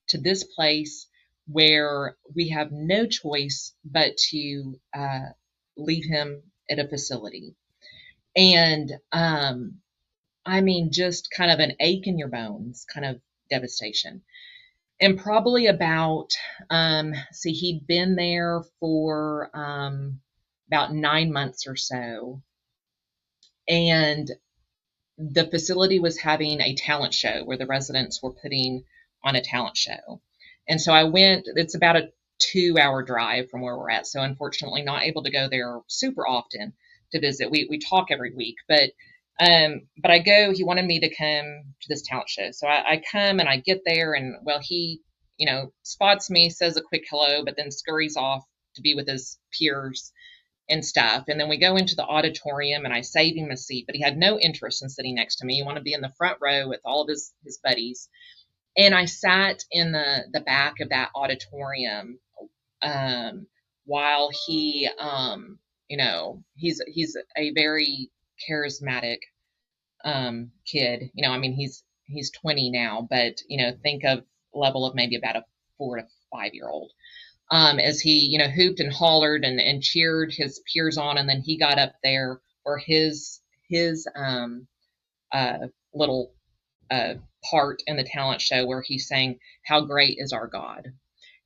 to 0.09 0.17
this 0.19 0.43
place 0.43 1.07
where 1.47 2.17
we 2.35 2.49
have 2.49 2.71
no 2.71 3.05
choice 3.05 3.73
but 3.85 4.17
to 4.17 4.75
uh, 4.97 5.19
leave 5.77 6.05
him 6.05 6.43
at 6.69 6.79
a 6.79 6.87
facility 6.87 7.55
and 8.35 8.91
um, 9.11 9.79
I 10.45 10.61
mean, 10.61 10.91
just 10.91 11.29
kind 11.31 11.51
of 11.51 11.59
an 11.59 11.73
ache 11.79 12.07
in 12.07 12.17
your 12.17 12.27
bones, 12.27 12.85
kind 12.91 13.05
of 13.05 13.21
devastation. 13.49 14.21
And 14.99 15.19
probably 15.19 15.67
about, 15.67 16.33
um, 16.69 17.13
see, 17.31 17.53
he'd 17.53 17.87
been 17.87 18.15
there 18.15 18.63
for 18.79 19.49
um, 19.53 20.19
about 20.67 20.93
nine 20.93 21.31
months 21.31 21.67
or 21.67 21.75
so. 21.75 22.41
And 23.67 24.29
the 25.17 25.45
facility 25.45 25.99
was 25.99 26.17
having 26.17 26.61
a 26.61 26.75
talent 26.75 27.13
show 27.13 27.43
where 27.43 27.57
the 27.57 27.65
residents 27.65 28.21
were 28.21 28.33
putting 28.33 28.83
on 29.23 29.35
a 29.35 29.41
talent 29.41 29.77
show. 29.77 30.21
And 30.67 30.81
so 30.81 30.93
I 30.93 31.03
went, 31.03 31.47
it's 31.47 31.75
about 31.75 31.97
a 31.97 32.11
two 32.39 32.77
hour 32.79 33.03
drive 33.03 33.49
from 33.49 33.61
where 33.61 33.77
we're 33.77 33.91
at. 33.91 34.07
So 34.07 34.21
unfortunately, 34.21 34.81
not 34.81 35.03
able 35.03 35.23
to 35.23 35.31
go 35.31 35.47
there 35.49 35.79
super 35.87 36.27
often 36.27 36.73
to 37.13 37.21
visit. 37.21 37.51
We 37.51 37.67
we 37.69 37.79
talk 37.79 38.07
every 38.11 38.33
week, 38.35 38.57
but 38.69 38.91
um, 39.41 39.83
but 40.01 40.11
I 40.11 40.19
go. 40.19 40.53
He 40.53 40.65
wanted 40.65 40.85
me 40.85 41.01
to 41.01 41.15
come 41.15 41.63
to 41.81 41.89
this 41.89 42.03
talent 42.03 42.29
show, 42.29 42.51
so 42.53 42.67
I, 42.67 42.93
I 42.93 43.03
come 43.11 43.39
and 43.41 43.49
I 43.49 43.57
get 43.59 43.81
there, 43.85 44.13
and 44.15 44.37
well, 44.43 44.61
he 44.61 45.01
you 45.37 45.47
know 45.47 45.73
spots 45.83 46.29
me, 46.31 46.51
says 46.51 46.77
a 46.77 46.83
quick 46.83 47.05
hello, 47.09 47.45
but 47.45 47.55
then 47.57 47.71
scurries 47.71 48.17
off 48.17 48.43
to 48.75 48.83
be 48.83 48.95
with 48.95 49.07
his 49.07 49.39
peers 49.57 50.13
and 50.69 50.85
stuff. 50.85 51.25
And 51.29 51.39
then 51.39 51.49
we 51.49 51.59
go 51.59 51.77
into 51.77 51.95
the 51.95 52.05
auditorium, 52.05 52.85
and 52.85 52.93
I 52.93 53.01
save 53.01 53.35
him 53.37 53.51
a 53.51 53.57
seat, 53.57 53.85
but 53.87 53.95
he 53.95 54.03
had 54.03 54.17
no 54.17 54.39
interest 54.39 54.83
in 54.83 54.89
sitting 54.89 55.15
next 55.15 55.37
to 55.37 55.45
me. 55.45 55.55
He 55.55 55.63
wanted 55.63 55.81
to 55.81 55.85
be 55.85 55.93
in 55.93 56.01
the 56.01 56.13
front 56.17 56.39
row 56.41 56.67
with 56.69 56.81
all 56.85 57.03
of 57.03 57.09
his 57.09 57.33
his 57.45 57.59
buddies. 57.63 58.09
And 58.77 58.95
I 58.95 59.05
sat 59.05 59.63
in 59.71 59.91
the 59.93 60.25
the 60.33 60.41
back 60.41 60.75
of 60.81 60.89
that 60.89 61.11
auditorium 61.15 62.19
um, 62.83 63.47
while 63.85 64.31
he 64.47 64.89
um, 64.99 65.59
you 65.93 65.97
know, 65.97 66.43
he's 66.55 66.81
he's 66.87 67.15
a 67.37 67.53
very 67.53 68.09
charismatic 68.49 69.19
um, 70.03 70.49
kid. 70.65 71.11
You 71.13 71.21
know, 71.23 71.31
I 71.31 71.37
mean, 71.37 71.53
he's 71.53 71.83
he's 72.05 72.31
20 72.31 72.71
now, 72.71 73.07
but 73.07 73.35
you 73.47 73.63
know, 73.63 73.73
think 73.83 74.03
of 74.03 74.23
level 74.55 74.87
of 74.87 74.95
maybe 74.95 75.15
about 75.17 75.35
a 75.35 75.45
four 75.77 75.97
to 75.97 76.07
five 76.31 76.55
year 76.55 76.67
old. 76.67 76.89
Um, 77.51 77.77
as 77.77 78.01
he, 78.01 78.25
you 78.25 78.39
know, 78.39 78.47
hooped 78.47 78.79
and 78.79 78.91
hollered 78.91 79.45
and, 79.45 79.59
and 79.59 79.83
cheered 79.83 80.33
his 80.33 80.63
peers 80.73 80.97
on, 80.97 81.19
and 81.19 81.29
then 81.29 81.41
he 81.41 81.59
got 81.59 81.77
up 81.77 81.93
there 82.01 82.39
for 82.63 82.79
his 82.79 83.39
his 83.69 84.07
um, 84.15 84.65
uh, 85.31 85.67
little 85.93 86.33
uh, 86.89 87.13
part 87.51 87.83
in 87.85 87.97
the 87.97 88.03
talent 88.03 88.41
show 88.41 88.65
where 88.65 88.81
he's 88.81 89.07
saying, 89.07 89.37
"How 89.63 89.81
great 89.81 90.17
is 90.17 90.33
our 90.33 90.47
God?" 90.47 90.91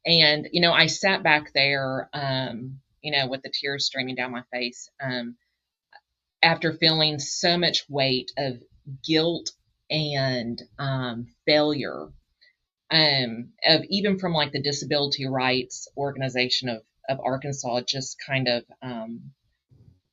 And 0.06 0.48
you 0.54 0.62
know, 0.62 0.72
I 0.72 0.86
sat 0.86 1.22
back 1.22 1.52
there 1.54 2.10
um, 2.14 2.80
you 3.08 3.14
know, 3.14 3.26
with 3.26 3.42
the 3.42 3.50
tears 3.54 3.86
streaming 3.86 4.16
down 4.16 4.34
my 4.34 4.44
face, 4.52 4.90
um, 5.02 5.38
after 6.44 6.74
feeling 6.74 7.20
so 7.20 7.58
much 7.58 7.86
weight 7.88 8.34
of 8.38 8.62
guilt 9.06 9.50
and 9.90 10.62
um, 10.78 11.28
failure, 11.46 12.10
um, 12.92 13.54
of 13.66 13.84
even 13.88 14.20
from 14.20 14.34
like 14.34 14.52
the 14.52 14.62
disability 14.62 15.26
rights 15.26 15.88
organization 15.96 16.68
of, 16.68 16.82
of 17.08 17.22
Arkansas, 17.24 17.80
just 17.88 18.18
kind 18.28 18.50
of 18.50 18.66
um, 18.82 19.32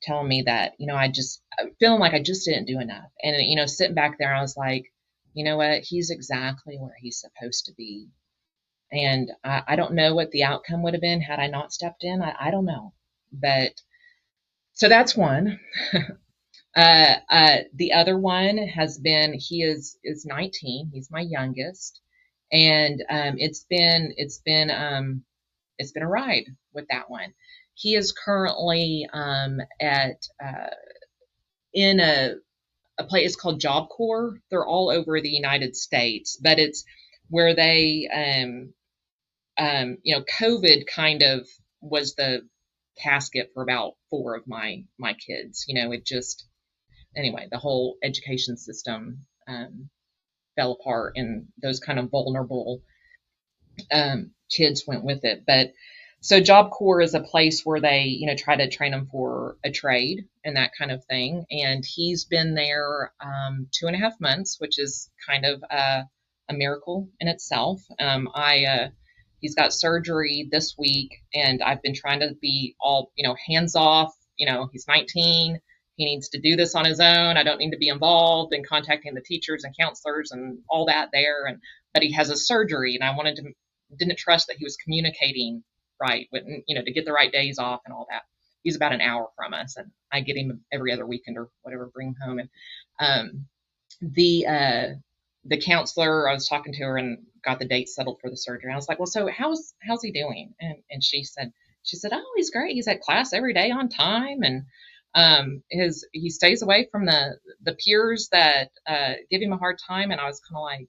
telling 0.00 0.28
me 0.28 0.42
that, 0.42 0.74
you 0.78 0.86
know, 0.86 0.94
I 0.94 1.08
just 1.08 1.42
feeling 1.80 1.98
like 1.98 2.14
I 2.14 2.22
just 2.22 2.44
didn't 2.44 2.68
do 2.68 2.78
enough. 2.78 3.10
And, 3.24 3.34
you 3.44 3.56
know, 3.56 3.66
sitting 3.66 3.96
back 3.96 4.18
there, 4.20 4.32
I 4.32 4.40
was 4.40 4.56
like, 4.56 4.84
you 5.32 5.44
know 5.44 5.56
what? 5.56 5.80
He's 5.80 6.10
exactly 6.10 6.76
where 6.76 6.94
he's 7.00 7.20
supposed 7.20 7.64
to 7.64 7.72
be. 7.76 8.06
And 8.94 9.32
I, 9.42 9.62
I 9.68 9.76
don't 9.76 9.94
know 9.94 10.14
what 10.14 10.30
the 10.30 10.44
outcome 10.44 10.82
would 10.82 10.94
have 10.94 11.00
been 11.00 11.20
had 11.20 11.40
I 11.40 11.48
not 11.48 11.72
stepped 11.72 12.04
in. 12.04 12.22
I, 12.22 12.34
I 12.38 12.50
don't 12.50 12.64
know. 12.64 12.92
But 13.32 13.72
so 14.72 14.88
that's 14.88 15.16
one. 15.16 15.60
uh, 16.76 17.14
uh, 17.30 17.58
the 17.74 17.92
other 17.92 18.18
one 18.18 18.58
has 18.58 18.98
been 18.98 19.34
he 19.34 19.62
is 19.62 19.98
is 20.04 20.24
19. 20.26 20.90
He's 20.92 21.10
my 21.10 21.20
youngest, 21.20 22.00
and 22.52 23.02
um, 23.10 23.34
it's 23.38 23.64
been 23.68 24.14
it's 24.16 24.38
been 24.38 24.70
um, 24.70 25.24
it's 25.78 25.92
been 25.92 26.02
a 26.02 26.08
ride 26.08 26.46
with 26.72 26.86
that 26.90 27.10
one. 27.10 27.34
He 27.74 27.96
is 27.96 28.12
currently 28.12 29.08
um, 29.12 29.60
at 29.80 30.26
uh, 30.44 30.70
in 31.72 32.00
a 32.00 32.34
a 32.98 33.04
place 33.04 33.36
called 33.36 33.60
Job 33.60 33.88
Corps. 33.88 34.38
They're 34.50 34.66
all 34.66 34.90
over 34.90 35.20
the 35.20 35.30
United 35.30 35.76
States, 35.76 36.36
but 36.40 36.58
it's 36.58 36.84
where 37.28 37.54
they 37.54 38.08
um, 38.12 38.72
um, 39.58 39.98
you 40.02 40.16
know, 40.16 40.24
COVID 40.24 40.86
kind 40.86 41.22
of 41.22 41.48
was 41.80 42.14
the 42.14 42.48
casket 43.02 43.50
for 43.54 43.62
about 43.62 43.94
four 44.10 44.36
of 44.36 44.46
my 44.46 44.84
my 44.98 45.14
kids. 45.14 45.64
You 45.68 45.80
know, 45.82 45.92
it 45.92 46.04
just 46.04 46.46
anyway, 47.16 47.48
the 47.50 47.58
whole 47.58 47.96
education 48.02 48.56
system 48.56 49.26
um, 49.48 49.90
fell 50.56 50.72
apart, 50.72 51.14
and 51.16 51.46
those 51.62 51.80
kind 51.80 51.98
of 51.98 52.10
vulnerable 52.10 52.82
um, 53.92 54.32
kids 54.50 54.84
went 54.86 55.04
with 55.04 55.24
it. 55.24 55.44
But 55.46 55.72
so 56.20 56.40
Job 56.40 56.70
Corps 56.70 57.02
is 57.02 57.12
a 57.12 57.20
place 57.20 57.66
where 57.66 57.80
they, 57.80 58.04
you 58.04 58.26
know, 58.26 58.34
try 58.34 58.56
to 58.56 58.70
train 58.70 58.92
them 58.92 59.08
for 59.12 59.58
a 59.62 59.70
trade 59.70 60.24
and 60.42 60.56
that 60.56 60.70
kind 60.76 60.90
of 60.90 61.04
thing. 61.04 61.44
And 61.50 61.84
he's 61.84 62.24
been 62.24 62.54
there 62.54 63.12
um, 63.20 63.68
two 63.72 63.88
and 63.88 63.94
a 63.94 63.98
half 63.98 64.18
months, 64.20 64.56
which 64.58 64.78
is 64.78 65.10
kind 65.28 65.44
of 65.44 65.62
a, 65.70 66.04
a 66.48 66.54
miracle 66.54 67.10
in 67.20 67.28
itself. 67.28 67.82
Um, 68.00 68.30
I 68.34 68.64
uh, 68.64 68.88
He's 69.44 69.54
got 69.54 69.74
surgery 69.74 70.48
this 70.50 70.74
week, 70.78 71.16
and 71.34 71.62
I've 71.62 71.82
been 71.82 71.92
trying 71.94 72.20
to 72.20 72.34
be 72.40 72.76
all, 72.80 73.12
you 73.14 73.28
know, 73.28 73.36
hands 73.46 73.76
off. 73.76 74.16
You 74.38 74.46
know, 74.46 74.70
he's 74.72 74.88
19. 74.88 75.60
He 75.96 76.04
needs 76.06 76.30
to 76.30 76.40
do 76.40 76.56
this 76.56 76.74
on 76.74 76.86
his 76.86 76.98
own. 76.98 77.36
I 77.36 77.42
don't 77.42 77.58
need 77.58 77.72
to 77.72 77.76
be 77.76 77.88
involved 77.88 78.54
in 78.54 78.64
contacting 78.64 79.12
the 79.12 79.20
teachers 79.20 79.62
and 79.62 79.76
counselors 79.78 80.30
and 80.30 80.60
all 80.70 80.86
that 80.86 81.10
there. 81.12 81.44
And 81.44 81.58
but 81.92 82.02
he 82.02 82.12
has 82.12 82.30
a 82.30 82.38
surgery, 82.38 82.94
and 82.94 83.04
I 83.04 83.14
wanted 83.14 83.36
to 83.36 83.42
didn't 83.98 84.16
trust 84.16 84.46
that 84.46 84.56
he 84.56 84.64
was 84.64 84.78
communicating 84.78 85.62
right, 86.00 86.26
with, 86.32 86.44
you 86.66 86.74
know, 86.74 86.82
to 86.82 86.90
get 86.90 87.04
the 87.04 87.12
right 87.12 87.30
days 87.30 87.58
off 87.58 87.82
and 87.84 87.92
all 87.92 88.06
that. 88.08 88.22
He's 88.62 88.76
about 88.76 88.94
an 88.94 89.02
hour 89.02 89.28
from 89.36 89.52
us, 89.52 89.76
and 89.76 89.90
I 90.10 90.22
get 90.22 90.38
him 90.38 90.64
every 90.72 90.90
other 90.90 91.04
weekend 91.04 91.36
or 91.36 91.50
whatever, 91.60 91.90
bring 91.92 92.08
him 92.08 92.16
home. 92.24 92.38
And 92.38 92.48
um, 92.98 93.46
the 94.00 94.46
uh, 94.46 94.86
the 95.44 95.60
counselor, 95.60 96.30
I 96.30 96.32
was 96.32 96.48
talking 96.48 96.72
to 96.72 96.84
her 96.84 96.96
and 96.96 97.18
got 97.44 97.58
the 97.58 97.66
date 97.66 97.88
settled 97.88 98.18
for 98.20 98.30
the 98.30 98.36
surgery. 98.36 98.72
I 98.72 98.76
was 98.76 98.88
like, 98.88 98.98
well, 98.98 99.06
so 99.06 99.28
how's 99.28 99.74
how's 99.86 100.02
he 100.02 100.12
doing? 100.12 100.54
And 100.60 100.76
and 100.90 101.02
she 101.04 101.24
said 101.24 101.52
she 101.84 101.96
said, 101.96 102.12
oh, 102.14 102.32
he's 102.36 102.50
great. 102.50 102.74
He's 102.74 102.88
at 102.88 103.00
class 103.00 103.32
every 103.32 103.54
day 103.54 103.70
on 103.70 103.88
time, 103.88 104.42
and 104.42 104.64
um, 105.14 105.62
his 105.70 106.06
he 106.12 106.30
stays 106.30 106.62
away 106.62 106.88
from 106.90 107.06
the 107.06 107.38
the 107.62 107.74
peers 107.74 108.28
that 108.32 108.70
uh, 108.86 109.14
give 109.30 109.42
him 109.42 109.52
a 109.52 109.58
hard 109.58 109.78
time. 109.86 110.10
And 110.10 110.20
I 110.20 110.26
was 110.26 110.40
kind 110.40 110.58
of 110.58 110.62
like, 110.62 110.88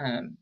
um, 0.00 0.36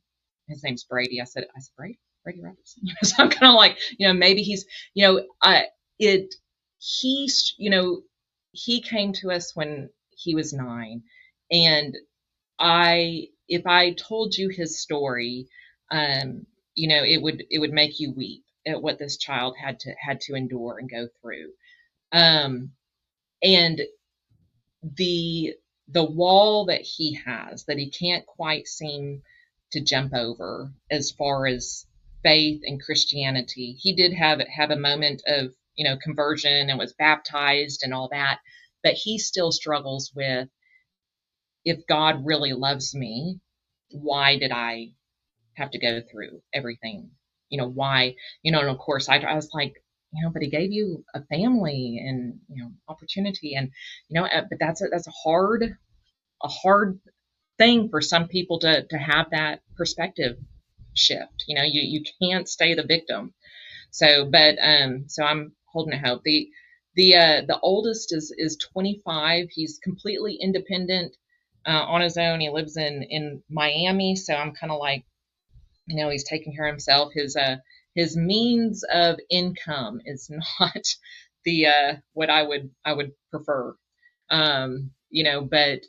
his 0.49 0.62
name's 0.64 0.84
Brady. 0.84 1.20
I 1.20 1.24
said, 1.24 1.44
I 1.57 1.61
said, 1.61 1.72
Brady, 1.76 1.99
Brady 2.24 2.42
Robertson. 2.42 2.84
so 3.03 3.14
I'm 3.18 3.30
kind 3.30 3.51
of 3.51 3.57
like, 3.57 3.78
you 3.99 4.07
know, 4.09 4.14
maybe 4.14 4.42
he's, 4.42 4.66
you 4.94 5.07
know, 5.07 5.24
uh, 5.42 5.62
it, 5.99 6.34
he's, 6.78 7.55
you 7.59 7.70
know, 7.70 8.03
he 8.53 8.80
came 8.82 9.12
to 9.14 9.30
us 9.30 9.55
when 9.55 9.90
he 10.11 10.34
was 10.34 10.53
nine. 10.53 11.03
And 11.51 11.97
I, 12.59 13.28
if 13.49 13.66
I 13.66 13.92
told 13.92 14.36
you 14.36 14.49
his 14.49 14.80
story, 14.80 15.49
um, 15.90 16.47
you 16.74 16.88
know, 16.88 17.03
it 17.05 17.22
would, 17.22 17.44
it 17.51 17.59
would 17.59 17.72
make 17.72 18.01
you 18.01 18.12
weep 18.12 18.44
at 18.66 18.82
what 18.82 18.99
this 18.99 19.16
child 19.16 19.57
had 19.57 19.80
to, 19.80 19.94
had 20.01 20.20
to 20.22 20.34
endure 20.34 20.78
and 20.78 20.90
go 20.90 21.09
through. 21.20 21.53
Um, 22.12 22.72
and 23.42 23.82
the, 24.82 25.55
the 25.88 26.05
wall 26.05 26.66
that 26.66 26.82
he 26.82 27.14
has 27.24 27.64
that 27.64 27.78
he 27.78 27.90
can't 27.90 28.26
quite 28.26 28.66
seem 28.66 29.22
to 29.72 29.80
jump 29.80 30.14
over 30.14 30.72
as 30.90 31.11
far 31.11 31.47
as 31.47 31.86
faith 32.22 32.62
and 32.64 32.82
Christianity. 32.82 33.72
He 33.80 33.92
did 33.94 34.12
have 34.12 34.40
have 34.40 34.70
a 34.70 34.76
moment 34.76 35.22
of 35.26 35.55
you 35.76 35.84
know 35.84 35.97
conversion 35.97 36.70
and 36.70 36.78
was 36.78 36.92
baptized 36.94 37.82
and 37.82 37.92
all 37.94 38.09
that, 38.09 38.40
but 38.82 38.94
he 38.94 39.18
still 39.18 39.53
struggles 39.53 40.12
with 40.14 40.49
if 41.67 41.87
God 41.89 42.27
really 42.27 42.55
loves 42.55 42.95
me, 42.97 43.41
why 43.93 44.39
did 44.39 44.53
I 44.53 44.93
have 45.55 45.71
to 45.73 45.79
go 45.79 46.01
through 46.11 46.43
everything? 46.55 47.11
You 47.51 47.59
know 47.61 47.69
why? 47.69 48.17
You 48.43 48.53
know, 48.53 48.61
and 48.61 48.71
of 48.71 48.79
course 48.79 49.09
I, 49.09 49.19
I 49.19 49.35
was 49.35 49.51
like, 49.55 49.75
you 50.12 50.25
know, 50.25 50.31
but 50.33 50.43
he 50.43 50.49
gave 50.51 50.73
you 50.73 51.05
a 51.14 51.23
family 51.25 52.03
and 52.07 52.41
you 52.49 52.64
know 52.64 52.73
opportunity, 52.89 53.55
and 53.57 53.71
you 54.09 54.21
know, 54.21 54.27
uh, 54.27 54.43
but 54.49 54.59
that's 54.61 54.83
a, 54.83 54.87
that's 54.91 55.09
a 55.09 55.12
hard 55.25 55.77
a 56.43 56.49
hard 56.49 57.01
thing 57.59 57.89
for 57.91 58.01
some 58.03 58.29
people 58.29 58.61
to 58.61 58.87
to 58.89 58.99
have 58.99 59.31
that 59.31 59.61
perspective 59.77 60.37
shift. 60.95 61.45
You 61.49 61.57
know, 61.57 61.64
you 61.64 61.83
you 61.83 62.05
can't 62.23 62.49
stay 62.49 62.75
the 62.75 62.85
victim. 62.85 63.35
So, 63.93 64.27
but 64.27 64.57
um, 64.62 65.07
so 65.09 65.25
I'm 65.25 65.55
holding 65.73 65.95
a 65.95 65.99
hope. 66.09 66.23
The 66.25 66.49
the 66.97 67.17
uh, 67.17 67.43
the 67.47 67.59
oldest 67.61 68.14
is 68.14 68.35
is 68.37 68.57
25. 68.73 69.49
He's 69.53 69.79
completely 69.83 70.37
independent 70.41 71.17
uh, 71.67 71.85
on 71.87 72.01
his 72.01 72.17
own. 72.17 72.41
He 72.41 72.51
lives 72.51 72.77
in 72.77 73.03
in 73.05 73.43
Miami, 73.51 74.17
so 74.17 74.35
I'm 74.35 74.53
kind 74.53 74.73
of 74.73 74.79
like, 74.79 75.05
you 75.87 75.97
know, 75.97 76.11
he's 76.11 76.25
taking 76.25 76.55
care 76.55 76.67
of 76.67 76.73
himself. 76.73 77.12
His 77.14 77.37
uh 77.37 77.57
his 77.95 78.17
means 78.17 78.85
of 78.93 79.19
income 79.31 80.01
is 80.05 80.31
not 80.61 80.83
the 81.45 81.67
uh 81.67 81.97
what 82.12 82.31
I 82.31 82.43
would 82.43 82.71
I 82.85 82.93
would 82.93 83.12
prefer. 83.31 83.77
Um, 84.31 84.91
you 85.11 85.25
know, 85.25 85.43
but 85.43 85.81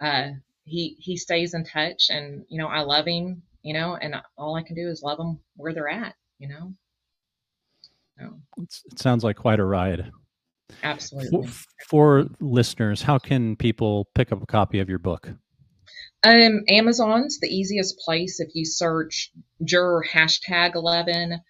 uh 0.00 0.30
he 0.64 0.96
he 0.98 1.16
stays 1.16 1.54
in 1.54 1.64
touch 1.64 2.08
and 2.10 2.44
you 2.48 2.58
know 2.58 2.68
I 2.68 2.80
love 2.80 3.06
him 3.06 3.42
you 3.62 3.74
know, 3.74 3.96
and 3.96 4.16
all 4.36 4.56
I 4.56 4.62
can 4.62 4.76
do 4.76 4.88
is 4.88 5.02
love 5.02 5.18
them 5.18 5.40
where 5.56 5.74
they're 5.74 5.88
at, 5.88 6.14
you 6.38 6.48
know. 6.48 6.74
So. 8.18 8.40
It 8.90 8.98
sounds 8.98 9.24
like 9.24 9.36
quite 9.36 9.60
a 9.60 9.64
ride. 9.64 10.10
Absolutely. 10.82 11.46
For, 11.46 11.64
for, 11.88 12.26
listeners, 12.40 13.02
how 13.02 13.18
can 13.18 13.56
people 13.56 14.08
pick 14.14 14.32
up 14.32 14.42
a 14.42 14.46
copy 14.46 14.80
of 14.80 14.88
your 14.88 14.98
book? 14.98 15.30
Um, 16.24 16.62
Amazon's 16.68 17.38
the 17.40 17.48
easiest 17.48 17.98
place. 17.98 18.40
If 18.40 18.54
you 18.54 18.64
search 18.64 19.30
juror 19.64 20.04
hashtag 20.08 20.74
11, 20.74 21.40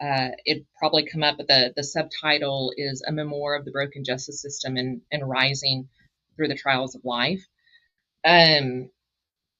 uh, 0.00 0.28
it 0.44 0.66
probably 0.78 1.06
come 1.06 1.22
up. 1.22 1.36
But 1.38 1.48
the 1.48 1.72
the 1.76 1.84
subtitle 1.84 2.72
is 2.76 3.02
a 3.06 3.12
memoir 3.12 3.56
of 3.56 3.64
the 3.64 3.70
broken 3.70 4.04
justice 4.04 4.42
system 4.42 4.76
and 4.76 5.00
and 5.10 5.28
rising 5.28 5.88
through 6.36 6.48
the 6.48 6.56
trials 6.56 6.94
of 6.94 7.04
life. 7.04 7.44
Um, 8.24 8.90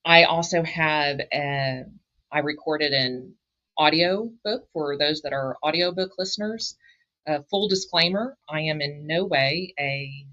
I 0.05 0.25
also 0.25 0.63
have 0.63 1.21
a, 1.33 1.85
I 2.33 2.39
recorded 2.39 2.93
an 2.93 3.35
audio 3.77 4.31
book 4.45 4.69
for 4.73 4.97
those 4.97 5.23
that 5.23 5.33
are 5.33 5.57
audiobook 5.63 6.13
listeners. 6.19 6.77
Uh, 7.27 7.41
full 7.51 7.69
disclaimer, 7.69 8.37
I 8.49 8.63
am 8.63 8.81
in 8.81 9.07
no 9.07 9.25
way 9.25 9.75
a 9.79 10.27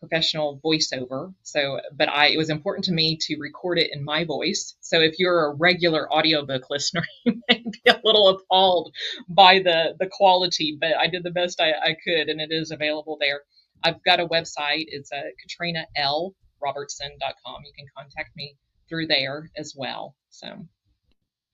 professional 0.00 0.60
voiceover. 0.64 1.34
So, 1.42 1.80
but 1.92 2.08
I, 2.08 2.28
it 2.28 2.36
was 2.36 2.50
important 2.50 2.84
to 2.84 2.92
me 2.92 3.18
to 3.22 3.36
record 3.38 3.78
it 3.78 3.90
in 3.92 4.04
my 4.04 4.24
voice. 4.24 4.76
So 4.80 5.00
if 5.00 5.18
you're 5.18 5.46
a 5.46 5.54
regular 5.54 6.12
audiobook 6.12 6.70
listener, 6.70 7.02
you 7.24 7.40
may 7.48 7.64
be 7.64 7.90
a 7.90 8.00
little 8.04 8.28
appalled 8.28 8.94
by 9.28 9.58
the, 9.58 9.94
the 9.98 10.08
quality, 10.10 10.76
but 10.80 10.96
I 10.96 11.08
did 11.08 11.24
the 11.24 11.30
best 11.30 11.60
I, 11.60 11.72
I 11.72 11.96
could 12.04 12.28
and 12.28 12.40
it 12.40 12.50
is 12.50 12.70
available 12.70 13.18
there. 13.20 13.40
I've 13.82 14.02
got 14.04 14.20
a 14.20 14.26
website. 14.26 14.86
It's 14.88 15.12
a 15.12 15.18
uh, 15.18 15.22
Katrina 15.40 15.86
L 15.96 16.34
Robertson.com. 16.60 17.62
You 17.64 17.72
can 17.76 17.86
contact 17.96 18.30
me 18.36 18.56
through 18.88 19.06
there 19.06 19.50
as 19.56 19.74
well. 19.76 20.16
So 20.30 20.66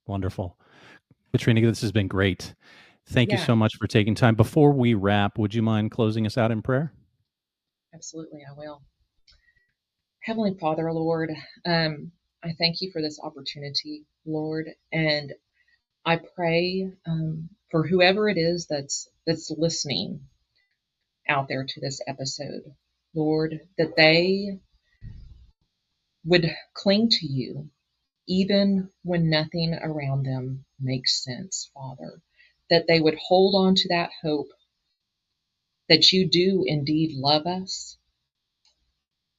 wonderful. 0.07 0.57
Katrina, 1.33 1.61
this 1.63 1.81
has 1.83 1.93
been 1.93 2.09
great. 2.09 2.55
Thank 3.09 3.31
yeah. 3.31 3.39
you 3.39 3.45
so 3.45 3.55
much 3.55 3.77
for 3.77 3.87
taking 3.87 4.15
time. 4.15 4.35
Before 4.35 4.73
we 4.73 4.95
wrap, 4.95 5.39
would 5.39 5.55
you 5.55 5.63
mind 5.63 5.91
closing 5.91 6.27
us 6.27 6.39
out 6.39 6.51
in 6.51 6.63
prayer? 6.63 6.93
Absolutely, 7.95 8.41
I 8.49 8.59
will. 8.59 8.83
Heavenly 10.23 10.57
Father, 10.59 10.91
Lord, 10.93 11.31
um, 11.67 12.13
I 12.43 12.53
thank 12.59 12.81
you 12.81 12.91
for 12.93 13.03
this 13.03 13.21
opportunity, 13.23 14.07
Lord, 14.25 14.69
and 14.91 15.33
I 16.05 16.21
pray 16.35 16.91
um, 17.07 17.51
for 17.71 17.87
whoever 17.87 18.29
it 18.29 18.39
is 18.39 18.67
that's 18.69 19.09
that's 19.27 19.51
listening 19.57 20.21
out 21.29 21.49
there 21.49 21.65
to 21.67 21.81
this 21.81 22.01
episode, 22.07 22.63
Lord, 23.15 23.61
that 23.79 23.97
they 23.97 24.61
would 26.25 26.55
cling 26.75 27.09
to 27.11 27.27
you 27.27 27.71
even 28.27 28.89
when 29.03 29.29
nothing 29.29 29.75
around 29.75 30.25
them 30.25 30.65
makes 30.81 31.23
sense, 31.23 31.71
Father. 31.75 32.23
That 32.71 32.87
they 32.89 33.01
would 33.01 33.19
hold 33.19 33.55
on 33.55 33.75
to 33.77 33.89
that 33.89 34.11
hope 34.23 34.51
that 35.89 36.13
you 36.13 36.29
do 36.29 36.65
indeed 36.67 37.17
love 37.17 37.47
us, 37.47 37.99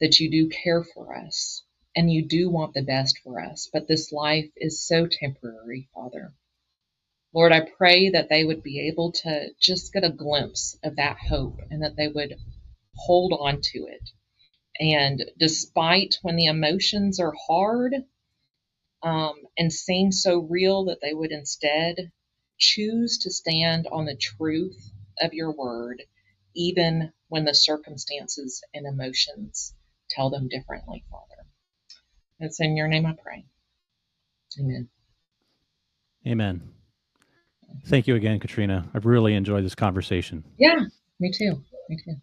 that 0.01 0.19
you 0.19 0.29
do 0.29 0.49
care 0.49 0.83
for 0.83 1.15
us, 1.17 1.63
and 1.95 2.11
you 2.11 2.25
do 2.27 2.49
want 2.49 2.73
the 2.73 2.83
best 2.83 3.19
for 3.23 3.41
us. 3.41 3.69
But 3.71 3.87
this 3.87 4.11
life 4.11 4.51
is 4.55 4.85
so 4.85 5.07
temporary, 5.07 5.89
Father. 5.93 6.33
Lord, 7.33 7.51
I 7.51 7.61
pray 7.61 8.09
that 8.11 8.29
they 8.29 8.45
would 8.45 8.63
be 8.63 8.87
able 8.87 9.11
to 9.23 9.49
just 9.59 9.93
get 9.93 10.03
a 10.03 10.09
glimpse 10.11 10.77
of 10.83 10.97
that 10.97 11.17
hope 11.17 11.59
and 11.71 11.83
that 11.83 11.95
they 11.95 12.07
would 12.07 12.35
hold 12.95 13.33
on 13.33 13.61
to 13.61 13.87
it 13.87 14.09
and 14.79 15.23
despite 15.39 16.17
when 16.21 16.35
the 16.35 16.45
emotions 16.45 17.19
are 17.19 17.33
hard 17.47 17.93
um, 19.03 19.33
and 19.57 19.71
seem 19.71 20.11
so 20.11 20.39
real 20.39 20.85
that 20.85 20.99
they 21.01 21.13
would 21.13 21.31
instead 21.31 22.11
choose 22.57 23.19
to 23.19 23.31
stand 23.31 23.87
on 23.91 24.05
the 24.05 24.15
truth 24.15 24.91
of 25.21 25.33
your 25.33 25.51
word, 25.51 26.03
even 26.55 27.11
when 27.27 27.45
the 27.45 27.53
circumstances 27.53 28.63
and 28.73 28.85
emotions 28.85 29.73
tell 30.09 30.29
them 30.29 30.47
differently, 30.47 31.03
Father. 31.09 31.47
It's 32.39 32.59
in 32.59 32.75
your 32.75 32.87
name 32.87 33.05
I 33.05 33.15
pray. 33.21 33.45
Amen. 34.59 34.89
Amen. 36.27 36.61
Thank 37.87 38.07
you 38.07 38.15
again, 38.15 38.39
Katrina. 38.39 38.89
I've 38.93 39.05
really 39.05 39.33
enjoyed 39.33 39.65
this 39.65 39.75
conversation. 39.75 40.43
Yeah, 40.57 40.79
me 41.19 41.31
too. 41.31 41.61
Me 41.89 41.99
too. 42.03 42.15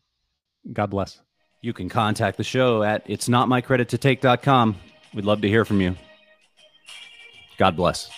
God 0.73 0.91
bless. 0.91 1.21
You 1.61 1.73
can 1.73 1.89
contact 1.89 2.37
the 2.37 2.45
show 2.45 2.83
at 2.83 3.03
it's 3.07 3.29
not 3.29 3.49
my 3.49 3.61
credit 3.61 3.91
to 3.91 3.99
take.com. 3.99 4.77
We'd 5.15 5.25
love 5.25 5.43
to 5.43 5.49
hear 5.49 5.65
from 5.65 5.81
you. 5.81 5.97
God 7.59 7.77
bless. 7.77 8.11